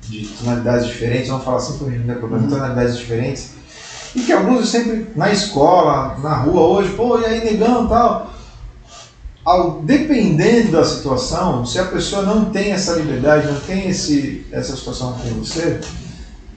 de 0.02 0.26
tonalidades 0.26 0.86
diferentes, 0.86 1.28
vamos 1.28 1.44
falar 1.44 1.56
assim 1.56 1.78
para 1.78 1.88
não 1.88 2.14
problema, 2.16 2.44
uhum. 2.44 2.50
tonalidades 2.50 2.96
diferentes, 2.96 3.50
e 4.14 4.20
que 4.20 4.32
alguns 4.32 4.68
sempre, 4.68 5.08
na 5.16 5.32
escola, 5.32 6.18
na 6.18 6.34
rua 6.34 6.60
hoje, 6.60 6.92
pô, 6.94 7.18
e 7.18 7.24
aí 7.24 7.44
negão 7.44 7.86
tal. 7.86 8.30
Ao, 9.44 9.82
dependendo 9.82 10.72
da 10.72 10.84
situação, 10.84 11.66
se 11.66 11.78
a 11.78 11.86
pessoa 11.86 12.22
não 12.22 12.46
tem 12.46 12.72
essa 12.72 12.92
liberdade, 12.92 13.48
não 13.48 13.58
tem 13.60 13.88
esse, 13.88 14.46
essa 14.52 14.76
situação 14.76 15.14
com 15.14 15.28
você, 15.40 15.80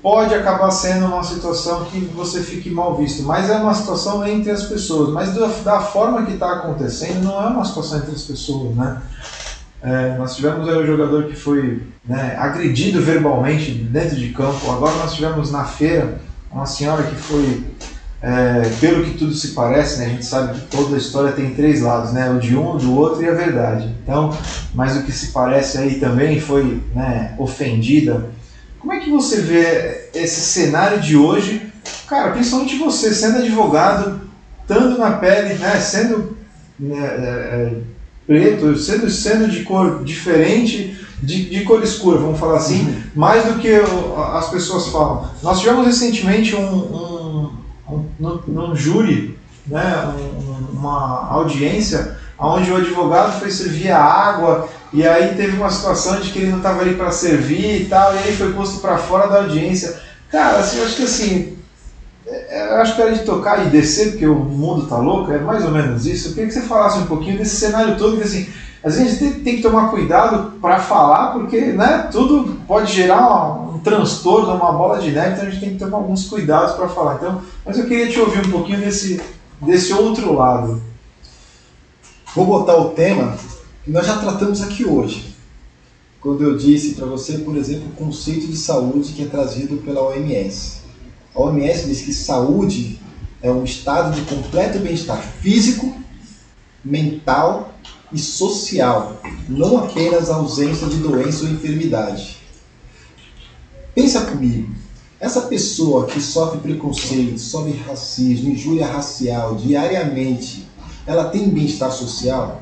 pode 0.03 0.35
acabar 0.35 0.69
sendo 0.69 1.07
uma 1.07 1.23
situação 1.23 1.85
que 1.85 1.99
você 1.99 2.41
fique 2.41 2.69
mal 2.69 2.95
visto, 2.95 3.23
mas 3.23 3.49
é 3.49 3.55
uma 3.55 3.73
situação 3.73 4.25
entre 4.27 4.51
as 4.51 4.63
pessoas. 4.63 5.09
Mas 5.09 5.33
da, 5.33 5.47
da 5.63 5.79
forma 5.79 6.25
que 6.25 6.33
está 6.33 6.51
acontecendo, 6.57 7.23
não 7.23 7.41
é 7.41 7.47
uma 7.47 7.65
situação 7.65 7.99
entre 7.99 8.11
as 8.11 8.21
pessoas, 8.21 8.75
né? 8.75 9.01
É, 9.81 10.17
nós 10.17 10.35
tivemos 10.35 10.67
aí 10.67 10.77
um 10.77 10.85
jogador 10.85 11.25
que 11.25 11.35
foi 11.35 11.81
né, 12.03 12.35
agredido 12.39 13.01
verbalmente 13.01 13.71
dentro 13.71 14.15
de 14.15 14.29
campo. 14.29 14.71
Agora 14.71 14.95
nós 14.95 15.13
tivemos 15.13 15.51
na 15.51 15.63
feira 15.63 16.19
uma 16.55 16.65
senhora 16.65 17.03
que 17.03 17.15
foi, 17.15 17.63
é, 18.21 18.61
pelo 18.79 19.03
que 19.03 19.17
tudo 19.17 19.33
se 19.33 19.49
parece, 19.49 19.99
né, 19.99 20.05
a 20.05 20.09
gente 20.09 20.25
sabe 20.25 20.57
que 20.57 20.67
toda 20.67 20.95
a 20.95 20.97
história 20.97 21.33
tem 21.33 21.53
três 21.53 21.81
lados, 21.81 22.13
né, 22.13 22.31
o 22.31 22.39
de 22.39 22.55
um, 22.55 22.77
do 22.77 22.95
outro 22.95 23.21
e 23.21 23.27
a 23.27 23.33
verdade. 23.33 23.93
Então, 24.01 24.35
mas 24.73 24.95
o 24.95 25.03
que 25.03 25.11
se 25.11 25.27
parece 25.27 25.77
aí 25.77 25.99
também 25.99 26.39
foi 26.39 26.81
né, 26.93 27.35
ofendida. 27.37 28.29
Como 28.79 28.93
é 28.93 28.99
que 28.99 29.09
você 29.09 29.41
vê 29.41 30.09
esse 30.13 30.39
cenário 30.39 31.01
de 31.01 31.17
hoje, 31.17 31.73
cara, 32.07 32.31
principalmente 32.31 32.77
você 32.77 33.13
sendo 33.13 33.39
advogado, 33.39 34.21
estando 34.61 34.97
na 34.97 35.11
pele, 35.11 35.55
né, 35.55 35.77
sendo 35.81 36.37
né, 36.79 36.97
é, 36.97 37.01
é 37.01 37.73
preto, 38.25 38.77
sendo, 38.77 39.09
sendo 39.09 39.49
de 39.49 39.63
cor 39.63 40.03
diferente, 40.05 41.04
de, 41.25 41.49
de 41.49 41.61
cor 41.63 41.83
escura, 41.83 42.19
vamos 42.19 42.39
falar 42.39 42.57
assim, 42.57 42.85
uhum. 42.85 43.03
mais 43.15 43.45
do 43.45 43.59
que 43.59 43.73
as 44.33 44.49
pessoas 44.49 44.87
falam. 44.87 45.29
Nós 45.41 45.59
tivemos 45.59 45.85
recentemente 45.85 46.55
um, 46.55 46.75
um, 46.75 47.51
um, 47.89 48.39
num 48.47 48.75
júri, 48.75 49.37
né, 49.67 50.13
um, 50.17 50.77
uma 50.77 51.27
audiência, 51.29 52.17
onde 52.37 52.71
o 52.71 52.77
advogado 52.77 53.39
foi 53.39 53.49
servir 53.49 53.91
a 53.91 54.03
água 54.03 54.67
e 54.93 55.05
aí 55.05 55.35
teve 55.35 55.57
uma 55.57 55.69
situação 55.69 56.19
de 56.19 56.31
que 56.31 56.39
ele 56.39 56.51
não 56.51 56.57
estava 56.57 56.81
ali 56.81 56.95
para 56.95 57.11
servir 57.11 57.81
e 57.81 57.85
tal, 57.85 58.13
e 58.15 58.19
aí 58.19 58.35
foi 58.35 58.53
posto 58.53 58.79
para 58.79 58.97
fora 58.97 59.27
da 59.27 59.41
audiência. 59.41 59.99
Cara, 60.31 60.59
assim, 60.59 60.77
eu 60.77 60.85
acho 60.85 60.95
que 60.95 61.03
assim, 61.03 61.57
é, 62.27 62.71
eu 62.71 62.75
acho 62.77 62.95
que 62.95 63.01
era 63.01 63.11
de 63.11 63.23
tocar 63.23 63.65
e 63.65 63.69
descer, 63.69 64.11
porque 64.11 64.25
o 64.25 64.35
mundo 64.35 64.87
tá 64.87 64.97
louco, 64.97 65.31
é 65.31 65.37
mais 65.37 65.63
ou 65.65 65.71
menos 65.71 66.05
isso. 66.05 66.29
Eu 66.29 66.33
queria 66.33 66.47
que 66.47 66.53
você 66.53 66.61
falasse 66.61 66.99
um 66.99 67.05
pouquinho 67.05 67.37
desse 67.37 67.55
cenário 67.55 67.97
todo, 67.97 68.17
que 68.17 68.23
assim, 68.23 68.47
às 68.85 68.97
vezes 68.97 69.19
a 69.19 69.25
gente 69.25 69.39
tem 69.39 69.55
que 69.55 69.63
tomar 69.63 69.89
cuidado 69.89 70.59
para 70.61 70.79
falar, 70.79 71.33
porque 71.33 71.59
né, 71.73 72.07
tudo 72.11 72.61
pode 72.67 72.93
gerar 72.93 73.57
um, 73.57 73.73
um 73.73 73.79
transtorno, 73.79 74.53
uma 74.53 74.73
bola 74.73 74.99
de 74.99 75.09
neve, 75.09 75.31
então 75.31 75.47
a 75.47 75.49
gente 75.49 75.59
tem 75.59 75.73
que 75.73 75.79
tomar 75.79 75.97
alguns 75.97 76.29
cuidados 76.29 76.75
para 76.75 76.87
falar. 76.87 77.15
Então, 77.15 77.41
mas 77.65 77.79
eu 77.79 77.87
queria 77.87 78.07
te 78.07 78.19
ouvir 78.19 78.45
um 78.45 78.51
pouquinho 78.51 78.79
desse, 78.79 79.19
desse 79.59 79.91
outro 79.91 80.35
lado. 80.35 80.79
Vou 82.35 82.45
botar 82.45 82.77
o 82.77 82.89
tema 82.89 83.35
que 83.83 83.89
nós 83.89 84.05
já 84.05 84.19
tratamos 84.19 84.61
aqui 84.61 84.85
hoje. 84.85 85.33
Quando 86.21 86.43
eu 86.43 86.55
disse 86.55 86.93
para 86.93 87.07
você, 87.07 87.39
por 87.39 87.57
exemplo, 87.57 87.87
o 87.87 87.95
conceito 88.05 88.45
de 88.45 88.55
saúde 88.55 89.13
que 89.13 89.23
é 89.23 89.27
trazido 89.27 89.77
pela 89.77 90.03
OMS. 90.03 90.81
A 91.33 91.41
OMS 91.41 91.87
diz 91.87 92.01
que 92.01 92.13
saúde 92.13 92.99
é 93.41 93.49
um 93.49 93.63
estado 93.63 94.13
de 94.13 94.21
completo 94.21 94.77
bem-estar 94.77 95.19
físico, 95.41 95.91
mental 96.83 97.74
e 98.15 98.19
social, 98.19 99.21
não 99.49 99.77
apenas 99.77 100.29
a 100.29 100.35
ausência 100.35 100.87
de 100.87 100.97
doença 100.97 101.43
ou 101.43 101.51
enfermidade. 101.51 102.37
Pensa 103.93 104.21
comigo, 104.21 104.73
essa 105.19 105.41
pessoa 105.41 106.05
que 106.05 106.21
sofre 106.21 106.59
preconceito, 106.59 107.37
sofre 107.37 107.73
racismo, 107.73 108.51
injúria 108.51 108.87
racial 108.87 109.55
diariamente, 109.55 110.65
ela 111.05 111.25
tem 111.25 111.49
bem-estar 111.49 111.91
social? 111.91 112.61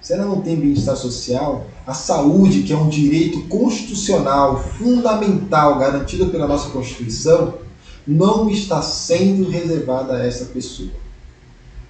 Se 0.00 0.12
ela 0.12 0.24
não 0.24 0.40
tem 0.40 0.56
bem-estar 0.56 0.96
social, 0.96 1.66
a 1.84 1.92
saúde, 1.92 2.62
que 2.62 2.72
é 2.72 2.76
um 2.76 2.88
direito 2.88 3.42
constitucional 3.48 4.62
fundamental 4.78 5.78
garantido 5.78 6.26
pela 6.26 6.46
nossa 6.46 6.70
Constituição, 6.70 7.54
não 8.06 8.48
está 8.48 8.80
sendo 8.82 9.50
reservada 9.50 10.14
a 10.14 10.24
essa 10.24 10.44
pessoa. 10.46 10.90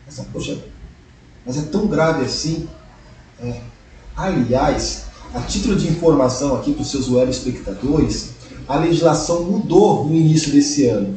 Essa, 0.08 0.24
poxa, 0.32 0.58
mas 1.44 1.56
é 1.56 1.62
tão 1.62 1.86
grave 1.86 2.24
assim. 2.24 2.68
É. 3.40 3.60
Aliás, 4.16 5.06
a 5.34 5.40
título 5.40 5.74
de 5.76 5.88
informação 5.88 6.54
aqui 6.56 6.72
para 6.72 6.82
os 6.82 6.90
seus 6.90 7.10
web 7.10 7.30
espectadores, 7.30 8.30
a 8.66 8.76
legislação 8.76 9.44
mudou 9.44 10.06
no 10.06 10.14
início 10.14 10.50
desse 10.52 10.86
ano. 10.86 11.14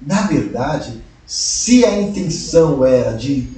Na 0.00 0.22
verdade, 0.22 1.02
se 1.26 1.84
a 1.84 2.00
intenção 2.00 2.84
era 2.84 3.12
de 3.12 3.48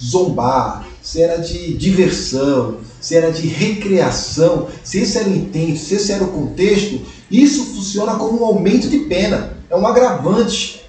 zombar, 0.00 0.86
se 1.02 1.20
era 1.20 1.38
de 1.38 1.74
diversão, 1.74 2.78
se 3.00 3.16
era 3.16 3.30
de 3.30 3.46
recreação, 3.46 4.68
se 4.84 5.00
esse 5.00 5.18
era 5.18 5.28
o 5.28 5.34
intento, 5.34 5.78
se 5.78 5.94
esse 5.94 6.12
era 6.12 6.24
o 6.24 6.28
contexto, 6.32 7.00
isso 7.30 7.64
funciona 7.66 8.14
como 8.14 8.40
um 8.40 8.44
aumento 8.44 8.88
de 8.88 8.98
pena, 9.00 9.56
é 9.68 9.76
um 9.76 9.86
agravante 9.86 10.80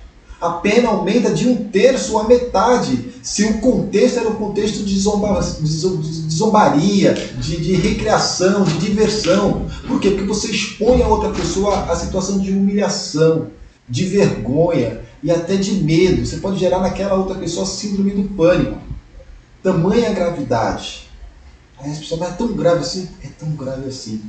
a 0.41 0.49
pena 0.53 0.89
aumenta 0.89 1.29
de 1.29 1.47
um 1.47 1.55
terço 1.69 2.17
a 2.17 2.23
metade, 2.23 3.10
se 3.21 3.43
o 3.43 3.59
contexto 3.59 4.19
era 4.19 4.29
o 4.29 4.35
contexto 4.35 4.83
de, 4.83 4.97
zomba, 4.97 5.39
de 5.39 6.33
zombaria, 6.33 7.13
de, 7.13 7.57
de, 7.57 7.73
recreação, 7.73 8.63
de 8.63 8.79
diversão. 8.79 9.67
Por 9.87 9.99
quê? 9.99 10.09
Porque 10.11 10.25
você 10.25 10.49
expõe 10.49 11.01
a 11.03 11.07
outra 11.07 11.29
pessoa 11.29 11.91
a 11.91 11.95
situação 11.95 12.39
de 12.39 12.51
humilhação, 12.51 13.47
de 13.87 14.05
vergonha 14.05 15.01
e 15.21 15.29
até 15.29 15.55
de 15.55 15.73
medo. 15.83 16.25
Você 16.25 16.37
pode 16.37 16.59
gerar 16.59 16.79
naquela 16.79 17.15
outra 17.15 17.35
pessoa 17.35 17.65
síndrome 17.65 18.11
do 18.11 18.29
pânico. 18.35 18.79
Tamanha 19.61 20.13
gravidade. 20.13 21.07
Aí 21.77 21.91
as 21.91 21.99
pessoas, 21.99 22.19
mas 22.21 22.29
é 22.31 22.33
tão 22.33 22.53
grave 22.53 22.79
assim? 22.79 23.07
É 23.23 23.27
tão 23.27 23.49
grave 23.51 23.87
assim. 23.87 24.21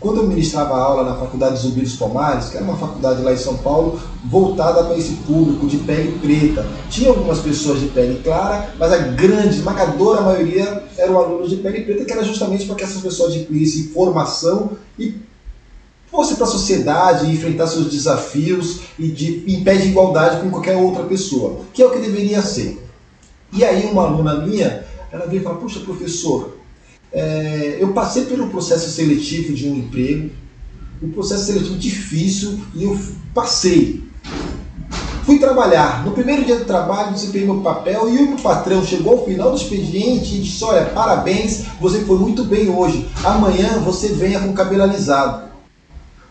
Quando 0.00 0.22
eu 0.22 0.26
ministrava 0.26 0.78
aula 0.78 1.04
na 1.04 1.14
Faculdade 1.14 1.60
Zumbi 1.60 1.82
dos 1.82 1.96
Palmares, 1.96 2.48
que 2.48 2.56
era 2.56 2.64
uma 2.64 2.78
faculdade 2.78 3.20
lá 3.20 3.34
em 3.34 3.36
São 3.36 3.58
Paulo, 3.58 4.00
voltada 4.24 4.82
para 4.84 4.96
esse 4.96 5.12
público 5.26 5.66
de 5.66 5.76
pele 5.76 6.18
preta, 6.18 6.66
tinha 6.88 7.10
algumas 7.10 7.40
pessoas 7.40 7.80
de 7.80 7.88
pele 7.88 8.22
clara, 8.24 8.72
mas 8.78 8.92
a 8.94 8.96
grande, 8.96 9.56
esmagadora 9.56 10.22
maioria 10.22 10.84
eram 10.96 11.18
alunos 11.18 11.50
de 11.50 11.56
pele 11.56 11.82
preta, 11.82 12.06
que 12.06 12.12
era 12.12 12.24
justamente 12.24 12.64
para 12.64 12.76
que 12.76 12.84
essas 12.84 13.02
pessoas 13.02 13.34
adquirissem 13.34 13.88
formação 13.88 14.70
e 14.98 15.16
fosse 16.10 16.34
para 16.36 16.44
a 16.44 16.50
sociedade 16.50 17.30
enfrentar 17.30 17.66
seus 17.66 17.90
desafios 17.90 18.80
e 18.98 19.08
de, 19.08 19.44
em 19.46 19.62
pé 19.62 19.76
de 19.76 19.88
igualdade 19.88 20.40
com 20.40 20.50
qualquer 20.50 20.76
outra 20.76 21.04
pessoa, 21.04 21.60
que 21.74 21.82
é 21.82 21.86
o 21.86 21.90
que 21.90 21.98
deveria 21.98 22.40
ser. 22.40 22.82
E 23.52 23.62
aí 23.62 23.84
uma 23.90 24.04
aluna 24.04 24.46
minha, 24.46 24.82
ela 25.12 25.26
veio 25.26 25.40
e 25.40 25.44
falou, 25.44 25.58
puxa 25.58 25.80
professor, 25.80 26.59
é, 27.12 27.78
eu 27.80 27.92
passei 27.92 28.24
pelo 28.24 28.48
processo 28.48 28.88
seletivo 28.90 29.52
de 29.52 29.68
um 29.68 29.76
emprego, 29.76 30.30
um 31.02 31.10
processo 31.10 31.46
seletivo 31.46 31.76
difícil, 31.76 32.60
e 32.74 32.84
eu 32.84 32.98
passei. 33.34 34.04
Fui 35.24 35.38
trabalhar. 35.38 36.04
No 36.04 36.12
primeiro 36.12 36.44
dia 36.44 36.56
do 36.56 36.64
trabalho, 36.64 37.12
desempenhei 37.12 37.46
meu 37.46 37.60
papel 37.60 38.08
e 38.08 38.18
o 38.18 38.28
meu 38.28 38.38
patrão 38.38 38.84
chegou 38.84 39.18
ao 39.18 39.24
final 39.24 39.50
do 39.50 39.56
expediente 39.56 40.36
e 40.36 40.40
disse: 40.40 40.62
Olha, 40.64 40.86
parabéns, 40.86 41.64
você 41.80 42.00
foi 42.00 42.18
muito 42.18 42.44
bem 42.44 42.68
hoje. 42.68 43.08
Amanhã 43.22 43.78
você 43.80 44.08
venha 44.08 44.40
com 44.40 44.48
o 44.48 44.54
cabelo 44.54 44.82
alisado. 44.82 45.50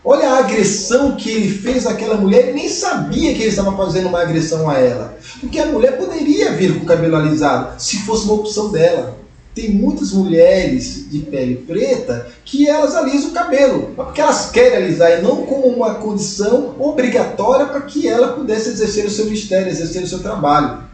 Olha 0.02 0.30
a 0.30 0.38
agressão 0.38 1.14
que 1.14 1.30
ele 1.30 1.50
fez 1.50 1.86
àquela 1.86 2.16
mulher, 2.16 2.48
ele 2.48 2.52
nem 2.54 2.68
sabia 2.70 3.34
que 3.34 3.42
ele 3.42 3.50
estava 3.50 3.76
fazendo 3.76 4.08
uma 4.08 4.22
agressão 4.22 4.68
a 4.68 4.78
ela. 4.78 5.18
Porque 5.38 5.58
a 5.58 5.66
mulher 5.66 5.98
poderia 5.98 6.52
vir 6.52 6.78
com 6.78 6.84
o 6.84 6.86
cabelo 6.86 7.16
alisado, 7.16 7.80
se 7.80 7.98
fosse 7.98 8.24
uma 8.24 8.34
opção 8.34 8.70
dela 8.70 9.19
tem 9.54 9.72
muitas 9.72 10.12
mulheres 10.12 11.10
de 11.10 11.20
pele 11.20 11.56
preta 11.56 12.28
que 12.44 12.68
elas 12.68 12.94
alisam 12.94 13.30
o 13.30 13.34
cabelo, 13.34 13.90
porque 13.96 14.20
elas 14.20 14.50
querem 14.50 14.78
alisar 14.78 15.18
e 15.18 15.22
não 15.22 15.44
como 15.44 15.66
uma 15.66 15.94
condição 15.96 16.76
obrigatória 16.78 17.66
para 17.66 17.80
que 17.82 18.06
ela 18.06 18.34
pudesse 18.34 18.68
exercer 18.68 19.06
o 19.06 19.10
seu 19.10 19.26
mistério, 19.26 19.68
exercer 19.68 20.02
o 20.02 20.06
seu 20.06 20.20
trabalho. 20.20 20.84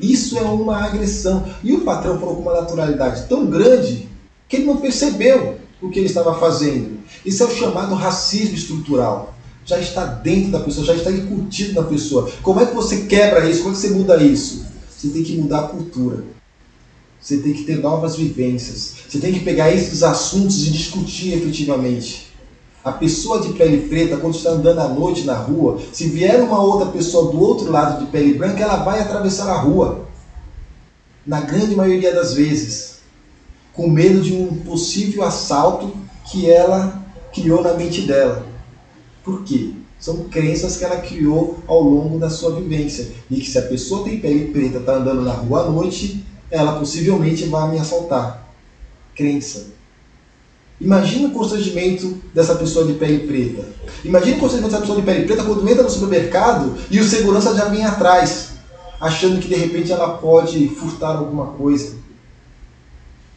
Isso 0.00 0.36
é 0.36 0.42
uma 0.42 0.84
agressão. 0.84 1.46
E 1.62 1.72
o 1.72 1.82
patrão 1.82 2.18
falou 2.18 2.36
com 2.36 2.42
uma 2.42 2.60
naturalidade 2.60 3.26
tão 3.28 3.46
grande 3.46 4.08
que 4.48 4.56
ele 4.56 4.66
não 4.66 4.78
percebeu 4.78 5.58
o 5.80 5.88
que 5.88 6.00
ele 6.00 6.06
estava 6.06 6.34
fazendo. 6.38 6.98
Isso 7.24 7.42
é 7.42 7.46
o 7.46 7.50
chamado 7.50 7.94
racismo 7.94 8.54
estrutural. 8.54 9.34
Já 9.64 9.78
está 9.78 10.04
dentro 10.04 10.50
da 10.50 10.58
pessoa, 10.58 10.84
já 10.84 10.94
está 10.94 11.10
incutido 11.10 11.80
na 11.80 11.86
pessoa. 11.86 12.28
Como 12.42 12.60
é 12.60 12.66
que 12.66 12.74
você 12.74 13.02
quebra 13.02 13.48
isso? 13.48 13.62
Como 13.62 13.74
é 13.74 13.78
que 13.78 13.86
você 13.86 13.90
muda 13.90 14.20
isso? 14.20 14.66
Você 14.90 15.08
tem 15.08 15.22
que 15.22 15.36
mudar 15.36 15.60
a 15.60 15.68
cultura. 15.68 16.24
Você 17.22 17.36
tem 17.36 17.52
que 17.52 17.62
ter 17.62 17.78
novas 17.78 18.16
vivências. 18.16 18.94
Você 19.08 19.20
tem 19.20 19.32
que 19.32 19.40
pegar 19.40 19.72
esses 19.72 20.02
assuntos 20.02 20.66
e 20.66 20.72
discutir 20.72 21.34
efetivamente. 21.34 22.32
A 22.84 22.90
pessoa 22.90 23.40
de 23.40 23.52
pele 23.52 23.86
preta, 23.86 24.16
quando 24.16 24.34
está 24.34 24.50
andando 24.50 24.80
à 24.80 24.88
noite 24.88 25.22
na 25.22 25.36
rua, 25.36 25.80
se 25.92 26.08
vier 26.08 26.42
uma 26.42 26.60
outra 26.60 26.90
pessoa 26.90 27.30
do 27.30 27.40
outro 27.40 27.70
lado 27.70 28.04
de 28.04 28.10
pele 28.10 28.34
branca, 28.34 28.64
ela 28.64 28.82
vai 28.82 28.98
atravessar 29.00 29.48
a 29.48 29.60
rua. 29.60 30.08
Na 31.24 31.40
grande 31.42 31.76
maioria 31.76 32.12
das 32.12 32.34
vezes. 32.34 32.96
Com 33.72 33.88
medo 33.88 34.20
de 34.20 34.34
um 34.34 34.56
possível 34.56 35.22
assalto 35.22 35.96
que 36.24 36.50
ela 36.50 37.06
criou 37.32 37.62
na 37.62 37.74
mente 37.74 38.02
dela. 38.02 38.44
Por 39.22 39.44
quê? 39.44 39.70
São 40.00 40.24
crenças 40.24 40.76
que 40.76 40.84
ela 40.84 41.00
criou 41.00 41.60
ao 41.68 41.80
longo 41.80 42.18
da 42.18 42.28
sua 42.28 42.56
vivência. 42.56 43.12
E 43.30 43.36
que 43.36 43.48
se 43.48 43.56
a 43.58 43.62
pessoa 43.62 44.02
tem 44.02 44.18
pele 44.18 44.46
preta 44.46 44.78
está 44.78 44.96
andando 44.96 45.22
na 45.22 45.32
rua 45.32 45.60
à 45.60 45.70
noite, 45.70 46.26
ela 46.52 46.78
possivelmente 46.78 47.46
vai 47.46 47.70
me 47.70 47.78
assaltar. 47.78 48.46
Crença. 49.16 49.72
Imagina 50.78 51.28
o 51.28 51.32
constrangimento 51.32 52.20
dessa 52.34 52.54
pessoa 52.54 52.84
de 52.84 52.94
pele 52.94 53.26
preta. 53.26 53.66
Imagina 54.04 54.36
o 54.36 54.40
constrangimento 54.40 54.72
dessa 54.72 54.80
pessoa 54.82 55.00
de 55.00 55.06
pele 55.06 55.26
preta 55.26 55.44
quando 55.44 55.68
entra 55.68 55.82
no 55.82 55.90
supermercado 55.90 56.76
e 56.90 57.00
o 57.00 57.04
segurança 57.04 57.54
já 57.54 57.66
vem 57.66 57.84
atrás, 57.84 58.50
achando 59.00 59.40
que 59.40 59.48
de 59.48 59.54
repente 59.54 59.90
ela 59.90 60.18
pode 60.18 60.68
furtar 60.68 61.16
alguma 61.16 61.46
coisa. 61.52 61.96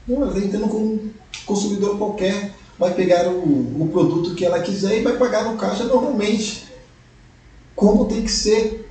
Não, 0.07 0.21
ela 0.21 0.33
está 0.33 0.45
entrando 0.45 0.67
como 0.67 0.85
um 0.85 1.11
consumidor 1.45 1.97
qualquer, 1.97 2.53
vai 2.77 2.93
pegar 2.93 3.27
o, 3.27 3.39
o 3.39 3.89
produto 3.93 4.35
que 4.35 4.45
ela 4.45 4.59
quiser 4.59 4.99
e 4.99 5.03
vai 5.03 5.15
pagar 5.15 5.45
no 5.45 5.57
caixa 5.57 5.85
normalmente. 5.85 6.65
Como 7.75 8.05
tem 8.05 8.23
que 8.23 8.31
ser. 8.31 8.89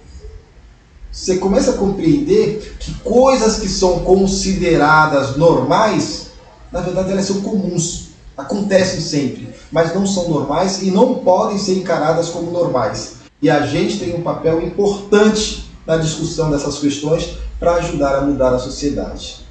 Você 1.15 1.39
começa 1.39 1.71
a 1.71 1.75
compreender 1.75 2.77
que 2.81 2.93
coisas 2.95 3.59
que 3.61 3.69
são 3.69 4.01
consideradas 4.01 5.37
normais, 5.37 6.31
na 6.73 6.81
verdade 6.81 7.13
elas 7.13 7.25
são 7.25 7.41
comuns 7.41 8.15
acontecem 8.37 9.01
sempre, 9.01 9.49
mas 9.71 9.95
não 9.95 10.07
são 10.07 10.29
normais 10.29 10.83
e 10.83 10.91
não 10.91 11.17
podem 11.17 11.59
ser 11.59 11.75
encaradas 11.75 12.31
como 12.31 12.51
normais. 12.51 13.19
E 13.41 13.49
a 13.49 13.65
gente 13.67 13.99
tem 13.99 14.15
um 14.15 14.23
papel 14.23 14.61
importante 14.61 15.71
na 15.87 15.97
discussão 15.97 16.51
dessas 16.51 16.79
questões 16.79 17.37
para 17.61 17.77
ajudar 17.77 18.17
a 18.17 18.21
mudar 18.23 18.55
a 18.55 18.59
sociedade. 18.59 19.45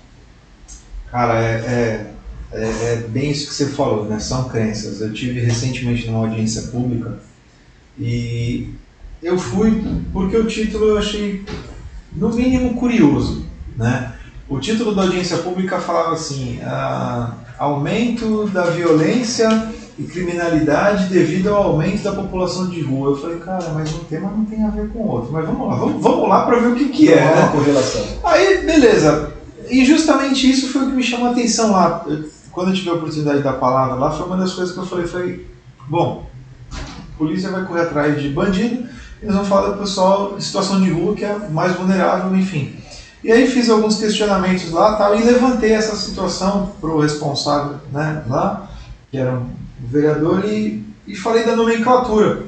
Cara, 1.09 1.41
é, 1.41 1.53
é, 1.53 2.11
é, 2.51 2.64
é, 2.64 2.95
bem 3.07 3.32
isso 3.32 3.47
que 3.47 3.53
você 3.53 3.68
falou, 3.68 4.05
né? 4.05 4.20
São 4.20 4.49
crenças. 4.49 4.99
Eu 4.99 5.14
tive 5.14 5.39
recentemente 5.39 6.07
numa 6.07 6.26
audiência 6.26 6.64
pública 6.64 7.20
e 7.97 8.70
eu 9.24 9.38
fui 9.38 9.84
porque 10.11 10.38
o 10.38 10.45
título 10.45 10.89
eu 10.89 10.97
achei 10.97 11.43
no 12.15 12.30
mínimo 12.30 12.76
curioso, 12.76 13.45
né? 13.76 14.13
O 14.47 14.59
título 14.59 14.93
da 14.93 15.03
audiência 15.03 15.38
pública 15.38 15.80
falava 15.80 16.13
assim: 16.13 16.59
ah, 16.63 17.34
aumento 17.57 18.47
da 18.49 18.65
violência 18.65 19.49
e 19.97 20.03
criminalidade 20.03 21.07
devido 21.07 21.49
ao 21.49 21.63
aumento 21.63 22.03
da 22.03 22.11
população 22.11 22.67
de 22.67 22.82
rua. 22.82 23.11
Eu 23.11 23.17
falei, 23.17 23.38
cara, 23.38 23.69
mas 23.74 23.93
um 23.93 24.03
tema 24.05 24.30
não 24.30 24.43
tem 24.45 24.63
a 24.63 24.69
ver 24.69 24.89
com 24.89 24.99
o 24.99 25.07
outro. 25.07 25.32
Mas 25.32 25.45
vamos 25.45 25.67
lá, 25.67 25.76
vamos, 25.76 26.01
vamos 26.01 26.30
lá 26.30 26.45
para 26.45 26.59
ver 26.59 26.67
o 26.67 26.76
que, 26.76 26.89
que 26.89 27.13
é. 27.13 27.15
Né? 27.15 27.49
correlação. 27.51 28.03
Aí, 28.24 28.65
beleza. 28.65 29.34
E 29.69 29.86
justamente 29.86 30.49
isso 30.49 30.71
foi 30.71 30.84
o 30.84 30.89
que 30.89 30.95
me 30.95 31.03
chamou 31.03 31.28
a 31.28 31.32
atenção 31.32 31.71
lá. 31.71 32.05
quando 32.51 32.69
eu 32.69 32.74
tive 32.74 32.89
a 32.89 32.93
oportunidade 32.93 33.41
da 33.41 33.53
palavra 33.53 33.95
lá, 33.95 34.11
foi 34.11 34.26
uma 34.26 34.38
das 34.38 34.53
coisas 34.53 34.74
que 34.74 34.80
eu 34.80 34.86
falei, 34.86 35.07
foi, 35.07 35.47
bom, 35.88 36.28
a 36.71 37.17
polícia 37.17 37.49
vai 37.49 37.63
correr 37.63 37.82
atrás 37.82 38.21
de 38.21 38.30
bandido, 38.30 38.88
eles 39.24 39.36
vão 39.36 39.45
falar 39.45 39.69
do 39.69 39.78
pessoal 39.80 40.36
em 40.38 40.41
situação 40.41 40.82
de 40.82 40.91
rua 40.91 41.15
que 41.15 41.24
é 41.24 41.34
mais 41.49 41.74
vulnerável, 41.76 42.36
enfim. 42.36 42.76
E 43.24 43.32
aí 43.32 43.47
fiz 43.47 43.69
alguns 43.69 43.97
questionamentos 43.97 44.69
lá 44.69 44.97
tal, 44.97 45.17
e 45.17 45.24
levantei 45.24 45.71
essa 45.71 45.95
situação 45.95 46.74
para 46.82 46.89
o 46.89 46.99
responsável 46.99 47.78
né, 47.89 48.21
lá, 48.28 48.69
que 49.09 49.17
era 49.17 49.32
um 49.32 49.49
vereador, 49.80 50.43
e, 50.43 50.84
e 51.07 51.15
falei 51.15 51.45
da 51.45 51.55
nomenclatura. 51.55 52.43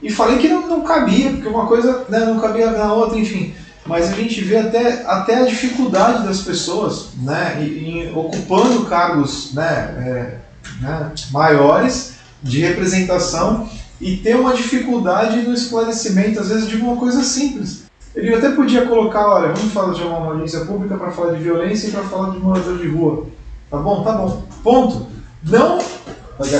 E 0.00 0.10
falei 0.10 0.38
que 0.38 0.48
não, 0.48 0.68
não 0.68 0.82
cabia, 0.82 1.30
porque 1.30 1.48
uma 1.48 1.66
coisa 1.66 2.04
né, 2.08 2.20
não 2.20 2.38
cabia 2.38 2.70
na 2.70 2.92
outra, 2.92 3.18
enfim. 3.18 3.52
Mas 3.84 4.12
a 4.12 4.14
gente 4.14 4.40
vê 4.42 4.58
até, 4.58 5.04
até 5.04 5.42
a 5.42 5.44
dificuldade 5.44 6.24
das 6.24 6.42
pessoas 6.42 7.08
né, 7.20 7.60
em, 7.60 8.16
ocupando 8.16 8.84
cargos 8.84 9.52
né, 9.54 9.64
é, 9.66 10.38
né, 10.80 11.10
maiores 11.32 12.12
de 12.40 12.60
representação 12.60 13.68
e 14.02 14.16
ter 14.18 14.36
uma 14.36 14.52
dificuldade 14.52 15.40
no 15.42 15.54
esclarecimento, 15.54 16.40
às 16.40 16.48
vezes, 16.48 16.68
de 16.68 16.76
uma 16.76 16.96
coisa 16.96 17.22
simples. 17.22 17.84
Ele 18.14 18.34
até 18.34 18.50
podia 18.50 18.84
colocar, 18.84 19.26
olha, 19.26 19.54
vamos 19.54 19.72
falar 19.72 19.94
de 19.94 20.02
uma 20.02 20.26
audiência 20.26 20.66
pública 20.66 20.96
para 20.96 21.12
falar 21.12 21.32
de 21.32 21.42
violência 21.42 21.88
e 21.88 21.90
para 21.92 22.02
falar 22.02 22.30
de 22.30 22.38
morador 22.38 22.76
de 22.76 22.88
rua. 22.88 23.26
Tá 23.70 23.78
bom? 23.78 24.04
Tá 24.04 24.12
bom. 24.12 24.42
Ponto. 24.62 25.06
Não 25.42 25.78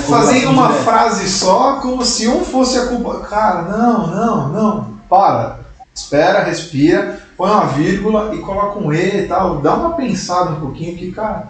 fazer 0.07 0.45
uma 0.47 0.69
frase 0.69 1.27
só 1.27 1.79
como 1.81 2.05
se 2.05 2.27
um 2.27 2.43
fosse 2.43 2.77
a 2.77 2.87
culpa. 2.87 3.19
Cara, 3.21 3.63
não, 3.63 4.07
não, 4.07 4.49
não. 4.49 4.93
Para. 5.09 5.59
Espera, 5.93 6.43
respira, 6.43 7.19
põe 7.37 7.51
uma 7.51 7.67
vírgula 7.67 8.33
e 8.33 8.39
coloca 8.39 8.79
um 8.79 8.91
E 8.91 9.23
e 9.23 9.27
tal. 9.27 9.57
Dá 9.57 9.75
uma 9.75 9.91
pensada 9.91 10.51
um 10.51 10.59
pouquinho 10.59 10.97
que, 10.97 11.11
cara, 11.11 11.49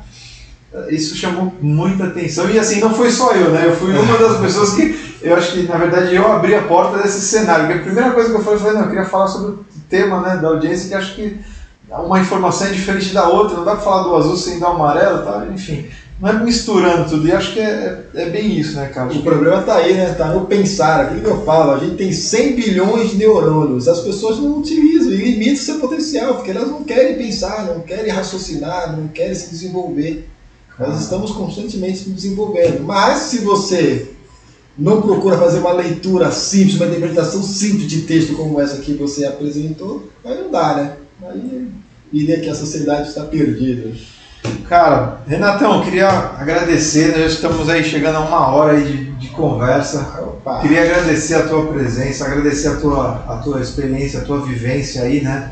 isso 0.89 1.15
chamou 1.15 1.53
muita 1.61 2.05
atenção. 2.05 2.49
E 2.49 2.59
assim, 2.59 2.81
não 2.81 2.93
foi 2.93 3.09
só 3.09 3.31
eu, 3.31 3.51
né? 3.51 3.67
Eu 3.67 3.75
fui 3.75 3.97
uma 3.97 4.17
das 4.17 4.37
pessoas 4.39 4.73
que 4.73 5.12
eu 5.23 5.35
acho 5.35 5.53
que, 5.53 5.63
na 5.63 5.77
verdade, 5.77 6.13
eu 6.13 6.31
abri 6.31 6.53
a 6.53 6.63
porta 6.63 7.01
desse 7.01 7.21
cenário. 7.21 7.65
Porque 7.65 7.79
a 7.79 7.83
primeira 7.83 8.11
coisa 8.11 8.29
que 8.29 8.35
eu 8.35 8.43
falei, 8.43 8.57
eu 8.57 8.61
falei, 8.61 8.75
não, 8.75 8.83
eu 8.83 8.89
queria 8.89 9.05
falar 9.05 9.27
sobre 9.27 9.63
tema 9.89 10.21
né, 10.21 10.37
da 10.37 10.49
audiência 10.49 10.89
que 10.89 10.95
acho 10.95 11.15
que 11.15 11.39
uma 11.89 12.19
informação 12.19 12.67
é 12.67 12.71
diferente 12.71 13.13
da 13.13 13.27
outra, 13.27 13.57
não 13.57 13.63
dá 13.63 13.75
para 13.75 13.83
falar 13.83 14.03
do 14.03 14.15
azul 14.15 14.35
sem 14.35 14.59
dar 14.59 14.71
o 14.71 14.75
amarelo, 14.75 15.23
tá? 15.23 15.47
enfim. 15.53 15.87
Não 16.19 16.29
é 16.29 16.33
misturando 16.33 17.09
tudo, 17.09 17.27
e 17.27 17.31
acho 17.31 17.53
que 17.53 17.59
é, 17.59 18.05
é, 18.13 18.21
é 18.23 18.29
bem 18.29 18.57
isso, 18.57 18.75
né, 18.75 18.87
cara? 18.87 19.11
O 19.11 19.21
problema 19.23 19.59
está 19.59 19.75
aí, 19.75 19.93
né? 19.93 20.11
Está 20.11 20.27
no 20.27 20.45
pensar, 20.45 21.01
aquilo 21.01 21.21
que 21.21 21.27
eu 21.27 21.43
falo, 21.43 21.71
a 21.71 21.79
gente 21.79 21.95
tem 21.95 22.13
100 22.13 22.55
bilhões 22.55 23.09
de 23.11 23.17
neurônios, 23.17 23.87
as 23.87 23.99
pessoas 23.99 24.39
não 24.39 24.59
utilizam 24.59 25.11
e 25.11 25.17
limitam 25.17 25.57
seu 25.57 25.79
potencial, 25.79 26.35
porque 26.35 26.51
elas 26.51 26.69
não 26.69 26.83
querem 26.83 27.17
pensar, 27.17 27.65
não 27.65 27.81
querem 27.81 28.11
raciocinar, 28.11 28.95
não 28.95 29.07
querem 29.09 29.35
se 29.35 29.49
desenvolver. 29.49 30.29
Nós 30.79 31.01
estamos 31.01 31.31
constantemente 31.31 32.09
nos 32.09 32.21
desenvolvendo. 32.21 32.83
Mas 32.83 33.19
se 33.19 33.39
você 33.39 34.13
não 34.77 35.01
procura 35.01 35.37
fazer 35.37 35.59
uma 35.59 35.73
leitura 35.73 36.31
simples, 36.31 36.75
uma 36.75 36.87
interpretação 36.87 37.43
simples 37.43 37.87
de 37.87 38.01
texto 38.01 38.35
como 38.35 38.59
essa 38.59 38.77
que 38.77 38.93
você 38.93 39.25
apresentou, 39.25 40.09
aí 40.25 40.35
não 40.41 40.51
dá, 40.51 40.75
né? 40.75 40.93
Aí 41.23 41.67
iria 42.11 42.39
que 42.39 42.49
a 42.49 42.55
sociedade 42.55 43.09
está 43.09 43.23
perdida. 43.23 43.91
Cara, 44.67 45.21
Renatão, 45.27 45.83
queria 45.83 46.09
agradecer, 46.09 47.09
né? 47.09 47.19
já 47.19 47.25
estamos 47.27 47.69
aí 47.69 47.83
chegando 47.83 48.17
a 48.17 48.21
uma 48.21 48.47
hora 48.47 48.73
aí 48.73 48.83
de, 48.83 49.11
de 49.13 49.27
conversa. 49.29 50.19
Opa. 50.21 50.59
Queria 50.61 50.83
agradecer 50.83 51.35
a 51.35 51.47
tua 51.47 51.67
presença, 51.67 52.25
agradecer 52.25 52.67
a 52.67 52.75
tua, 52.75 53.23
a 53.27 53.37
tua 53.37 53.61
experiência, 53.61 54.19
a 54.19 54.23
tua 54.23 54.41
vivência 54.41 55.03
aí, 55.03 55.21
né? 55.21 55.51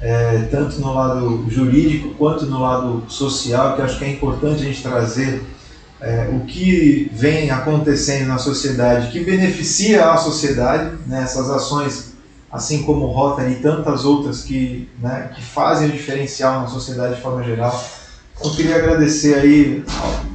É, 0.00 0.46
tanto 0.50 0.80
no 0.80 0.94
lado 0.94 1.46
jurídico 1.48 2.14
quanto 2.14 2.46
no 2.46 2.60
lado 2.60 3.02
social, 3.08 3.74
que 3.74 3.82
acho 3.82 3.98
que 3.98 4.04
é 4.04 4.10
importante 4.10 4.62
a 4.62 4.64
gente 4.64 4.82
trazer 4.82 5.42
é, 6.00 6.28
o 6.32 6.40
que 6.46 7.10
vem 7.12 7.50
acontecendo 7.50 8.28
na 8.28 8.38
sociedade 8.38 9.10
que 9.10 9.20
beneficia 9.20 10.10
a 10.10 10.16
sociedade, 10.16 10.96
né, 11.06 11.22
essas 11.22 11.50
ações, 11.50 12.12
assim 12.50 12.82
como 12.82 13.06
o 13.06 13.12
Rotary 13.12 13.52
e 13.52 13.56
tantas 13.56 14.04
outras 14.04 14.42
que, 14.42 14.88
né, 15.00 15.30
que 15.34 15.42
fazem 15.42 15.88
o 15.88 15.92
diferencial 15.92 16.60
na 16.62 16.68
sociedade 16.68 17.16
de 17.16 17.20
forma 17.20 17.42
geral. 17.42 17.84
Eu 18.42 18.50
queria 18.52 18.76
agradecer 18.76 19.34
aí 19.34 19.84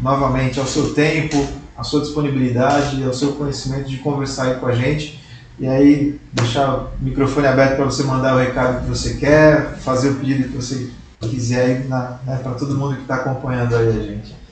novamente 0.01 0.59
ao 0.59 0.68
seu 0.68 0.93
tempo, 0.93 1.47
a 1.78 1.84
sua 1.84 2.01
disponibilidade, 2.01 3.01
ao 3.03 3.14
seu 3.14 3.34
conhecimento 3.34 3.89
de 3.89 3.97
conversar 3.97 4.43
aí 4.43 4.55
com 4.55 4.68
a 4.68 4.76
gente. 4.76 5.24
E 5.57 5.68
aí, 5.68 6.20
deixar 6.34 6.76
o 6.76 6.89
microfone 6.99 7.47
aberto 7.47 7.76
para 7.78 7.86
você 7.86 8.03
mandar 8.03 8.36
o 8.36 8.39
recado 8.39 8.82
que 8.82 8.89
você 8.89 9.14
quer, 9.14 9.78
fazer 9.78 10.09
o 10.09 10.16
pedido 10.16 10.49
que 10.49 10.55
você 10.55 10.89
quiser 11.22 11.61
aí 11.61 11.74
né, 11.88 12.39
para 12.41 12.53
todo 12.53 12.76
mundo 12.76 12.95
que 12.95 13.03
está 13.03 13.16
acompanhando 13.16 13.76
aí 13.76 13.88
a 13.88 14.01
gente. 14.01 14.43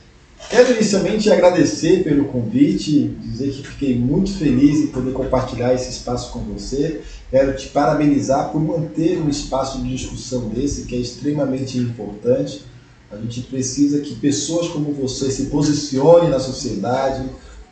Quero 0.52 0.74
inicialmente 0.74 1.32
agradecer 1.32 2.04
pelo 2.04 2.26
convite, 2.26 3.08
dizer 3.22 3.52
que 3.52 3.66
fiquei 3.66 3.98
muito 3.98 4.34
feliz 4.34 4.82
em 4.82 4.88
poder 4.88 5.14
compartilhar 5.14 5.74
esse 5.74 5.90
espaço 5.90 6.30
com 6.34 6.42
você. 6.42 7.00
Quero 7.30 7.56
te 7.56 7.70
parabenizar 7.70 8.50
por 8.50 8.60
manter 8.60 9.18
um 9.22 9.30
espaço 9.30 9.82
de 9.82 9.96
discussão 9.96 10.50
desse, 10.50 10.84
que 10.84 10.94
é 10.94 11.00
extremamente 11.00 11.78
importante. 11.78 12.66
A 13.10 13.16
gente 13.16 13.44
precisa 13.44 14.02
que 14.02 14.14
pessoas 14.16 14.68
como 14.68 14.92
você 14.92 15.32
se 15.32 15.46
posicionem 15.46 16.30
na 16.30 16.40
sociedade, 16.42 17.24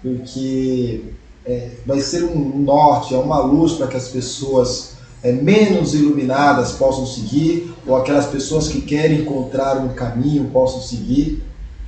porque 0.01 1.01
é, 1.45 1.71
vai 1.85 1.99
ser 1.99 2.23
um 2.23 2.59
norte, 2.59 3.13
é 3.13 3.17
uma 3.17 3.41
luz 3.41 3.73
para 3.73 3.87
que 3.87 3.97
as 3.97 4.07
pessoas 4.07 4.93
é, 5.21 5.33
menos 5.33 5.93
iluminadas 5.93 6.71
possam 6.71 7.05
seguir, 7.05 7.73
ou 7.85 7.97
aquelas 7.97 8.27
pessoas 8.27 8.69
que 8.69 8.79
querem 8.79 9.19
encontrar 9.19 9.79
um 9.79 9.89
caminho 9.89 10.45
possam 10.45 10.81
seguir 10.81 11.43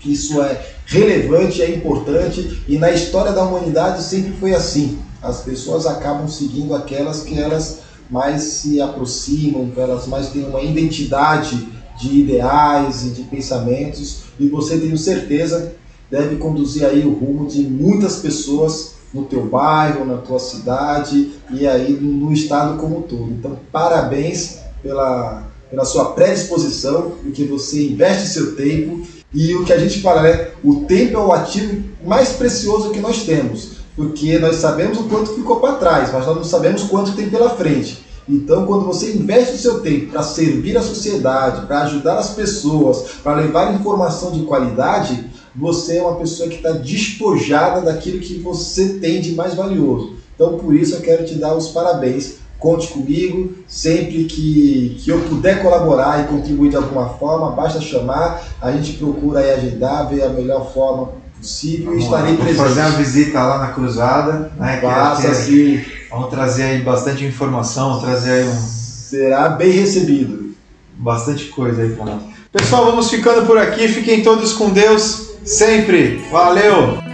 isso 0.09 0.41
é 0.41 0.59
relevante, 0.91 1.61
é 1.61 1.73
importante 1.73 2.63
e 2.67 2.77
na 2.77 2.91
história 2.91 3.31
da 3.31 3.43
humanidade 3.43 4.03
sempre 4.03 4.33
foi 4.33 4.53
assim. 4.53 4.99
As 5.21 5.41
pessoas 5.41 5.85
acabam 5.85 6.27
seguindo 6.27 6.75
aquelas 6.75 7.23
que 7.23 7.39
elas 7.39 7.79
mais 8.09 8.41
se 8.43 8.81
aproximam, 8.81 9.69
que 9.69 9.79
elas 9.79 10.05
mais 10.05 10.29
têm 10.29 10.43
uma 10.43 10.61
identidade 10.61 11.65
de 11.97 12.19
ideais 12.19 13.05
e 13.05 13.09
de 13.11 13.23
pensamentos 13.23 14.23
e 14.37 14.47
você 14.47 14.77
tenho 14.77 14.97
certeza 14.97 15.73
deve 16.09 16.35
conduzir 16.35 16.85
aí 16.85 17.05
o 17.05 17.13
rumo 17.13 17.47
de 17.47 17.61
muitas 17.61 18.17
pessoas 18.17 18.95
no 19.13 19.23
teu 19.23 19.45
bairro, 19.45 20.03
na 20.03 20.17
tua 20.17 20.39
cidade 20.39 21.31
e 21.51 21.65
aí 21.65 21.93
no 21.93 22.33
estado 22.33 22.77
como 22.77 22.99
um 22.99 23.01
todo. 23.01 23.31
Então, 23.31 23.57
parabéns 23.71 24.57
pela, 24.83 25.47
pela 25.69 25.85
sua 25.85 26.11
predisposição, 26.11 27.13
porque 27.23 27.45
você 27.45 27.87
investe 27.87 28.27
seu 28.27 28.57
tempo 28.57 29.05
e 29.33 29.55
o 29.55 29.63
que 29.63 29.71
a 29.71 29.77
gente 29.77 30.01
fala, 30.01 30.23
né? 30.23 30.49
O 30.63 30.85
tempo 30.85 31.17
é 31.17 31.19
o 31.19 31.31
ativo 31.31 31.83
mais 32.03 32.33
precioso 32.33 32.91
que 32.91 32.99
nós 32.99 33.23
temos, 33.23 33.77
porque 33.95 34.37
nós 34.39 34.57
sabemos 34.57 34.99
o 34.99 35.03
quanto 35.03 35.33
ficou 35.33 35.59
para 35.59 35.75
trás, 35.75 36.11
mas 36.11 36.25
nós 36.25 36.35
não 36.35 36.43
sabemos 36.43 36.83
quanto 36.83 37.15
tem 37.15 37.29
pela 37.29 37.49
frente. 37.51 38.03
Então, 38.27 38.65
quando 38.65 38.85
você 38.85 39.13
investe 39.13 39.55
o 39.55 39.57
seu 39.57 39.79
tempo 39.79 40.11
para 40.11 40.23
servir 40.23 40.77
a 40.77 40.81
sociedade, 40.81 41.65
para 41.65 41.81
ajudar 41.83 42.17
as 42.17 42.31
pessoas, 42.31 43.03
para 43.23 43.35
levar 43.35 43.73
informação 43.73 44.31
de 44.31 44.43
qualidade, 44.43 45.25
você 45.55 45.97
é 45.97 46.01
uma 46.01 46.15
pessoa 46.15 46.47
que 46.47 46.55
está 46.55 46.71
despojada 46.71 47.81
daquilo 47.81 48.19
que 48.19 48.39
você 48.39 48.99
tem 48.99 49.19
de 49.19 49.33
mais 49.33 49.53
valioso. 49.53 50.13
Então, 50.35 50.57
por 50.57 50.73
isso, 50.73 50.95
eu 50.95 51.01
quero 51.01 51.25
te 51.25 51.35
dar 51.35 51.55
os 51.55 51.69
parabéns. 51.69 52.35
Conte 52.61 52.89
comigo, 52.89 53.53
sempre 53.67 54.25
que, 54.25 54.95
que 54.99 55.09
eu 55.09 55.19
puder 55.21 55.63
colaborar 55.63 56.23
e 56.23 56.27
contribuir 56.27 56.69
de 56.69 56.75
alguma 56.75 57.09
forma, 57.09 57.53
basta 57.53 57.81
chamar, 57.81 58.39
a 58.61 58.71
gente 58.71 58.93
procura 58.93 59.39
aí 59.39 59.49
agendar, 59.49 60.07
ver 60.07 60.21
a 60.21 60.29
melhor 60.29 60.71
forma 60.71 61.09
possível 61.39 61.95
e 61.95 61.97
estarei 61.97 62.37
presente. 62.37 62.57
fazer 62.57 62.81
uma 62.81 62.91
visita 62.91 63.41
lá 63.41 63.57
na 63.57 63.67
Cruzada, 63.69 64.51
né? 64.59 64.79
Passa, 64.79 65.43
que 65.43 65.83
vamos 66.11 66.29
trazer 66.29 66.61
aí 66.61 66.81
bastante 66.83 67.25
informação, 67.25 67.99
trazer 67.99 68.31
aí 68.31 68.47
um... 68.47 68.53
Será 68.53 69.49
bem 69.49 69.71
recebido. 69.71 70.53
Bastante 70.93 71.45
coisa 71.45 71.81
aí, 71.81 71.95
Renato. 71.95 72.25
Pessoal, 72.51 72.85
vamos 72.85 73.09
ficando 73.09 73.47
por 73.47 73.57
aqui. 73.57 73.87
Fiquem 73.87 74.21
todos 74.21 74.53
com 74.53 74.69
Deus 74.69 75.31
sempre. 75.43 76.23
Valeu! 76.31 77.10